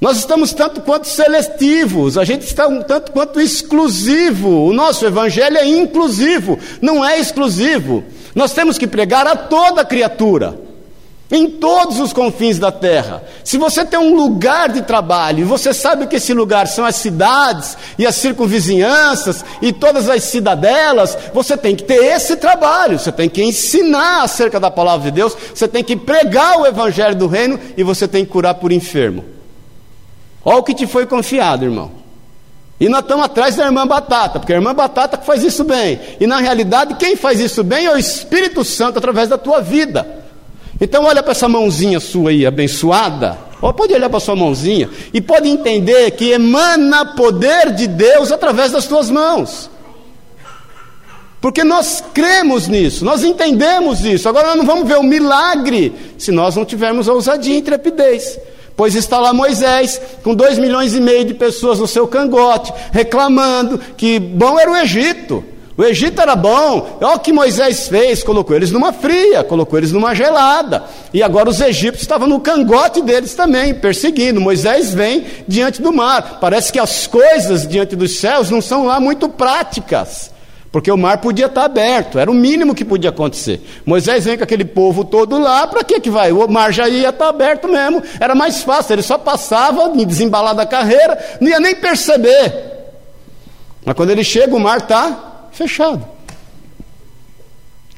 Nós 0.00 0.18
estamos 0.18 0.52
tanto 0.52 0.82
quanto 0.82 1.08
seletivos, 1.08 2.18
a 2.18 2.24
gente 2.24 2.42
está 2.42 2.68
um 2.68 2.82
tanto 2.82 3.12
quanto 3.12 3.40
exclusivo. 3.40 4.66
O 4.66 4.72
nosso 4.72 5.06
evangelho 5.06 5.56
é 5.56 5.66
inclusivo, 5.66 6.58
não 6.82 7.04
é 7.04 7.18
exclusivo. 7.18 8.04
Nós 8.34 8.52
temos 8.52 8.76
que 8.76 8.86
pregar 8.86 9.26
a 9.26 9.34
toda 9.34 9.84
criatura 9.84 10.66
em 11.30 11.48
todos 11.48 11.98
os 11.98 12.12
confins 12.12 12.58
da 12.58 12.70
terra. 12.70 13.24
Se 13.42 13.58
você 13.58 13.84
tem 13.84 13.98
um 13.98 14.14
lugar 14.14 14.68
de 14.68 14.82
trabalho 14.82 15.40
e 15.40 15.44
você 15.44 15.74
sabe 15.74 16.06
que 16.06 16.16
esse 16.16 16.32
lugar 16.32 16.68
são 16.68 16.84
as 16.84 16.96
cidades 16.96 17.76
e 17.98 18.06
as 18.06 18.14
circunvizinhanças 18.16 19.44
e 19.60 19.72
todas 19.72 20.08
as 20.08 20.22
cidadelas, 20.24 21.16
você 21.34 21.56
tem 21.56 21.74
que 21.74 21.82
ter 21.82 22.04
esse 22.04 22.36
trabalho, 22.36 22.98
você 22.98 23.10
tem 23.10 23.28
que 23.28 23.42
ensinar 23.42 24.22
acerca 24.22 24.60
da 24.60 24.70
palavra 24.70 25.10
de 25.10 25.16
Deus, 25.16 25.36
você 25.54 25.66
tem 25.66 25.82
que 25.82 25.96
pregar 25.96 26.60
o 26.60 26.66
evangelho 26.66 27.16
do 27.16 27.26
reino 27.26 27.58
e 27.76 27.82
você 27.82 28.06
tem 28.06 28.24
que 28.24 28.30
curar 28.30 28.54
por 28.54 28.70
enfermo. 28.70 29.35
Olha 30.48 30.58
o 30.58 30.62
que 30.62 30.74
te 30.74 30.86
foi 30.86 31.06
confiado, 31.06 31.64
irmão. 31.64 31.90
E 32.78 32.88
nós 32.88 33.00
estamos 33.00 33.24
atrás 33.24 33.56
da 33.56 33.64
irmã 33.64 33.84
Batata, 33.84 34.38
porque 34.38 34.52
a 34.52 34.56
irmã 34.56 34.72
Batata 34.72 35.18
faz 35.18 35.42
isso 35.42 35.64
bem. 35.64 35.98
E 36.20 36.26
na 36.26 36.38
realidade, 36.38 36.94
quem 36.94 37.16
faz 37.16 37.40
isso 37.40 37.64
bem 37.64 37.86
é 37.86 37.92
o 37.92 37.98
Espírito 37.98 38.64
Santo 38.64 38.96
através 38.96 39.28
da 39.28 39.36
tua 39.36 39.60
vida. 39.60 40.06
Então 40.80 41.04
olha 41.04 41.20
para 41.20 41.32
essa 41.32 41.48
mãozinha 41.48 41.98
sua 41.98 42.30
aí, 42.30 42.46
abençoada. 42.46 43.36
Ou 43.60 43.74
pode 43.74 43.92
olhar 43.92 44.08
para 44.08 44.20
sua 44.20 44.36
mãozinha 44.36 44.88
e 45.12 45.20
pode 45.20 45.48
entender 45.48 46.12
que 46.12 46.30
emana 46.30 47.16
poder 47.16 47.72
de 47.72 47.88
Deus 47.88 48.30
através 48.30 48.70
das 48.70 48.86
tuas 48.86 49.10
mãos. 49.10 49.68
Porque 51.40 51.64
nós 51.64 52.04
cremos 52.14 52.68
nisso, 52.68 53.04
nós 53.04 53.24
entendemos 53.24 54.04
isso. 54.04 54.28
Agora 54.28 54.48
nós 54.48 54.58
não 54.58 54.64
vamos 54.64 54.86
ver 54.86 54.96
o 54.96 55.02
milagre 55.02 55.92
se 56.16 56.30
nós 56.30 56.54
não 56.54 56.64
tivermos 56.64 57.08
ousadia 57.08 57.56
e 57.56 57.58
intrepidez. 57.58 58.38
Pois 58.76 58.94
está 58.94 59.18
lá 59.18 59.32
Moisés, 59.32 60.00
com 60.22 60.34
dois 60.34 60.58
milhões 60.58 60.94
e 60.94 61.00
meio 61.00 61.24
de 61.24 61.32
pessoas 61.32 61.78
no 61.78 61.86
seu 61.86 62.06
cangote, 62.06 62.72
reclamando 62.92 63.78
que 63.96 64.18
bom 64.18 64.58
era 64.58 64.70
o 64.70 64.76
Egito. 64.76 65.42
O 65.78 65.84
Egito 65.84 66.20
era 66.22 66.34
bom, 66.34 66.98
olha 67.02 67.16
o 67.16 67.18
que 67.18 67.32
Moisés 67.32 67.88
fez: 67.88 68.22
colocou 68.22 68.56
eles 68.56 68.70
numa 68.70 68.92
fria, 68.92 69.44
colocou 69.44 69.78
eles 69.78 69.92
numa 69.92 70.14
gelada, 70.14 70.84
e 71.12 71.22
agora 71.22 71.50
os 71.50 71.60
egípcios 71.60 72.02
estavam 72.02 72.26
no 72.26 72.40
cangote 72.40 73.02
deles 73.02 73.34
também, 73.34 73.74
perseguindo. 73.74 74.40
Moisés 74.40 74.94
vem 74.94 75.24
diante 75.46 75.82
do 75.82 75.92
mar. 75.92 76.38
Parece 76.40 76.72
que 76.72 76.78
as 76.78 77.06
coisas 77.06 77.68
diante 77.68 77.94
dos 77.94 78.18
céus 78.18 78.50
não 78.50 78.62
são 78.62 78.86
lá 78.86 78.98
muito 78.98 79.28
práticas, 79.28 80.30
porque 80.72 80.90
o 80.90 80.96
mar 80.96 81.18
podia 81.18 81.46
estar 81.46 81.64
aberto, 81.64 82.18
era 82.18 82.30
o 82.30 82.34
mínimo 82.34 82.74
que 82.74 82.84
podia 82.84 83.10
acontecer. 83.10 83.60
Moisés 83.84 84.24
vem 84.24 84.36
com 84.36 84.44
aquele 84.44 84.64
povo 84.64 85.04
todo 85.04 85.38
lá, 85.38 85.66
para 85.66 85.82
que 85.82 86.00
que 86.00 86.10
vai? 86.10 86.32
O 86.32 86.48
mar 86.48 86.72
já 86.72 86.88
ia 86.88 87.08
estar 87.08 87.28
aberto 87.28 87.68
mesmo, 87.68 88.02
era 88.20 88.34
mais 88.34 88.62
fácil, 88.62 88.94
ele 88.94 89.02
só 89.02 89.16
passava, 89.16 89.88
desembalar 90.04 90.54
da 90.54 90.66
carreira, 90.66 91.18
não 91.40 91.48
ia 91.48 91.60
nem 91.60 91.74
perceber. 91.74 92.52
Mas 93.84 93.94
quando 93.94 94.10
ele 94.10 94.24
chega, 94.24 94.54
o 94.54 94.60
mar 94.60 94.78
está 94.78 95.34
Fechado. 95.56 96.06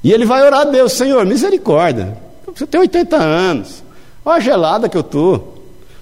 E 0.02 0.12
ele 0.12 0.24
vai 0.24 0.46
orar 0.46 0.60
a 0.60 0.64
Deus, 0.64 0.92
Senhor, 0.92 1.26
misericórdia. 1.26 2.16
Você 2.46 2.64
tem 2.64 2.80
80 2.80 3.16
anos. 3.16 3.82
Olha 4.24 4.36
a 4.36 4.40
gelada 4.40 4.88
que 4.88 4.96
eu 4.96 5.00
estou. 5.00 5.58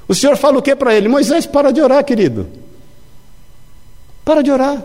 O 0.07 0.15
Senhor 0.15 0.37
fala 0.37 0.59
o 0.59 0.63
que 0.63 0.77
para 0.77 0.95
ele? 0.95 1.09
Moisés, 1.09 1.47
para 1.47 1.73
de 1.73 1.81
orar, 1.81 2.05
querido. 2.05 2.47
Para 4.23 4.43
de 4.43 4.51
orar. 4.51 4.85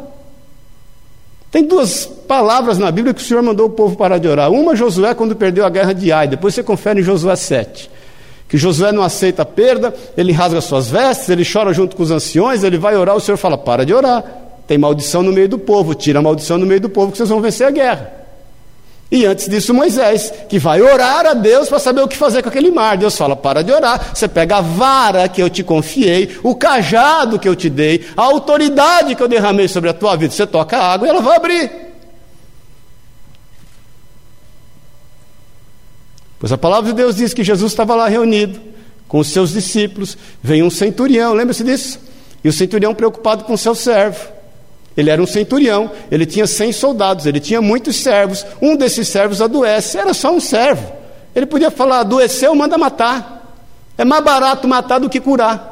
Tem 1.52 1.66
duas 1.66 2.06
palavras 2.06 2.78
na 2.78 2.90
Bíblia 2.90 3.14
que 3.14 3.22
o 3.22 3.24
Senhor 3.24 3.44
mandou 3.44 3.68
o 3.68 3.70
povo 3.70 3.98
parar 3.98 4.18
de 4.18 4.28
orar. 4.28 4.50
Uma, 4.50 4.74
Josué, 4.74 5.14
quando 5.14 5.36
perdeu 5.36 5.66
a 5.66 5.70
guerra 5.70 5.94
de 5.94 6.10
Ai. 6.10 6.26
Depois 6.26 6.56
você 6.56 6.64
confere 6.64 7.02
em 7.02 7.04
Josué 7.04 7.36
7. 7.36 7.92
Que 8.48 8.58
Josué 8.58 8.94
não 8.94 9.04
aceita 9.04 9.42
a 9.42 9.46
perda, 9.46 9.94
ele 10.16 10.32
rasga 10.32 10.62
suas 10.62 10.90
vestes, 10.90 11.30
ele 11.30 11.44
chora 11.46 11.74
junto 11.74 11.96
com 11.96 12.04
os 12.04 12.12
anciões, 12.12 12.64
ele 12.64 12.78
vai 12.78 12.96
orar, 12.96 13.16
o 13.16 13.20
Senhor 13.20 13.38
fala: 13.38 13.58
para 13.58 13.86
de 13.86 13.94
orar. 13.94 14.24
Tem 14.66 14.78
maldição 14.78 15.22
no 15.22 15.34
meio 15.34 15.50
do 15.50 15.60
povo, 15.60 15.94
tira 15.94 16.20
a 16.20 16.22
maldição 16.22 16.58
no 16.58 16.66
meio 16.66 16.80
do 16.80 16.90
povo 16.90 17.12
que 17.12 17.18
vocês 17.18 17.30
vão 17.30 17.42
vencer 17.42 17.68
a 17.68 17.72
guerra. 17.72 18.21
E 19.12 19.26
antes 19.26 19.50
disso, 19.50 19.74
Moisés, 19.74 20.34
que 20.48 20.58
vai 20.58 20.82
orar 20.82 21.26
a 21.26 21.34
Deus 21.34 21.68
para 21.68 21.80
saber 21.80 22.00
o 22.02 22.08
que 22.08 22.16
fazer 22.16 22.42
com 22.42 22.48
aquele 22.48 22.72
mar. 22.72 22.96
Deus 22.96 23.18
fala: 23.18 23.36
para 23.36 23.62
de 23.62 23.70
orar, 23.70 24.16
você 24.16 24.26
pega 24.26 24.58
a 24.58 24.62
vara 24.62 25.28
que 25.28 25.44
eu 25.44 25.50
te 25.50 25.64
confiei, 25.64 26.38
o 26.42 26.56
cajado 26.56 27.38
que 27.38 27.50
eu 27.50 27.54
te 27.54 27.70
dei, 27.70 28.06
a 28.16 28.22
autoridade 28.22 29.14
que 29.14 29.22
eu 29.22 29.28
derramei 29.28 29.68
sobre 29.68 29.90
a 29.90 29.94
tua 29.94 30.16
vida. 30.16 30.34
Você 30.34 30.48
toca 30.48 30.78
a 30.78 30.94
água 30.94 31.08
e 31.08 31.10
ela 31.10 31.20
vai 31.20 31.36
abrir. 31.36 31.70
Pois 36.40 36.54
a 36.54 36.58
palavra 36.58 36.92
de 36.92 36.96
Deus 36.96 37.18
diz 37.18 37.34
que 37.34 37.44
Jesus 37.44 37.74
estava 37.74 37.94
lá 37.94 38.08
reunido 38.08 38.62
com 39.10 39.20
os 39.20 39.28
seus 39.28 39.52
discípulos. 39.52 40.18
Vem 40.42 40.64
um 40.64 40.70
centurião, 40.70 41.34
lembra-se 41.34 41.66
disso? 41.66 42.00
E 42.42 42.48
o 42.48 42.54
centurião 42.54 42.96
preocupado 42.96 43.44
com 43.44 43.54
o 43.54 43.58
seu 43.58 43.76
servo. 43.76 44.41
Ele 44.96 45.10
era 45.10 45.22
um 45.22 45.26
centurião, 45.26 45.92
ele 46.12 46.26
tinha 46.26 46.46
100 46.46 46.74
soldados, 46.74 47.26
ele 47.26 47.40
tinha 47.40 47.62
muitos 47.62 47.96
servos. 47.96 48.46
Um 48.62 48.76
desses 48.76 49.08
servos 49.08 49.42
adoece, 49.42 49.98
era 49.98 50.14
só 50.14 50.34
um 50.34 50.40
servo. 50.40 50.92
Ele 51.36 51.46
podia 51.46 51.72
falar: 51.72 52.00
adoeceu, 52.00 52.54
manda 52.54 52.78
matar. 52.78 53.56
É 53.98 54.04
mais 54.04 54.24
barato 54.24 54.68
matar 54.68 55.00
do 55.00 55.10
que 55.10 55.20
curar. 55.20 55.72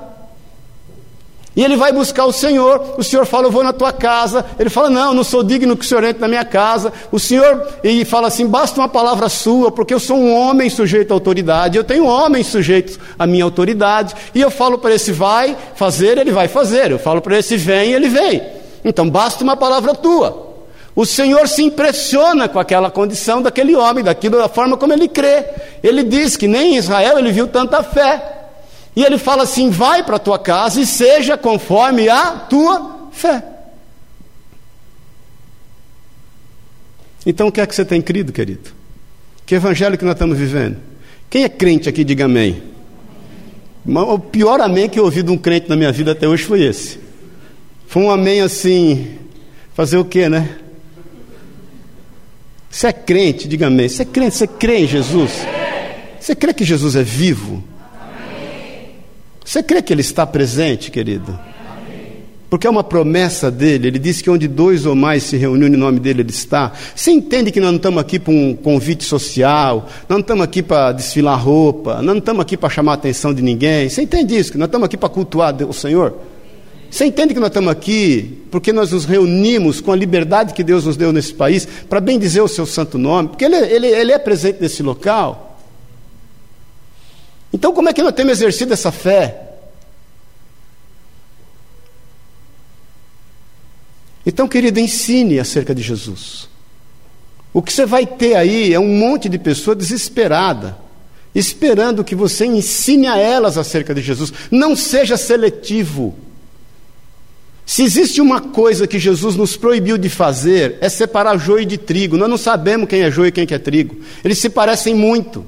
E 1.56 1.64
ele 1.64 1.76
vai 1.76 1.92
buscar 1.92 2.26
o 2.26 2.32
Senhor, 2.32 2.96
o 2.98 3.04
Senhor 3.04 3.26
fala, 3.26 3.48
eu 3.48 3.52
vou 3.52 3.64
na 3.64 3.74
tua 3.74 3.92
casa. 3.92 4.46
Ele 4.58 4.70
fala, 4.70 4.90
não, 4.90 5.14
não 5.14 5.26
sou 5.26 5.44
digno 5.44 5.76
que 5.76 5.84
o 5.84 5.88
Senhor 5.88 6.04
entre 6.06 6.22
na 6.22 6.28
minha 6.28 6.46
casa. 6.46 6.94
O 7.12 7.20
Senhor, 7.20 7.68
e 7.84 8.06
fala 8.06 8.28
assim, 8.28 8.48
basta 8.48 8.80
uma 8.80 8.88
palavra 8.88 9.28
sua, 9.28 9.70
porque 9.70 9.94
eu 9.94 10.00
sou 10.00 10.16
um 10.16 10.34
homem 10.34 10.70
sujeito 10.70 11.12
à 11.12 11.16
autoridade, 11.16 11.78
eu 11.78 11.84
tenho 11.84 12.06
homens 12.06 12.48
sujeitos 12.48 12.98
à 13.18 13.28
minha 13.28 13.44
autoridade. 13.44 14.16
E 14.34 14.40
eu 14.40 14.50
falo 14.50 14.78
para 14.78 14.94
esse 14.94 15.12
vai 15.12 15.58
fazer, 15.76 16.18
ele 16.18 16.32
vai 16.32 16.48
fazer. 16.48 16.92
Eu 16.92 17.00
falo 17.00 17.20
para 17.20 17.38
esse 17.38 17.58
vem, 17.58 17.92
ele 17.92 18.08
vem. 18.08 18.59
Então 18.84 19.10
basta 19.10 19.44
uma 19.44 19.58
palavra 19.58 19.94
tua. 19.94 20.50
O 20.96 21.06
Senhor 21.06 21.48
se 21.48 21.64
impressiona 21.64 22.50
com 22.50 22.60
aquela 22.60 22.92
condição 22.92 23.42
daquele 23.42 23.76
homem, 23.76 24.04
daquilo 24.04 24.38
da 24.38 24.50
forma 24.50 24.76
como 24.76 24.92
ele 24.92 25.08
crê. 25.08 25.46
Ele 25.82 26.04
diz 26.04 26.36
que 26.36 26.48
nem 26.48 26.74
em 26.74 26.78
Israel 26.78 27.18
ele 27.18 27.32
viu 27.32 27.48
tanta 27.48 27.82
fé. 27.84 28.38
E 28.96 29.04
ele 29.04 29.18
fala 29.18 29.44
assim: 29.44 29.70
vai 29.70 30.04
para 30.04 30.18
a 30.18 30.20
tua 30.20 30.38
casa 30.38 30.82
e 30.82 30.86
seja 30.86 31.38
conforme 31.38 32.10
a 32.10 32.32
tua 32.32 33.10
fé. 33.12 33.44
Então 37.26 37.48
o 37.48 37.52
que 37.52 37.62
é 37.62 37.66
que 37.66 37.76
você 37.76 37.86
tem 37.86 38.02
crido, 38.02 38.34
querido? 38.34 38.72
Que 39.46 39.56
evangelho 39.56 39.98
que 39.98 40.06
nós 40.06 40.16
estamos 40.16 40.38
vivendo? 40.38 40.78
Quem 41.30 41.44
é 41.44 41.50
crente 41.50 41.88
aqui, 41.88 42.04
diga 42.04 42.26
amém. 42.26 42.64
O 43.86 44.20
pior 44.20 44.60
amém 44.60 44.90
que 44.90 45.00
eu 45.00 45.06
ouvi 45.06 45.24
de 45.24 45.32
um 45.32 45.38
crente 45.38 45.70
na 45.70 45.76
minha 45.76 45.92
vida 45.92 46.12
até 46.12 46.28
hoje 46.28 46.44
foi 46.44 46.64
esse. 46.64 47.00
Foi 47.90 48.04
um 48.04 48.12
amém 48.12 48.40
assim, 48.40 49.16
fazer 49.74 49.98
o 49.98 50.06
quê, 50.06 50.30
né? 50.30 50.58
Você 52.70 52.86
é 52.86 52.94
crente, 52.94 53.48
diga 53.48 53.66
amém. 53.66 53.90
Você 53.90 54.04
é 54.04 54.06
crente, 54.06 54.36
você 54.36 54.46
crê 54.46 54.82
em 54.82 54.88
Jesus? 54.88 55.32
Você 56.20 56.36
crê 56.36 56.54
que 56.54 56.64
Jesus 56.64 56.96
é 56.96 57.02
vivo? 57.02 57.64
Você 59.44 59.64
crê 59.64 59.82
que 59.82 59.92
Ele 59.92 60.02
está 60.02 60.24
presente, 60.28 60.92
querido? 60.92 61.40
Porque 62.48 62.68
é 62.68 62.70
uma 62.70 62.84
promessa 62.84 63.50
dele, 63.50 63.88
ele 63.88 64.00
disse 64.00 64.24
que 64.24 64.30
onde 64.30 64.48
dois 64.48 64.86
ou 64.86 64.96
mais 64.96 65.24
se 65.24 65.38
reúnem 65.38 65.70
no 65.70 65.78
nome 65.78 66.00
dele, 66.00 66.22
ele 66.22 66.30
está. 66.30 66.72
Você 66.96 67.10
entende 67.10 67.52
que 67.52 67.60
nós 67.60 67.70
não 67.70 67.78
estamos 67.78 68.00
aqui 68.00 68.20
para 68.20 68.34
um 68.34 68.56
convite 68.56 69.04
social, 69.04 69.88
nós 70.08 70.18
não 70.18 70.20
estamos 70.20 70.44
aqui 70.44 70.62
para 70.62 70.92
desfilar 70.92 71.44
roupa, 71.44 71.96
nós 71.96 72.06
não 72.06 72.18
estamos 72.18 72.42
aqui 72.42 72.56
para 72.56 72.70
chamar 72.70 72.92
a 72.94 72.96
atenção 72.96 73.34
de 73.34 73.42
ninguém. 73.42 73.90
Você 73.90 74.04
entende 74.04 74.38
isso? 74.38 74.52
Que 74.52 74.58
nós 74.60 74.68
estamos 74.68 74.86
aqui 74.86 74.98
para 74.98 75.10
cultuar 75.10 75.56
o 75.64 75.74
Senhor? 75.74 76.16
Você 76.90 77.06
entende 77.06 77.34
que 77.34 77.40
nós 77.40 77.50
estamos 77.50 77.72
aqui 77.72 78.44
porque 78.50 78.74
nós 78.74 78.92
nos 78.92 79.06
reunimos 79.06 79.80
com 79.80 79.92
a 79.92 79.96
liberdade 79.96 80.54
que 80.54 80.64
Deus 80.64 80.86
nos 80.86 80.98
deu 80.98 81.14
nesse 81.14 81.34
país 81.34 81.66
para 81.88 82.00
bem 82.00 82.18
dizer 82.18 82.42
o 82.42 82.48
seu 82.48 82.66
santo 82.66 82.98
nome? 82.98 83.30
Porque 83.30 83.46
Ele, 83.46 83.58
ele, 83.58 83.88
ele 83.88 84.12
é 84.12 84.18
presente 84.18 84.62
nesse 84.62 84.82
local. 84.82 85.60
Então, 87.54 87.74
como 87.74 87.90
é 87.90 87.94
que 87.94 88.02
nós 88.02 88.14
temos 88.14 88.34
exercido 88.34 88.74
essa 88.74 88.92
fé? 88.92 89.50
Então, 94.26 94.48
querido, 94.48 94.80
ensine 94.80 95.40
acerca 95.40 95.74
de 95.74 95.82
Jesus. 95.82 96.48
O 97.52 97.62
que 97.62 97.74
você 97.74 97.86
vai 97.86 98.06
ter 98.06 98.36
aí 98.36 98.74
é 98.74 98.80
um 98.80 98.88
monte 98.88 99.28
de 99.28 99.40
pessoa 99.40 99.76
desesperada, 99.76 100.78
esperando 101.34 102.04
que 102.04 102.14
você 102.14 102.46
ensine 102.46 103.08
a 103.08 103.18
elas 103.18 103.58
acerca 103.58 103.94
de 103.94 104.02
Jesus. 104.02 104.32
Não 104.52 104.76
seja 104.76 105.18
seletivo. 105.18 106.16
Se 107.70 107.84
existe 107.84 108.20
uma 108.20 108.42
coisa 108.42 108.88
que 108.88 108.98
Jesus 108.98 109.36
nos 109.36 109.56
proibiu 109.56 109.96
de 109.96 110.10
fazer, 110.10 110.80
é 110.82 110.90
separar 110.90 111.38
joio 111.38 111.68
de 111.68 111.78
trigo. 111.78 112.18
Nós 112.18 112.28
não 112.28 112.36
sabemos 112.36 112.90
quem 112.90 113.02
é 113.04 113.12
joio 113.12 113.28
e 113.28 113.32
quem 113.32 113.46
é 113.48 113.60
trigo. 113.60 113.96
Eles 114.26 114.40
se 114.40 114.50
parecem 114.50 114.96
muito. 114.96 115.46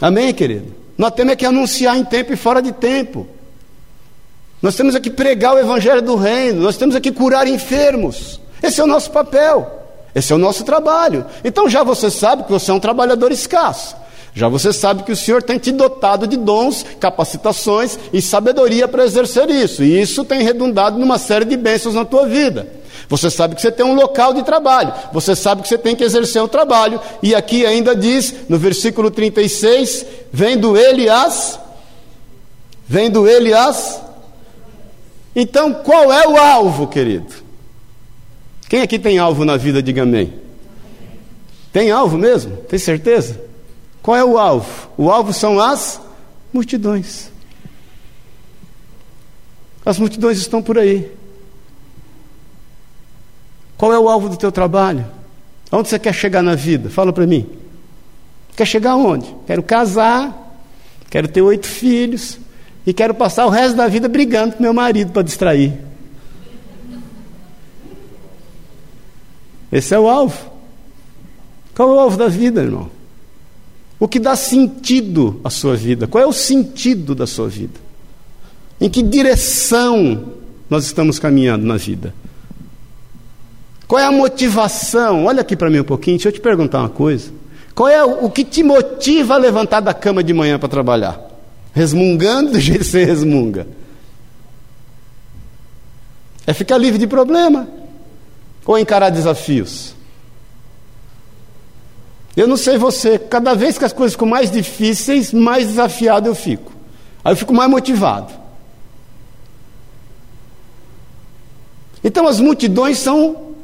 Amém, 0.00 0.32
querido? 0.32 0.72
Nós 0.96 1.10
temos 1.14 1.34
que 1.34 1.44
anunciar 1.44 1.96
em 1.96 2.04
tempo 2.04 2.32
e 2.32 2.36
fora 2.36 2.62
de 2.62 2.70
tempo. 2.70 3.26
Nós 4.62 4.76
temos 4.76 4.94
aqui 4.94 5.10
pregar 5.10 5.56
o 5.56 5.58
evangelho 5.58 6.00
do 6.00 6.14
reino, 6.14 6.62
nós 6.62 6.76
temos 6.76 6.94
aqui 6.94 7.10
curar 7.10 7.48
enfermos. 7.48 8.40
Esse 8.62 8.80
é 8.80 8.84
o 8.84 8.86
nosso 8.86 9.10
papel. 9.10 9.82
Esse 10.14 10.32
é 10.32 10.36
o 10.36 10.38
nosso 10.38 10.62
trabalho. 10.62 11.26
Então 11.44 11.68
já 11.68 11.82
você 11.82 12.08
sabe 12.08 12.44
que 12.44 12.52
você 12.52 12.70
é 12.70 12.74
um 12.74 12.78
trabalhador 12.78 13.32
escasso. 13.32 13.96
Já 14.36 14.50
você 14.50 14.70
sabe 14.70 15.02
que 15.02 15.12
o 15.12 15.16
Senhor 15.16 15.42
tem 15.42 15.58
te 15.58 15.72
dotado 15.72 16.26
de 16.26 16.36
dons, 16.36 16.84
capacitações 17.00 17.98
e 18.12 18.20
sabedoria 18.20 18.86
para 18.86 19.02
exercer 19.02 19.48
isso. 19.48 19.82
E 19.82 19.98
isso 19.98 20.26
tem 20.26 20.42
redundado 20.42 20.98
numa 20.98 21.16
série 21.16 21.46
de 21.46 21.56
bênçãos 21.56 21.94
na 21.94 22.04
tua 22.04 22.26
vida. 22.26 22.70
Você 23.08 23.30
sabe 23.30 23.54
que 23.54 23.62
você 23.62 23.72
tem 23.72 23.86
um 23.86 23.94
local 23.94 24.34
de 24.34 24.42
trabalho, 24.42 24.92
você 25.10 25.34
sabe 25.34 25.62
que 25.62 25.68
você 25.68 25.78
tem 25.78 25.96
que 25.96 26.04
exercer 26.04 26.42
o 26.42 26.48
trabalho, 26.48 27.00
e 27.22 27.34
aqui 27.34 27.64
ainda 27.64 27.96
diz, 27.96 28.34
no 28.46 28.58
versículo 28.58 29.10
36, 29.10 30.04
vendo 30.30 30.76
ele 30.76 31.08
as. 31.08 31.58
Vendo 32.86 33.26
ele 33.26 33.54
as. 33.54 34.02
Então, 35.34 35.72
qual 35.72 36.12
é 36.12 36.28
o 36.28 36.36
alvo, 36.36 36.88
querido? 36.88 37.32
Quem 38.68 38.82
aqui 38.82 38.98
tem 38.98 39.18
alvo 39.18 39.46
na 39.46 39.56
vida, 39.56 39.82
diga 39.82 40.02
amém. 40.02 40.34
Tem 41.72 41.90
alvo 41.90 42.18
mesmo? 42.18 42.54
Tem 42.68 42.78
certeza? 42.78 43.46
Qual 44.06 44.16
é 44.16 44.24
o 44.24 44.38
alvo? 44.38 44.88
O 44.96 45.10
alvo 45.10 45.32
são 45.32 45.58
as 45.58 46.00
multidões. 46.52 47.28
As 49.84 49.98
multidões 49.98 50.38
estão 50.38 50.62
por 50.62 50.78
aí. 50.78 51.10
Qual 53.76 53.92
é 53.92 53.98
o 53.98 54.08
alvo 54.08 54.28
do 54.28 54.36
teu 54.36 54.52
trabalho? 54.52 55.04
Aonde 55.72 55.88
você 55.88 55.98
quer 55.98 56.14
chegar 56.14 56.40
na 56.40 56.54
vida? 56.54 56.88
Fala 56.88 57.12
para 57.12 57.26
mim. 57.26 57.50
Quer 58.54 58.64
chegar 58.64 58.92
aonde? 58.92 59.34
Quero 59.44 59.64
casar, 59.64 60.56
quero 61.10 61.26
ter 61.26 61.42
oito 61.42 61.66
filhos 61.66 62.38
e 62.86 62.94
quero 62.94 63.12
passar 63.12 63.44
o 63.44 63.50
resto 63.50 63.76
da 63.76 63.88
vida 63.88 64.08
brigando 64.08 64.54
com 64.54 64.62
meu 64.62 64.72
marido 64.72 65.10
para 65.10 65.22
distrair. 65.22 65.76
Esse 69.72 69.96
é 69.96 69.98
o 69.98 70.08
alvo. 70.08 70.48
Qual 71.74 71.90
é 71.90 71.92
o 71.96 71.98
alvo 71.98 72.16
da 72.16 72.28
vida, 72.28 72.62
irmão? 72.62 72.94
O 73.98 74.06
que 74.06 74.18
dá 74.18 74.36
sentido 74.36 75.40
à 75.42 75.50
sua 75.50 75.74
vida? 75.74 76.06
Qual 76.06 76.22
é 76.22 76.26
o 76.26 76.32
sentido 76.32 77.14
da 77.14 77.26
sua 77.26 77.48
vida? 77.48 77.80
Em 78.80 78.90
que 78.90 79.02
direção 79.02 80.34
nós 80.68 80.84
estamos 80.84 81.18
caminhando 81.18 81.64
na 81.64 81.76
vida? 81.76 82.14
Qual 83.88 83.98
é 84.00 84.04
a 84.04 84.12
motivação? 84.12 85.24
Olha 85.24 85.40
aqui 85.40 85.56
para 85.56 85.70
mim 85.70 85.80
um 85.80 85.84
pouquinho, 85.84 86.16
deixa 86.18 86.28
eu 86.28 86.32
te 86.32 86.40
perguntar 86.40 86.80
uma 86.80 86.88
coisa. 86.90 87.30
Qual 87.74 87.88
é 87.88 88.02
o, 88.04 88.30
que 88.30 88.44
te 88.44 88.62
motiva 88.62 89.34
a 89.34 89.38
levantar 89.38 89.80
da 89.80 89.94
cama 89.94 90.22
de 90.22 90.32
manhã 90.34 90.58
para 90.58 90.68
trabalhar? 90.68 91.20
Resmungando 91.72 92.52
do 92.52 92.60
jeito 92.60 92.80
que 92.80 92.84
você 92.84 93.04
resmunga. 93.04 93.66
É 96.46 96.52
ficar 96.52 96.78
livre 96.78 96.98
de 96.98 97.06
problema. 97.06 97.68
Ou 98.64 98.78
encarar 98.78 99.10
desafios. 99.10 99.95
Eu 102.36 102.46
não 102.46 102.58
sei 102.58 102.76
você, 102.76 103.18
cada 103.18 103.54
vez 103.54 103.78
que 103.78 103.84
as 103.86 103.94
coisas 103.94 104.12
ficam 104.12 104.28
mais 104.28 104.50
difíceis, 104.50 105.32
mais 105.32 105.68
desafiado 105.68 106.28
eu 106.28 106.34
fico. 106.34 106.70
Aí 107.24 107.32
eu 107.32 107.36
fico 107.36 107.54
mais 107.54 107.70
motivado. 107.70 108.30
Então 112.04 112.28
as 112.28 112.38
multidões 112.38 112.98
são 112.98 113.54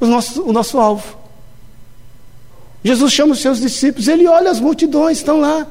o 0.00 0.06
nosso, 0.06 0.42
o 0.42 0.52
nosso 0.52 0.78
alvo. 0.78 1.16
Jesus 2.82 3.12
chama 3.12 3.34
os 3.34 3.40
seus 3.40 3.60
discípulos, 3.60 4.08
ele 4.08 4.26
olha 4.26 4.50
as 4.50 4.58
multidões, 4.58 5.18
estão 5.18 5.40
lá. 5.40 5.64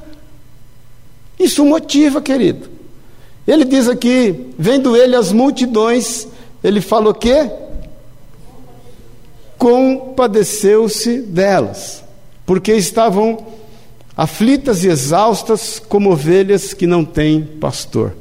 Isso 1.37 1.65
motiva, 1.65 2.21
querido. 2.21 2.69
Ele 3.45 3.65
diz 3.65 3.89
aqui, 3.89 4.53
vendo 4.57 4.95
ele 4.95 5.17
as 5.17 5.33
multidões, 5.33 6.27
ele 6.63 6.79
fala 6.79 7.09
o 7.09 7.13
quê? 7.13 7.51
Compadeceu-se 9.57 11.21
delas 11.21 12.06
porque 12.47 12.73
estavam 12.73 13.45
aflitas 14.15 14.85
e 14.85 14.87
exaustas 14.87 15.79
como 15.79 16.11
ovelhas 16.11 16.73
que 16.73 16.87
não 16.87 17.03
têm 17.03 17.43
pastor. 17.43 18.15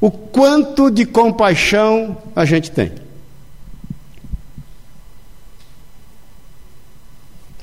O 0.00 0.10
quanto 0.10 0.90
de 0.90 1.04
compaixão 1.04 2.16
a 2.34 2.46
gente 2.46 2.70
tem. 2.70 2.90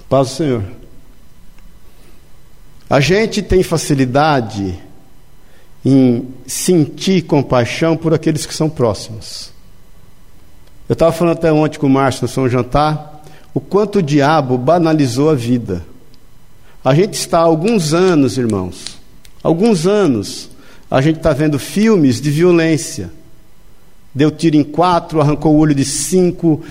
Paz 0.08 0.30
do 0.30 0.36
Senhor. 0.36 0.64
A 2.88 3.00
gente 3.00 3.42
tem 3.42 3.64
facilidade 3.64 4.80
em 5.84 6.28
sentir 6.46 7.24
compaixão 7.24 7.98
por 7.98 8.14
aqueles 8.14 8.46
que 8.46 8.54
são 8.54 8.70
próximos. 8.70 9.52
Eu 10.88 10.94
estava 10.94 11.12
falando 11.12 11.38
até 11.38 11.52
ontem 11.52 11.80
com 11.80 11.88
o 11.88 11.90
Márcio 11.90 12.24
no 12.24 12.28
São 12.28 12.48
Jantar, 12.48 13.19
o 13.60 13.62
quanto 13.62 14.00
o 14.00 14.02
diabo 14.02 14.58
banalizou 14.58 15.30
a 15.30 15.36
vida. 15.36 15.86
A 16.82 16.96
gente 16.96 17.16
está 17.16 17.40
há 17.40 17.44
alguns 17.44 17.94
anos, 17.94 18.38
irmãos, 18.38 18.98
alguns 19.44 19.86
anos, 19.86 20.50
a 20.90 21.02
gente 21.02 21.18
está 21.18 21.34
vendo 21.34 21.60
filmes 21.60 22.22
de 22.22 22.32
violência. 22.32 23.12
Deu 24.16 24.32
tiro 24.32 24.56
em 24.56 24.64
quatro, 24.64 25.20
arrancou 25.20 25.54
o 25.54 25.58
olho 25.58 25.76
de 25.76 25.84
cinco, 25.84 26.62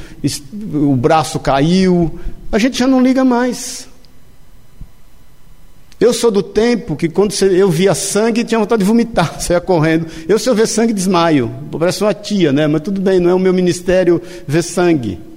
o 0.62 0.96
braço 0.96 1.38
caiu. 1.38 2.18
A 2.50 2.58
gente 2.58 2.78
já 2.78 2.86
não 2.86 3.02
liga 3.02 3.22
mais. 3.22 3.86
Eu 6.00 6.14
sou 6.14 6.30
do 6.30 6.42
tempo 6.42 6.96
que 6.96 7.10
quando 7.10 7.34
eu 7.42 7.70
via 7.70 7.94
sangue 7.94 8.44
tinha 8.44 8.58
vontade 8.58 8.80
de 8.80 8.88
vomitar, 8.88 9.38
saia 9.42 9.60
correndo. 9.60 10.06
Eu, 10.26 10.38
se 10.38 10.48
eu 10.48 10.54
ver 10.54 10.66
sangue, 10.66 10.94
desmaio. 10.94 11.52
Parece 11.78 12.02
uma 12.02 12.14
tia, 12.14 12.50
né? 12.50 12.66
Mas 12.66 12.80
tudo 12.80 12.98
bem, 12.98 13.20
não 13.20 13.28
é 13.28 13.34
o 13.34 13.38
meu 13.38 13.52
ministério 13.52 14.22
ver 14.46 14.62
sangue. 14.62 15.27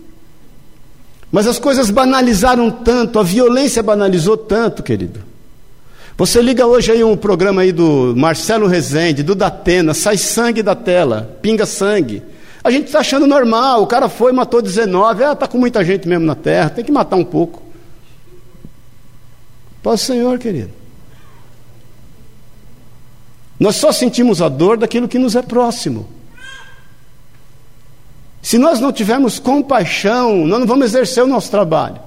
Mas 1.31 1.47
as 1.47 1.57
coisas 1.57 1.89
banalizaram 1.89 2.69
tanto, 2.69 3.17
a 3.17 3.23
violência 3.23 3.81
banalizou 3.81 4.35
tanto, 4.35 4.83
querido. 4.83 5.21
Você 6.17 6.41
liga 6.41 6.67
hoje 6.67 6.91
aí 6.91 7.03
um 7.03 7.15
programa 7.15 7.61
aí 7.61 7.71
do 7.71 8.13
Marcelo 8.17 8.67
Rezende, 8.67 9.23
do 9.23 9.33
Datena, 9.33 9.93
sai 9.93 10.17
sangue 10.17 10.61
da 10.61 10.75
tela, 10.75 11.39
pinga 11.41 11.65
sangue. 11.65 12.21
A 12.63 12.69
gente 12.69 12.87
está 12.87 12.99
achando 12.99 13.25
normal, 13.25 13.81
o 13.81 13.87
cara 13.87 14.09
foi, 14.09 14.31
matou 14.31 14.61
19, 14.61 15.23
ah, 15.23 15.31
está 15.31 15.47
com 15.47 15.57
muita 15.57 15.83
gente 15.83 16.07
mesmo 16.07 16.25
na 16.25 16.35
terra, 16.35 16.69
tem 16.69 16.83
que 16.83 16.91
matar 16.91 17.15
um 17.15 17.23
pouco. 17.23 17.63
Paz 19.81 20.01
Senhor, 20.01 20.37
querido. 20.37 20.69
Nós 23.59 23.77
só 23.77 23.91
sentimos 23.91 24.41
a 24.41 24.49
dor 24.49 24.77
daquilo 24.77 25.07
que 25.07 25.17
nos 25.17 25.35
é 25.35 25.41
próximo. 25.41 26.07
Se 28.41 28.57
nós 28.57 28.79
não 28.79 28.91
tivermos 28.91 29.39
compaixão, 29.39 30.47
nós 30.47 30.59
não 30.59 30.67
vamos 30.67 30.85
exercer 30.85 31.23
o 31.23 31.27
nosso 31.27 31.51
trabalho. 31.51 31.99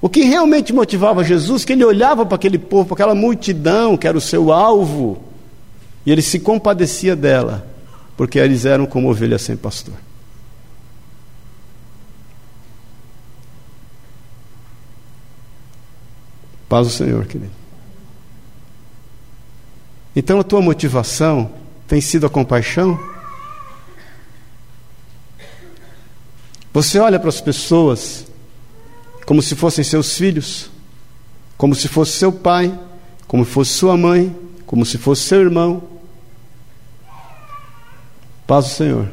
O 0.00 0.08
que 0.08 0.22
realmente 0.22 0.72
motivava 0.72 1.24
Jesus, 1.24 1.64
que 1.64 1.72
ele 1.72 1.84
olhava 1.84 2.24
para 2.24 2.36
aquele 2.36 2.58
povo, 2.58 2.86
para 2.86 2.94
aquela 2.94 3.14
multidão 3.14 3.96
que 3.96 4.06
era 4.06 4.16
o 4.16 4.20
seu 4.20 4.52
alvo, 4.52 5.22
e 6.06 6.12
ele 6.12 6.22
se 6.22 6.38
compadecia 6.38 7.16
dela, 7.16 7.66
porque 8.16 8.38
eles 8.38 8.64
eram 8.64 8.86
como 8.86 9.10
ovelhas 9.10 9.42
sem 9.42 9.56
pastor. 9.56 9.94
Paz 16.68 16.86
do 16.86 16.92
Senhor, 16.92 17.24
querido. 17.24 17.50
Então 20.14 20.38
a 20.38 20.44
tua 20.44 20.60
motivação 20.60 21.50
tem 21.86 22.00
sido 22.00 22.26
a 22.26 22.30
compaixão? 22.30 22.98
Você 26.78 27.00
olha 27.00 27.18
para 27.18 27.28
as 27.28 27.40
pessoas 27.40 28.24
como 29.26 29.42
se 29.42 29.56
fossem 29.56 29.82
seus 29.82 30.16
filhos, 30.16 30.70
como 31.56 31.74
se 31.74 31.88
fosse 31.88 32.12
seu 32.12 32.30
pai, 32.30 32.72
como 33.26 33.44
se 33.44 33.50
fosse 33.50 33.72
sua 33.72 33.96
mãe, 33.96 34.32
como 34.64 34.86
se 34.86 34.96
fosse 34.96 35.22
seu 35.22 35.40
irmão. 35.40 35.82
Paz 38.46 38.66
do 38.66 38.70
Senhor. 38.70 39.08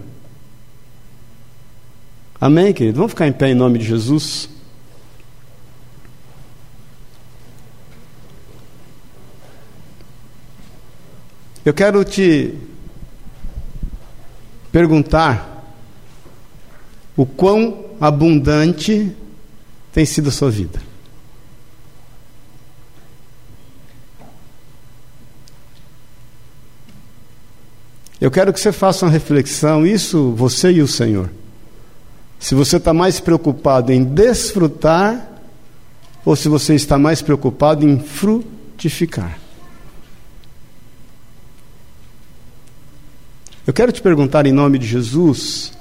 Amém, 2.39 2.71
querido? 2.71 2.97
Vamos 2.97 3.13
ficar 3.13 3.27
em 3.27 3.33
pé 3.33 3.49
em 3.49 3.55
nome 3.55 3.79
de 3.79 3.85
Jesus. 3.85 4.47
Eu 11.65 11.73
quero 11.73 12.05
te 12.05 12.53
perguntar 14.71 15.54
o 17.15 17.25
quão 17.25 17.85
abundante 17.99 19.15
tem 19.93 20.05
sido 20.05 20.29
a 20.29 20.31
sua 20.31 20.51
vida. 20.51 20.81
Eu 28.19 28.31
quero 28.31 28.51
que 28.51 28.59
você 28.59 28.71
faça 28.71 29.05
uma 29.05 29.11
reflexão, 29.11 29.85
isso 29.85 30.31
você 30.31 30.71
e 30.71 30.81
o 30.81 30.87
Senhor. 30.87 31.29
Se 32.39 32.55
você 32.55 32.77
está 32.77 32.93
mais 32.93 33.19
preocupado 33.19 33.91
em 33.91 34.03
desfrutar 34.03 35.31
ou 36.23 36.35
se 36.35 36.49
você 36.49 36.73
está 36.73 36.97
mais 36.97 37.21
preocupado 37.21 37.87
em 37.87 37.99
frutificar. 37.99 39.39
Eu 43.67 43.73
quero 43.73 43.91
te 43.91 44.01
perguntar 44.01 44.45
em 44.45 44.51
nome 44.51 44.79
de 44.79 44.87
Jesus 44.87 45.74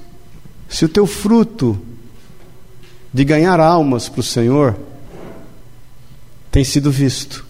se 0.69 0.85
o 0.85 0.89
teu 0.89 1.07
fruto 1.07 1.79
de 3.12 3.25
ganhar 3.25 3.61
almas 3.61 4.09
para 4.09 4.21
o 4.21 4.25
Senhor 4.25 4.77
tem 6.51 6.65
sido 6.65 6.91
visto. 6.91 7.45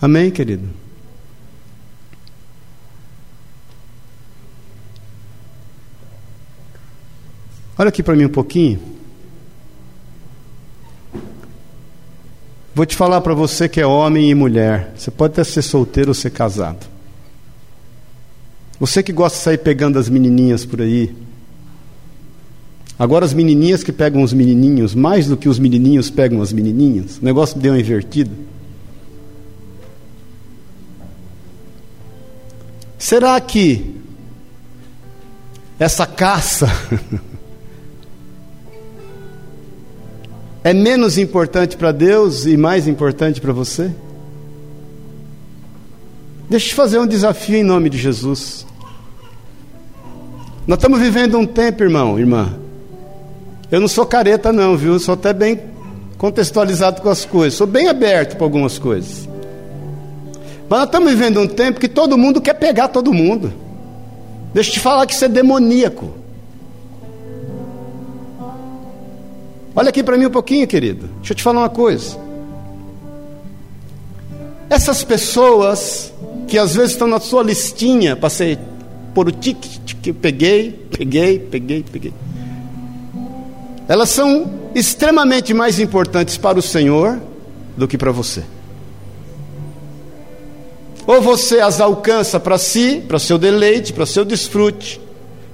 Amém, 0.00 0.30
querido? 0.30 0.68
Olha 7.78 7.88
aqui 7.88 8.02
para 8.02 8.14
mim 8.14 8.26
um 8.26 8.30
pouquinho. 8.30 8.78
Vou 12.74 12.84
te 12.84 12.94
falar 12.94 13.20
para 13.22 13.34
você 13.34 13.68
que 13.68 13.80
é 13.80 13.86
homem 13.86 14.30
e 14.30 14.34
mulher. 14.34 14.92
Você 14.96 15.10
pode 15.10 15.32
até 15.32 15.44
ser 15.44 15.62
solteiro 15.62 16.10
ou 16.10 16.14
ser 16.14 16.30
casado. 16.30 16.89
Você 18.80 19.02
que 19.02 19.12
gosta 19.12 19.36
de 19.36 19.44
sair 19.44 19.58
pegando 19.58 19.98
as 19.98 20.08
menininhas 20.08 20.64
por 20.64 20.80
aí. 20.80 21.14
Agora 22.98 23.26
as 23.26 23.34
menininhas 23.34 23.82
que 23.82 23.92
pegam 23.92 24.22
os 24.22 24.32
menininhos, 24.32 24.94
mais 24.94 25.26
do 25.26 25.36
que 25.36 25.50
os 25.50 25.58
menininhos 25.58 26.08
pegam 26.08 26.40
as 26.40 26.50
menininhas. 26.50 27.18
O 27.18 27.24
negócio 27.24 27.58
deu 27.58 27.74
uma 27.74 27.78
invertida. 27.78 28.30
Será 32.98 33.38
que 33.38 33.96
essa 35.78 36.06
caça 36.06 36.66
é 40.64 40.72
menos 40.72 41.18
importante 41.18 41.76
para 41.76 41.92
Deus 41.92 42.46
e 42.46 42.56
mais 42.56 42.88
importante 42.88 43.42
para 43.42 43.52
você? 43.52 43.90
Deixa 46.48 46.66
eu 46.66 46.70
te 46.70 46.74
fazer 46.74 46.98
um 46.98 47.06
desafio 47.06 47.56
em 47.56 47.62
nome 47.62 47.90
de 47.90 47.98
Jesus. 47.98 48.69
Nós 50.70 50.76
estamos 50.76 51.00
vivendo 51.00 51.36
um 51.36 51.44
tempo, 51.44 51.82
irmão, 51.82 52.16
irmã. 52.16 52.54
Eu 53.72 53.80
não 53.80 53.88
sou 53.88 54.06
careta, 54.06 54.52
não, 54.52 54.76
viu? 54.76 55.00
sou 55.00 55.14
até 55.14 55.32
bem 55.32 55.58
contextualizado 56.16 57.02
com 57.02 57.08
as 57.08 57.24
coisas. 57.24 57.54
Sou 57.54 57.66
bem 57.66 57.88
aberto 57.88 58.36
para 58.36 58.46
algumas 58.46 58.78
coisas. 58.78 59.28
Mas 60.68 60.78
nós 60.78 60.84
estamos 60.84 61.10
vivendo 61.10 61.40
um 61.40 61.48
tempo 61.48 61.80
que 61.80 61.88
todo 61.88 62.16
mundo 62.16 62.40
quer 62.40 62.54
pegar 62.54 62.86
todo 62.86 63.12
mundo. 63.12 63.52
Deixa 64.54 64.70
eu 64.70 64.74
te 64.74 64.78
falar 64.78 65.06
que 65.06 65.12
isso 65.12 65.24
é 65.24 65.28
demoníaco. 65.28 66.08
Olha 69.74 69.88
aqui 69.88 70.04
para 70.04 70.16
mim 70.16 70.26
um 70.26 70.30
pouquinho, 70.30 70.68
querido. 70.68 71.08
Deixa 71.16 71.32
eu 71.32 71.36
te 71.36 71.42
falar 71.42 71.62
uma 71.62 71.68
coisa. 71.68 72.16
Essas 74.70 75.02
pessoas 75.02 76.12
que 76.46 76.56
às 76.56 76.76
vezes 76.76 76.92
estão 76.92 77.08
na 77.08 77.18
sua 77.18 77.42
listinha 77.42 78.14
para 78.14 78.30
ser 78.30 78.56
por 79.14 79.28
o 79.28 79.32
tique, 79.32 79.80
que 79.96 80.12
peguei, 80.12 80.86
peguei, 80.90 81.38
peguei, 81.38 81.84
peguei. 81.90 82.12
Elas 83.88 84.08
são 84.08 84.50
extremamente 84.74 85.52
mais 85.52 85.80
importantes 85.80 86.36
para 86.36 86.58
o 86.58 86.62
Senhor 86.62 87.20
do 87.76 87.88
que 87.88 87.98
para 87.98 88.12
você. 88.12 88.44
Ou 91.06 91.20
você 91.20 91.60
as 91.60 91.80
alcança 91.80 92.38
para 92.38 92.56
si, 92.56 93.02
para 93.06 93.18
seu 93.18 93.36
deleite, 93.36 93.92
para 93.92 94.06
seu 94.06 94.24
desfrute, 94.24 95.00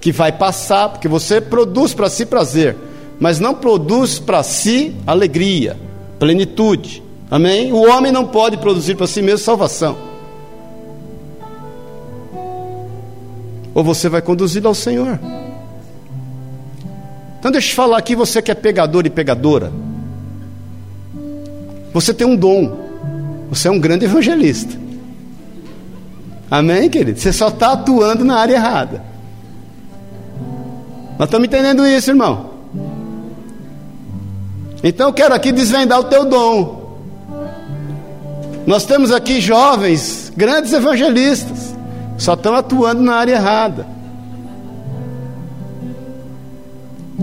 que 0.01 0.13
vai 0.13 0.33
passar, 0.33 0.91
porque 0.91 1.09
você 1.09 1.41
produz 1.41 1.95
para 1.95 2.11
si 2.11 2.27
prazer 2.27 2.77
mas 3.19 3.41
não 3.41 3.55
produz 3.55 4.19
para 4.19 4.43
si 4.43 4.95
alegria, 5.07 5.77
plenitude. 6.19 7.03
Amém? 7.31 7.73
O 7.73 7.89
homem 7.91 8.13
não 8.13 8.27
pode 8.27 8.57
produzir 8.59 8.95
para 8.95 9.07
si 9.07 9.23
mesmo 9.23 9.39
salvação. 9.39 9.97
Ou 13.77 13.85
você 13.85 14.09
vai 14.09 14.23
conduzi-lo 14.23 14.69
ao 14.69 14.75
Senhor. 14.75 15.21
Então 17.39 17.53
deixa 17.53 17.71
eu 17.71 17.77
falar 17.77 17.99
aqui, 17.99 18.17
você 18.17 18.41
que 18.41 18.51
é 18.51 18.55
pegador 18.55 19.05
e 19.05 19.11
pegadora. 19.11 19.71
Você 21.93 22.15
tem 22.15 22.27
um 22.27 22.35
dom. 22.35 22.75
Você 23.51 23.69
é 23.69 23.71
um 23.71 23.79
grande 23.79 24.07
evangelista. 24.07 24.75
Amém, 26.51 26.89
querido? 26.89 27.21
Você 27.21 27.35
só 27.35 27.49
está 27.49 27.73
atuando 27.73 28.25
na 28.25 28.39
área 28.39 28.55
errada. 28.55 29.05
Nós 31.19 31.27
estamos 31.27 31.47
entendendo 31.47 31.87
isso, 31.87 32.11
irmão. 32.11 32.53
Então 34.83 35.09
eu 35.09 35.13
quero 35.13 35.35
aqui 35.35 35.53
desvendar 35.53 36.01
o 36.01 36.05
teu 36.05 36.25
dom. 36.25 36.99
Nós 38.67 38.87
temos 38.87 39.13
aqui 39.13 39.39
jovens, 39.39 40.33
grandes 40.35 40.73
evangelistas, 40.73 41.76
só 42.17 42.35
estão 42.35 42.55
atuando 42.55 43.03
na 43.03 43.15
área 43.15 43.35
errada. 43.35 43.87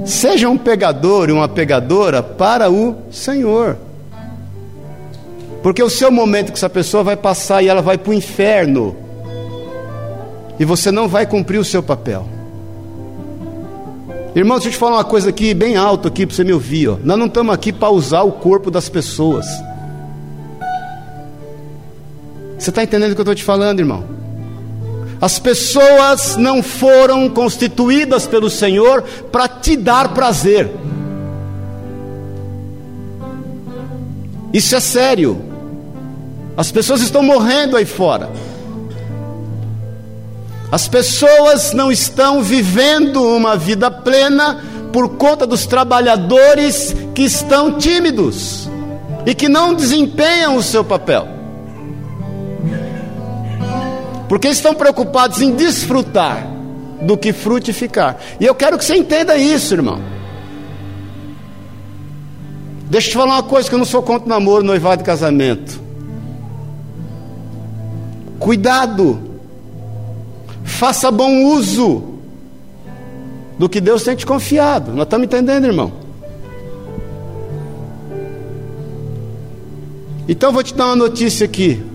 Seja 0.06 0.50
um 0.50 0.58
pegador 0.58 1.30
e 1.30 1.32
uma 1.32 1.48
pegadora 1.48 2.22
para 2.22 2.70
o 2.70 2.96
Senhor. 3.12 3.78
Porque 5.62 5.82
o 5.82 5.90
seu 5.90 6.12
momento 6.12 6.52
que 6.52 6.58
essa 6.58 6.70
pessoa 6.70 7.04
vai 7.04 7.16
passar 7.16 7.64
e 7.64 7.68
ela 7.68 7.82
vai 7.82 7.98
para 7.98 8.12
o 8.12 8.14
inferno. 8.14 8.96
E 10.60 10.66
você 10.66 10.92
não 10.92 11.08
vai 11.08 11.26
cumprir 11.26 11.58
o 11.58 11.64
seu 11.64 11.82
papel. 11.82 12.28
Irmão, 14.36 14.58
deixa 14.58 14.70
eu 14.70 14.74
te 14.74 14.78
falar 14.78 14.98
uma 14.98 15.04
coisa 15.04 15.30
aqui, 15.30 15.54
bem 15.54 15.76
alto 15.76 16.08
aqui, 16.08 16.26
para 16.26 16.36
você 16.36 16.44
me 16.44 16.54
ouvir. 16.54 16.90
Ó. 16.90 16.98
Nós 17.04 17.18
não 17.18 17.28
estamos 17.28 17.54
aqui 17.54 17.72
para 17.72 17.90
usar 17.90 18.24
o 18.24 18.32
corpo 18.32 18.70
das 18.70 18.90
pessoas. 18.90 19.46
Você 22.58 22.70
está 22.70 22.84
entendendo 22.84 23.12
o 23.12 23.16
que 23.16 23.22
eu 23.22 23.24
estou 23.24 23.36
te 23.36 23.44
falando, 23.44 23.80
irmão? 23.80 24.23
As 25.24 25.40
pessoas 25.40 26.36
não 26.36 26.62
foram 26.62 27.30
constituídas 27.30 28.28
pelo 28.28 28.50
Senhor 28.50 29.04
para 29.32 29.48
te 29.48 29.78
dar 29.78 30.14
prazer. 30.14 30.70
Isso 34.52 34.76
é 34.76 34.82
sério. 34.82 35.42
As 36.58 36.74
pessoas 36.74 37.00
estão 37.00 37.24
morrendo 37.24 37.78
aí 37.78 37.86
fora. 37.86 38.30
As 40.70 40.90
pessoas 40.90 41.72
não 41.72 41.90
estão 41.90 42.44
vivendo 42.44 43.24
uma 43.24 43.56
vida 43.56 43.90
plena 43.90 44.62
por 44.92 45.16
conta 45.16 45.48
dos 45.48 45.66
trabalhadores 45.66 46.94
que 47.16 47.22
estão 47.22 47.78
tímidos 47.78 48.68
e 49.26 49.34
que 49.34 49.48
não 49.48 49.74
desempenham 49.74 50.58
o 50.58 50.62
seu 50.62 50.84
papel. 50.84 51.33
Porque 54.34 54.48
estão 54.48 54.74
preocupados 54.74 55.42
em 55.42 55.52
desfrutar 55.52 56.48
do 57.04 57.16
que 57.16 57.32
frutificar. 57.32 58.18
E 58.40 58.46
eu 58.48 58.56
quero 58.56 58.80
que 58.80 58.84
você 58.84 58.96
entenda 58.96 59.38
isso, 59.38 59.76
irmão. 59.76 60.02
Deixa 62.90 63.10
eu 63.10 63.12
te 63.12 63.16
falar 63.16 63.36
uma 63.36 63.44
coisa 63.44 63.70
que 63.70 63.76
eu 63.76 63.78
não 63.78 63.86
sou 63.86 64.02
contra 64.02 64.28
namoro, 64.28 64.64
noivado 64.64 65.04
e 65.04 65.06
casamento. 65.06 65.80
Cuidado, 68.40 69.22
faça 70.64 71.12
bom 71.12 71.44
uso 71.44 72.04
do 73.60 73.70
que 73.70 73.80
Deus 73.80 74.02
tem 74.02 74.16
te 74.16 74.26
confiado. 74.26 74.94
Nós 74.94 75.04
estamos 75.04 75.26
entendendo, 75.26 75.66
irmão? 75.66 75.94
Então 80.28 80.52
vou 80.52 80.64
te 80.64 80.74
dar 80.74 80.88
uma 80.88 80.96
notícia 80.96 81.46
aqui. 81.46 81.93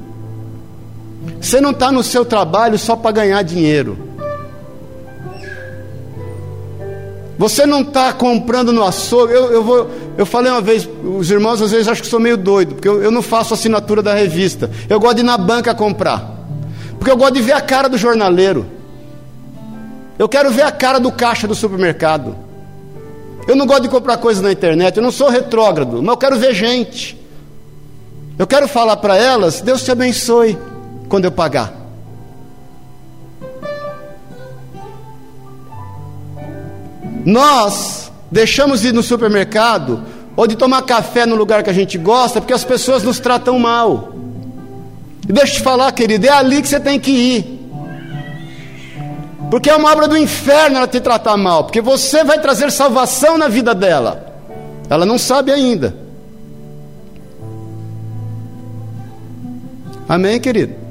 Você 1.40 1.60
não 1.60 1.70
está 1.70 1.92
no 1.92 2.02
seu 2.02 2.24
trabalho 2.24 2.78
só 2.78 2.96
para 2.96 3.12
ganhar 3.12 3.42
dinheiro. 3.42 4.08
Você 7.38 7.64
não 7.64 7.82
está 7.82 8.12
comprando 8.12 8.72
no 8.72 8.82
açougue. 8.82 9.32
Eu, 9.32 9.52
eu, 9.52 9.62
vou, 9.62 9.90
eu 10.18 10.26
falei 10.26 10.50
uma 10.50 10.60
vez, 10.60 10.88
os 11.04 11.30
irmãos 11.30 11.62
às 11.62 11.70
vezes 11.70 11.86
acham 11.86 12.02
que 12.02 12.10
sou 12.10 12.18
meio 12.18 12.36
doido, 12.36 12.74
porque 12.74 12.88
eu, 12.88 13.00
eu 13.00 13.12
não 13.12 13.22
faço 13.22 13.54
assinatura 13.54 14.02
da 14.02 14.12
revista. 14.12 14.68
Eu 14.88 14.98
gosto 14.98 15.16
de 15.16 15.22
ir 15.22 15.24
na 15.24 15.38
banca 15.38 15.72
comprar. 15.72 16.36
Porque 16.98 17.10
eu 17.10 17.16
gosto 17.16 17.34
de 17.34 17.42
ver 17.42 17.52
a 17.52 17.60
cara 17.60 17.88
do 17.88 17.96
jornaleiro. 17.96 18.66
Eu 20.18 20.28
quero 20.28 20.50
ver 20.50 20.62
a 20.62 20.72
cara 20.72 20.98
do 20.98 21.12
caixa 21.12 21.46
do 21.46 21.54
supermercado. 21.54 22.34
Eu 23.46 23.54
não 23.54 23.66
gosto 23.66 23.82
de 23.82 23.88
comprar 23.88 24.16
coisas 24.16 24.42
na 24.42 24.50
internet, 24.50 24.96
eu 24.96 25.02
não 25.02 25.12
sou 25.12 25.30
retrógrado, 25.30 26.02
mas 26.02 26.10
eu 26.10 26.16
quero 26.16 26.36
ver 26.36 26.52
gente. 26.52 27.16
Eu 28.36 28.46
quero 28.46 28.66
falar 28.66 28.96
para 28.96 29.16
elas: 29.16 29.60
Deus 29.60 29.84
te 29.84 29.92
abençoe 29.92 30.58
quando 31.08 31.24
eu 31.24 31.32
pagar. 31.32 31.72
Nós 37.24 38.10
deixamos 38.30 38.80
de 38.80 38.88
ir 38.88 38.94
no 38.94 39.02
supermercado 39.02 40.02
ou 40.36 40.46
de 40.46 40.56
tomar 40.56 40.82
café 40.82 41.26
no 41.26 41.34
lugar 41.34 41.62
que 41.62 41.70
a 41.70 41.74
gente 41.74 41.98
gosta 41.98 42.40
porque 42.40 42.52
as 42.52 42.64
pessoas 42.64 43.02
nos 43.02 43.18
tratam 43.18 43.58
mal. 43.58 44.12
E 45.28 45.32
deixa 45.32 45.52
eu 45.52 45.56
te 45.56 45.62
falar, 45.62 45.92
querido, 45.92 46.26
é 46.26 46.30
ali 46.30 46.62
que 46.62 46.68
você 46.68 46.80
tem 46.80 46.98
que 46.98 47.10
ir. 47.10 47.58
Porque 49.50 49.68
é 49.68 49.76
uma 49.76 49.90
obra 49.90 50.06
do 50.06 50.16
inferno 50.16 50.76
ela 50.76 50.86
te 50.86 51.00
tratar 51.00 51.36
mal, 51.36 51.64
porque 51.64 51.80
você 51.80 52.22
vai 52.22 52.38
trazer 52.38 52.70
salvação 52.70 53.36
na 53.36 53.48
vida 53.48 53.74
dela. 53.74 54.26
Ela 54.88 55.04
não 55.04 55.18
sabe 55.18 55.52
ainda. 55.52 55.94
Amém, 60.08 60.40
querido? 60.40 60.87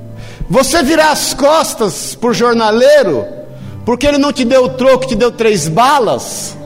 Você 0.50 0.82
virar 0.82 1.12
as 1.12 1.34
costas 1.34 2.16
por 2.16 2.34
jornaleiro, 2.34 3.26
porque 3.86 4.08
ele 4.08 4.18
não 4.18 4.32
te 4.32 4.45
deu 4.45 4.64
o 4.66 4.70
troco, 4.70 5.06
te 5.06 5.16
deu 5.16 5.32
três 5.32 5.68
balas, 5.68 6.58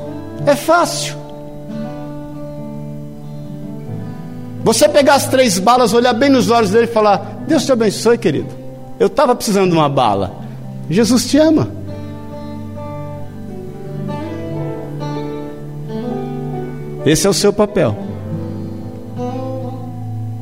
é 0.45 0.55
fácil. 0.55 1.15
Você 4.63 4.87
pegar 4.87 5.15
as 5.15 5.27
três 5.27 5.57
balas, 5.57 5.93
olhar 5.93 6.13
bem 6.13 6.29
nos 6.29 6.51
olhos 6.51 6.69
dele 6.69 6.85
e 6.85 6.93
falar: 6.93 7.43
Deus 7.47 7.65
te 7.65 7.71
abençoe, 7.71 8.17
querido. 8.17 8.49
Eu 8.99 9.07
estava 9.07 9.35
precisando 9.35 9.71
de 9.71 9.75
uma 9.75 9.89
bala. 9.89 10.35
Jesus 10.87 11.25
te 11.25 11.37
ama. 11.37 11.67
Esse 17.03 17.25
é 17.25 17.29
o 17.29 17.33
seu 17.33 17.51
papel. 17.51 17.97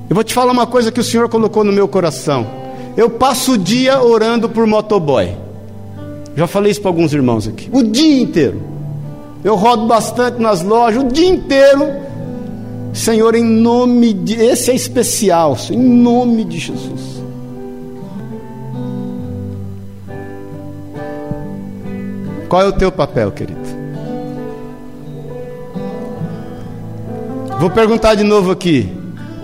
Eu 0.10 0.16
vou 0.16 0.24
te 0.26 0.34
falar 0.34 0.52
uma 0.52 0.68
coisa 0.68 0.92
que 0.92 1.00
o 1.00 1.04
Senhor 1.04 1.30
colocou 1.30 1.64
no 1.64 1.72
meu 1.72 1.88
coração. 1.88 2.59
Eu 3.00 3.10
passo 3.10 3.54
o 3.54 3.58
dia 3.58 4.04
orando 4.04 4.50
por 4.50 4.68
motoboy. 4.68 5.30
Já 6.36 6.48
falei 6.48 6.72
isso 6.72 6.82
para 6.82 6.90
alguns 6.90 7.14
irmãos 7.14 7.48
aqui. 7.48 7.70
O 7.72 7.82
dia 7.82 8.22
inteiro. 8.22 8.62
Eu 9.44 9.56
rodo 9.56 9.88
bastante 9.88 10.42
nas 10.42 10.62
lojas, 10.62 11.02
o 11.02 11.08
dia 11.08 11.30
inteiro 11.30 12.10
Senhor, 12.94 13.36
em 13.36 13.44
nome 13.44 14.14
de. 14.14 14.34
Esse 14.36 14.72
é 14.72 14.76
especial, 14.76 15.56
em 15.72 15.78
nome 15.78 16.44
de 16.44 16.60
Jesus. 16.60 17.24
Qual 22.50 22.62
é 22.64 22.68
o 22.68 22.74
teu 22.74 22.92
papel, 22.92 23.32
querido? 23.32 23.60
Vou 27.60 27.70
perguntar 27.70 28.16
de 28.16 28.24
novo 28.24 28.52
aqui. 28.52 28.92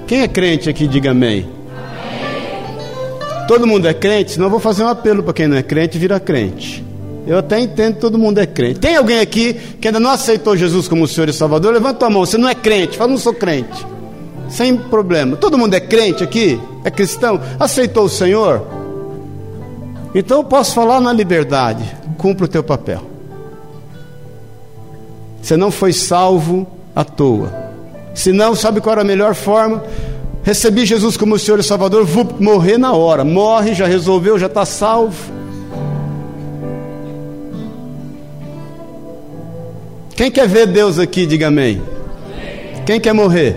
Quem 0.08 0.22
é 0.22 0.28
crente 0.28 0.70
aqui, 0.70 0.88
diga 0.88 1.12
amém. 1.12 1.55
Todo 3.48 3.68
mundo 3.68 3.88
é 3.88 3.94
crente? 3.94 4.40
Eu 4.40 4.50
vou 4.50 4.60
fazer 4.60 4.84
um 4.84 4.88
apelo 4.88 5.22
para 5.22 5.34
quem 5.34 5.48
não 5.48 5.58
é 5.58 5.64
crente, 5.64 5.98
vira 5.98 6.20
crente. 6.20 6.84
Eu 7.28 7.38
até 7.40 7.60
entendo 7.60 7.96
que 7.96 8.02
todo 8.02 8.18
mundo 8.18 8.40
é 8.40 8.46
crente. 8.46 8.80
Tem 8.80 8.96
alguém 8.96 9.20
aqui 9.20 9.54
que 9.80 9.88
ainda 9.88 10.00
não 10.00 10.12
aceitou 10.12 10.56
Jesus 10.56 10.88
como 10.88 11.08
Senhor 11.08 11.28
e 11.28 11.34
Salvador? 11.34 11.74
Levanta 11.74 12.06
a 12.06 12.10
mão. 12.10 12.26
Você 12.26 12.38
não 12.38 12.48
é 12.48 12.54
crente. 12.54 12.98
Fala, 12.98 13.12
não 13.12 13.18
sou 13.18 13.34
crente. 13.34 13.86
Sem 14.48 14.78
problema. 14.78 15.36
Todo 15.36 15.58
mundo 15.58 15.74
é 15.74 15.80
crente 15.80 16.24
aqui? 16.24 16.60
É 16.84 16.92
cristão? 16.92 17.40
Aceitou 17.60 18.06
o 18.06 18.10
Senhor? 18.10 18.64
Então 20.14 20.38
eu 20.38 20.44
posso 20.44 20.76
falar 20.76 21.02
na 21.02 21.12
liberdade. 21.12 21.84
Cumpra 22.18 22.46
o 22.46 22.48
teu 22.48 22.64
papel. 22.64 23.02
Você 25.42 25.58
não 25.58 25.72
foi 25.72 25.94
salvo 25.94 26.68
à 26.96 27.04
toa. 27.04 27.54
Se 28.14 28.32
não, 28.32 28.56
sabe 28.56 28.82
qual 28.82 28.94
era 28.94 29.02
a 29.02 29.06
melhor 29.06 29.36
forma? 29.36 29.84
Recebi 30.46 30.86
Jesus 30.86 31.18
como 31.18 31.40
Senhor 31.40 31.60
e 31.60 31.64
Salvador, 31.64 32.06
vou 32.06 32.24
morrer 32.40 32.78
na 32.78 32.94
hora. 32.94 33.26
Morre, 33.26 33.74
já 33.74 33.88
resolveu, 33.88 34.38
já 34.38 34.46
está 34.46 34.64
salvo. 34.64 35.34
Quem 40.16 40.30
quer 40.30 40.48
ver 40.48 40.68
Deus 40.68 41.00
aqui, 41.00 41.26
diga 41.26 41.48
amém. 41.48 41.82
Quem 42.86 43.00
quer 43.00 43.12
morrer? 43.12 43.56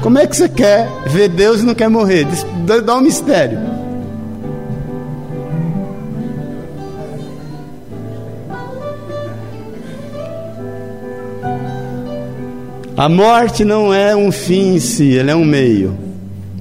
Como 0.00 0.20
é 0.20 0.26
que 0.26 0.36
você 0.36 0.48
quer 0.48 0.88
ver 1.08 1.28
Deus 1.28 1.62
e 1.62 1.64
não 1.64 1.74
quer 1.74 1.90
morrer? 1.90 2.24
Dá 2.84 2.94
um 2.94 3.00
mistério. 3.00 3.77
A 12.98 13.08
morte 13.08 13.64
não 13.64 13.94
é 13.94 14.16
um 14.16 14.32
fim 14.32 14.74
em 14.74 14.80
si, 14.80 15.16
ela 15.16 15.30
é 15.30 15.34
um 15.36 15.44
meio 15.44 15.96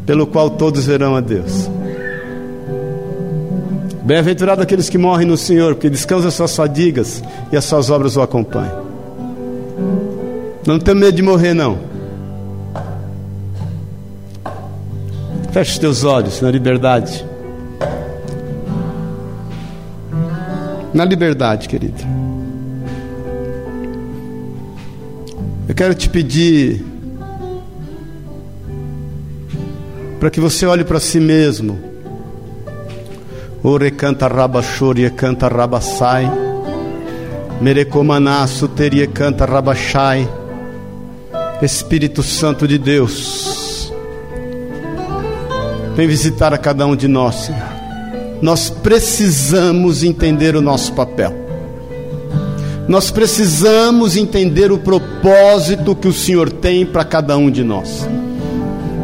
pelo 0.06 0.28
qual 0.28 0.52
todos 0.52 0.86
verão 0.86 1.16
a 1.16 1.20
Deus. 1.20 1.68
Bem-aventurado 4.04 4.62
aqueles 4.62 4.88
que 4.88 5.00
morrem 5.00 5.26
no 5.26 5.36
Senhor, 5.36 5.74
porque 5.74 5.90
descansam 5.90 6.28
as 6.28 6.36
suas 6.36 6.56
fadigas 6.56 7.24
e 7.52 7.58
as 7.58 7.66
suas 7.66 7.90
obras 7.90 8.16
o 8.18 8.22
acompanham. 8.22 8.86
Não 10.68 10.78
tenha 10.78 10.94
medo 10.94 11.16
de 11.16 11.24
morrer, 11.24 11.56
não. 11.56 11.80
Feche 15.52 15.72
os 15.72 15.80
teus 15.80 16.04
olhos 16.04 16.40
na 16.40 16.52
liberdade. 16.52 17.26
Na 20.94 21.04
liberdade, 21.04 21.68
querido. 21.68 22.27
Eu 25.68 25.76
quero 25.76 25.94
te 25.94 26.10
pedir 26.10 26.84
para 30.20 30.30
que 30.30 30.40
você 30.40 30.66
olhe 30.66 30.84
para 30.84 31.00
si 31.00 31.20
mesmo. 31.20 31.78
Ore 33.64 33.92
canta 33.92 34.28
rabachori 34.28 35.10
canta 35.12 35.48
rabassai. 35.48 36.32
Merecomaná 37.60 38.48
suteria 38.48 39.08
canta 39.08 39.46
rabachai. 39.46 40.28
Espírito 41.62 42.22
Santo 42.22 42.68
de 42.68 42.78
Deus, 42.78 43.92
vem 45.96 46.08
visitar 46.08 46.54
a 46.54 46.58
cada 46.58 46.86
um 46.86 46.96
de 46.96 47.08
nós, 47.08 47.36
Senhor. 47.36 47.78
Nós 48.44 48.70
precisamos 48.70 50.04
entender 50.04 50.56
o 50.56 50.62
nosso 50.62 50.94
papel. 50.94 51.47
Nós 52.88 53.12
precisamos 53.12 54.16
entender 54.16 54.72
o 54.72 54.78
propósito 54.78 55.96
que 55.96 56.08
o 56.08 56.14
Senhor 56.14 56.52
tem 56.52 56.86
para 56.86 57.04
cada 57.04 57.36
um 57.38 57.52
de 57.52 57.64
nós. 57.64 58.08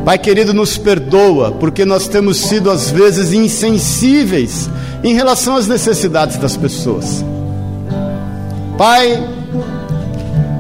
Pai 0.06 0.18
querido, 0.18 0.54
nos 0.54 0.78
perdoa, 0.78 1.52
porque 1.52 1.86
nós 1.86 2.08
temos 2.08 2.38
sido 2.38 2.70
às 2.70 2.90
vezes 2.90 3.34
insensíveis 3.34 4.70
em 5.04 5.14
relação 5.14 5.56
às 5.56 5.68
necessidades 5.68 6.38
das 6.38 6.56
pessoas. 6.56 7.24
Pai, 8.78 9.22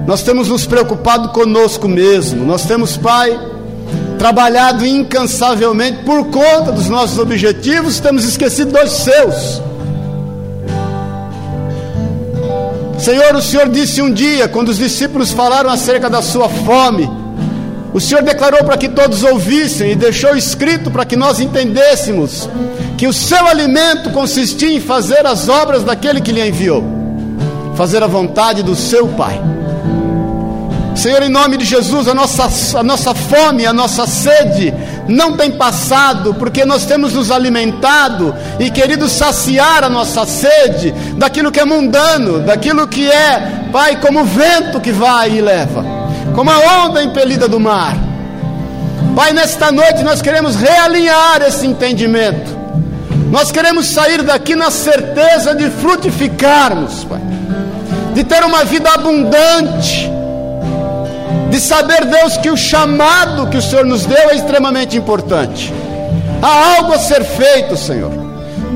nós 0.06 0.22
temos 0.24 0.50
nos 0.50 0.66
preocupado 0.66 1.30
conosco 1.30 1.88
mesmo, 1.88 2.46
nós 2.46 2.66
temos, 2.66 2.98
Pai, 2.98 3.38
trabalhado 4.18 4.86
incansavelmente 4.86 6.04
por 6.04 6.26
conta 6.26 6.72
dos 6.72 6.90
nossos 6.90 7.18
objetivos, 7.20 8.00
temos 8.00 8.26
esquecido 8.26 8.72
dos 8.72 8.92
seus. 8.92 9.62
Senhor, 13.04 13.36
o 13.36 13.41
Senhor 13.41 13.68
disse 13.68 14.01
um 14.01 14.10
dia, 14.10 14.47
quando 14.47 14.70
os 14.70 14.78
discípulos 14.78 15.34
falaram 15.34 15.70
acerca 15.70 16.10
da 16.10 16.22
sua 16.22 16.47
fome, 16.47 17.12
o 17.93 17.99
Senhor 17.99 18.24
declarou 18.24 18.64
para 18.64 18.78
que 18.78 18.88
todos 18.88 19.24
ouvissem 19.24 19.91
e 19.91 19.95
deixou 19.95 20.38
escrito 20.38 20.89
para 20.89 21.04
que 21.04 21.18
nós 21.18 21.41
entendêssemos 21.41 22.49
que 22.97 23.06
o 23.06 23.12
seu 23.12 23.45
alimento 23.45 24.10
consistia 24.12 24.72
em 24.72 24.80
fazer 24.80 25.26
as 25.26 25.49
obras 25.49 25.84
daquele 25.84 26.22
que 26.22 26.32
lhe 26.32 26.47
enviou, 26.47 26.82
fazer 27.76 28.01
a 28.01 28.08
vontade 28.08 28.64
do 28.64 28.74
seu 28.74 29.06
Pai. 29.10 29.38
Senhor, 30.95 31.22
em 31.24 31.30
nome 31.30 31.58
de 31.58 31.66
Jesus, 31.66 32.08
a 32.08 32.16
nossa, 32.16 32.80
a 32.80 32.84
nossa 32.84 33.14
fome, 33.14 33.66
a 33.66 33.74
nossa 33.74 34.08
sede 34.08 34.74
não 35.08 35.36
tem 35.36 35.51
passado, 35.51 36.34
porque 36.34 36.66
nós 36.66 36.86
temos 36.86 37.14
nos 37.14 37.32
alimentado 37.32 38.34
e 38.60 38.70
querido 38.70 39.08
saciar 39.10 39.84
a 39.84 39.89
nossa 39.89 40.26
sede 40.26 40.91
daquilo 41.18 41.51
que 41.51 41.60
é 41.60 41.66
mundano, 41.66 42.39
daquilo 42.39 42.88
que 42.88 43.10
é, 43.10 43.68
Pai, 43.72 43.99
como 43.99 44.22
o 44.22 44.26
vento 44.26 44.80
que 44.80 44.91
vai 44.91 45.32
e 45.32 45.41
leva 45.41 46.04
como 46.34 46.49
a 46.49 46.86
onda 46.86 47.04
impelida 47.04 47.47
do 47.47 47.60
mar. 47.60 47.95
Pai, 49.16 49.32
nesta 49.32 49.72
noite 49.72 50.04
nós 50.04 50.22
queremos 50.22 50.56
realinhar 50.56 51.41
esse 51.41 51.66
entendimento. 51.66 52.64
Nós 53.30 53.51
queremos 53.51 53.88
sair 53.88 54.22
daqui 54.24 54.56
na 54.56 54.70
certeza 54.72 55.56
de 55.56 55.70
frutificarmos, 55.70 57.04
Pai, 57.04 57.22
de 58.14 58.24
ter 58.24 58.43
uma 58.43 58.64
vida 58.64 58.91
abundante, 58.91 60.12
de 61.54 61.60
saber, 61.60 62.06
Deus, 62.06 62.36
que 62.38 62.49
o 62.49 62.58
chamado 62.58 63.45
que 63.47 63.58
o 63.58 63.62
Senhor 63.62 63.86
nos 63.86 64.08
deu 64.08 64.32
é 64.32 64.36
extremamente 64.36 64.97
importante. 64.97 65.72
Há 66.41 66.78
algo 66.78 66.93
a 66.93 66.97
ser 66.97 67.24
feito, 67.24 67.78
Senhor, 67.78 68.12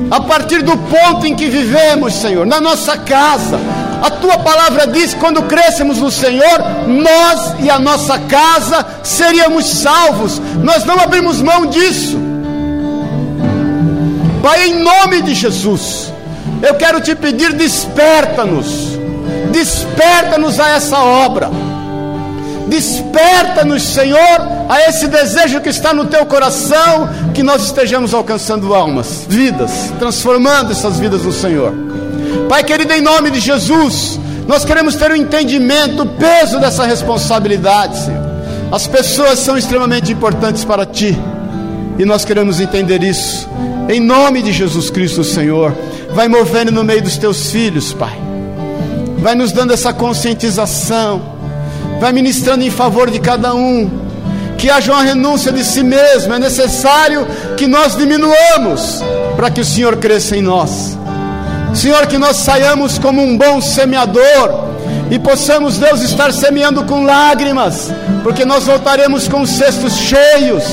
a 0.08 0.20
partir 0.20 0.62
do 0.62 0.76
ponto 0.76 1.26
em 1.26 1.34
que 1.34 1.48
vivemos, 1.48 2.14
Senhor, 2.14 2.46
na 2.46 2.60
nossa 2.60 2.96
casa, 2.96 3.58
a 4.00 4.10
tua 4.10 4.38
palavra 4.38 4.86
diz: 4.86 5.12
quando 5.12 5.42
crescemos 5.42 5.98
no 5.98 6.08
Senhor, 6.08 6.60
nós 6.86 7.56
e 7.58 7.68
a 7.68 7.80
nossa 7.80 8.16
casa 8.16 8.86
seríamos 9.02 9.66
salvos. 9.66 10.40
Nós 10.62 10.84
não 10.84 11.00
abrimos 11.00 11.42
mão 11.42 11.66
disso. 11.66 12.16
Pai, 14.40 14.68
em 14.68 14.76
nome 14.76 15.22
de 15.22 15.34
Jesus, 15.34 16.12
eu 16.62 16.76
quero 16.76 17.00
te 17.00 17.16
pedir: 17.16 17.54
desperta-nos, 17.54 18.96
desperta-nos 19.50 20.60
a 20.60 20.68
essa 20.68 21.00
obra. 21.00 21.50
Desperta-nos, 22.68 23.82
Senhor, 23.82 24.40
a 24.68 24.82
esse 24.88 25.08
desejo 25.08 25.60
que 25.60 25.70
está 25.70 25.92
no 25.92 26.04
teu 26.04 26.26
coração, 26.26 27.08
que 27.34 27.42
nós 27.42 27.64
estejamos 27.64 28.12
alcançando 28.12 28.74
almas, 28.74 29.24
vidas, 29.28 29.70
transformando 29.98 30.72
essas 30.72 30.98
vidas 30.98 31.22
no 31.22 31.32
Senhor. 31.32 31.72
Pai 32.48 32.62
querido, 32.62 32.92
em 32.92 33.00
nome 33.00 33.30
de 33.30 33.40
Jesus, 33.40 34.20
nós 34.46 34.64
queremos 34.64 34.96
ter 34.96 35.10
o 35.10 35.14
um 35.14 35.16
entendimento, 35.16 36.02
o 36.02 36.06
peso 36.06 36.60
dessa 36.60 36.84
responsabilidade, 36.84 37.98
Senhor. 37.98 38.28
As 38.70 38.86
pessoas 38.86 39.38
são 39.38 39.56
extremamente 39.56 40.12
importantes 40.12 40.64
para 40.64 40.84
Ti, 40.84 41.18
e 41.98 42.04
nós 42.04 42.24
queremos 42.24 42.60
entender 42.60 43.02
isso. 43.02 43.48
Em 43.88 43.98
nome 43.98 44.42
de 44.42 44.52
Jesus 44.52 44.90
Cristo, 44.90 45.24
Senhor, 45.24 45.74
vai 46.12 46.28
movendo 46.28 46.70
no 46.70 46.84
meio 46.84 47.02
dos 47.02 47.16
Teus 47.16 47.50
filhos, 47.50 47.94
Pai. 47.94 48.18
Vai 49.18 49.34
nos 49.34 49.52
dando 49.52 49.72
essa 49.72 49.92
conscientização, 49.92 51.37
vai 52.00 52.12
ministrando 52.12 52.64
em 52.64 52.70
favor 52.70 53.10
de 53.10 53.18
cada 53.18 53.54
um. 53.54 53.90
Que 54.56 54.70
haja 54.70 54.92
uma 54.92 55.02
renúncia 55.02 55.52
de 55.52 55.64
si 55.64 55.82
mesmo, 55.84 56.34
é 56.34 56.38
necessário 56.38 57.26
que 57.56 57.66
nós 57.66 57.96
diminuamos 57.96 59.02
para 59.36 59.50
que 59.50 59.60
o 59.60 59.64
Senhor 59.64 59.96
cresça 59.96 60.36
em 60.36 60.42
nós. 60.42 60.98
Senhor, 61.74 62.06
que 62.06 62.18
nós 62.18 62.38
saiamos 62.38 62.98
como 62.98 63.22
um 63.22 63.36
bom 63.36 63.60
semeador 63.60 64.68
e 65.10 65.18
possamos, 65.18 65.78
Deus, 65.78 66.02
estar 66.02 66.32
semeando 66.32 66.84
com 66.84 67.04
lágrimas, 67.04 67.90
porque 68.22 68.44
nós 68.44 68.64
voltaremos 68.64 69.28
com 69.28 69.42
os 69.42 69.50
cestos 69.50 69.94
cheios 69.94 70.64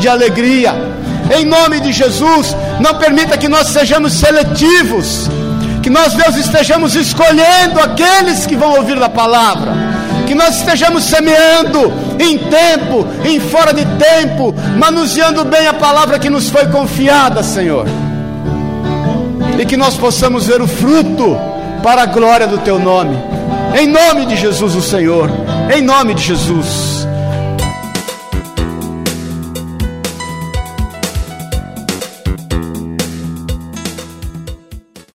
de 0.00 0.08
alegria. 0.08 0.74
Em 1.36 1.44
nome 1.44 1.80
de 1.80 1.92
Jesus, 1.92 2.54
não 2.80 2.94
permita 2.94 3.38
que 3.38 3.48
nós 3.48 3.68
sejamos 3.68 4.12
seletivos, 4.14 5.28
que 5.82 5.90
nós, 5.90 6.12
Deus, 6.12 6.36
estejamos 6.36 6.94
escolhendo 6.94 7.80
aqueles 7.80 8.46
que 8.46 8.56
vão 8.56 8.76
ouvir 8.76 9.00
a 9.02 9.08
palavra, 9.08 9.72
que 10.30 10.34
nós 10.36 10.58
estejamos 10.58 11.02
semeando 11.02 11.92
em 12.20 12.38
tempo, 12.38 13.04
em 13.24 13.40
fora 13.40 13.74
de 13.74 13.84
tempo, 13.84 14.54
manuseando 14.78 15.44
bem 15.44 15.66
a 15.66 15.74
palavra 15.74 16.20
que 16.20 16.30
nos 16.30 16.48
foi 16.48 16.68
confiada, 16.68 17.42
Senhor 17.42 17.84
e 19.58 19.66
que 19.66 19.76
nós 19.76 19.94
possamos 19.96 20.46
ver 20.46 20.62
o 20.62 20.66
fruto 20.66 21.36
para 21.82 22.02
a 22.02 22.06
glória 22.06 22.46
do 22.46 22.58
teu 22.58 22.78
nome. 22.78 23.14
Em 23.78 23.86
nome 23.86 24.24
de 24.24 24.34
Jesus, 24.36 24.74
o 24.74 24.80
Senhor. 24.80 25.30
Em 25.74 25.82
nome 25.82 26.14
de 26.14 26.22
Jesus. 26.22 26.89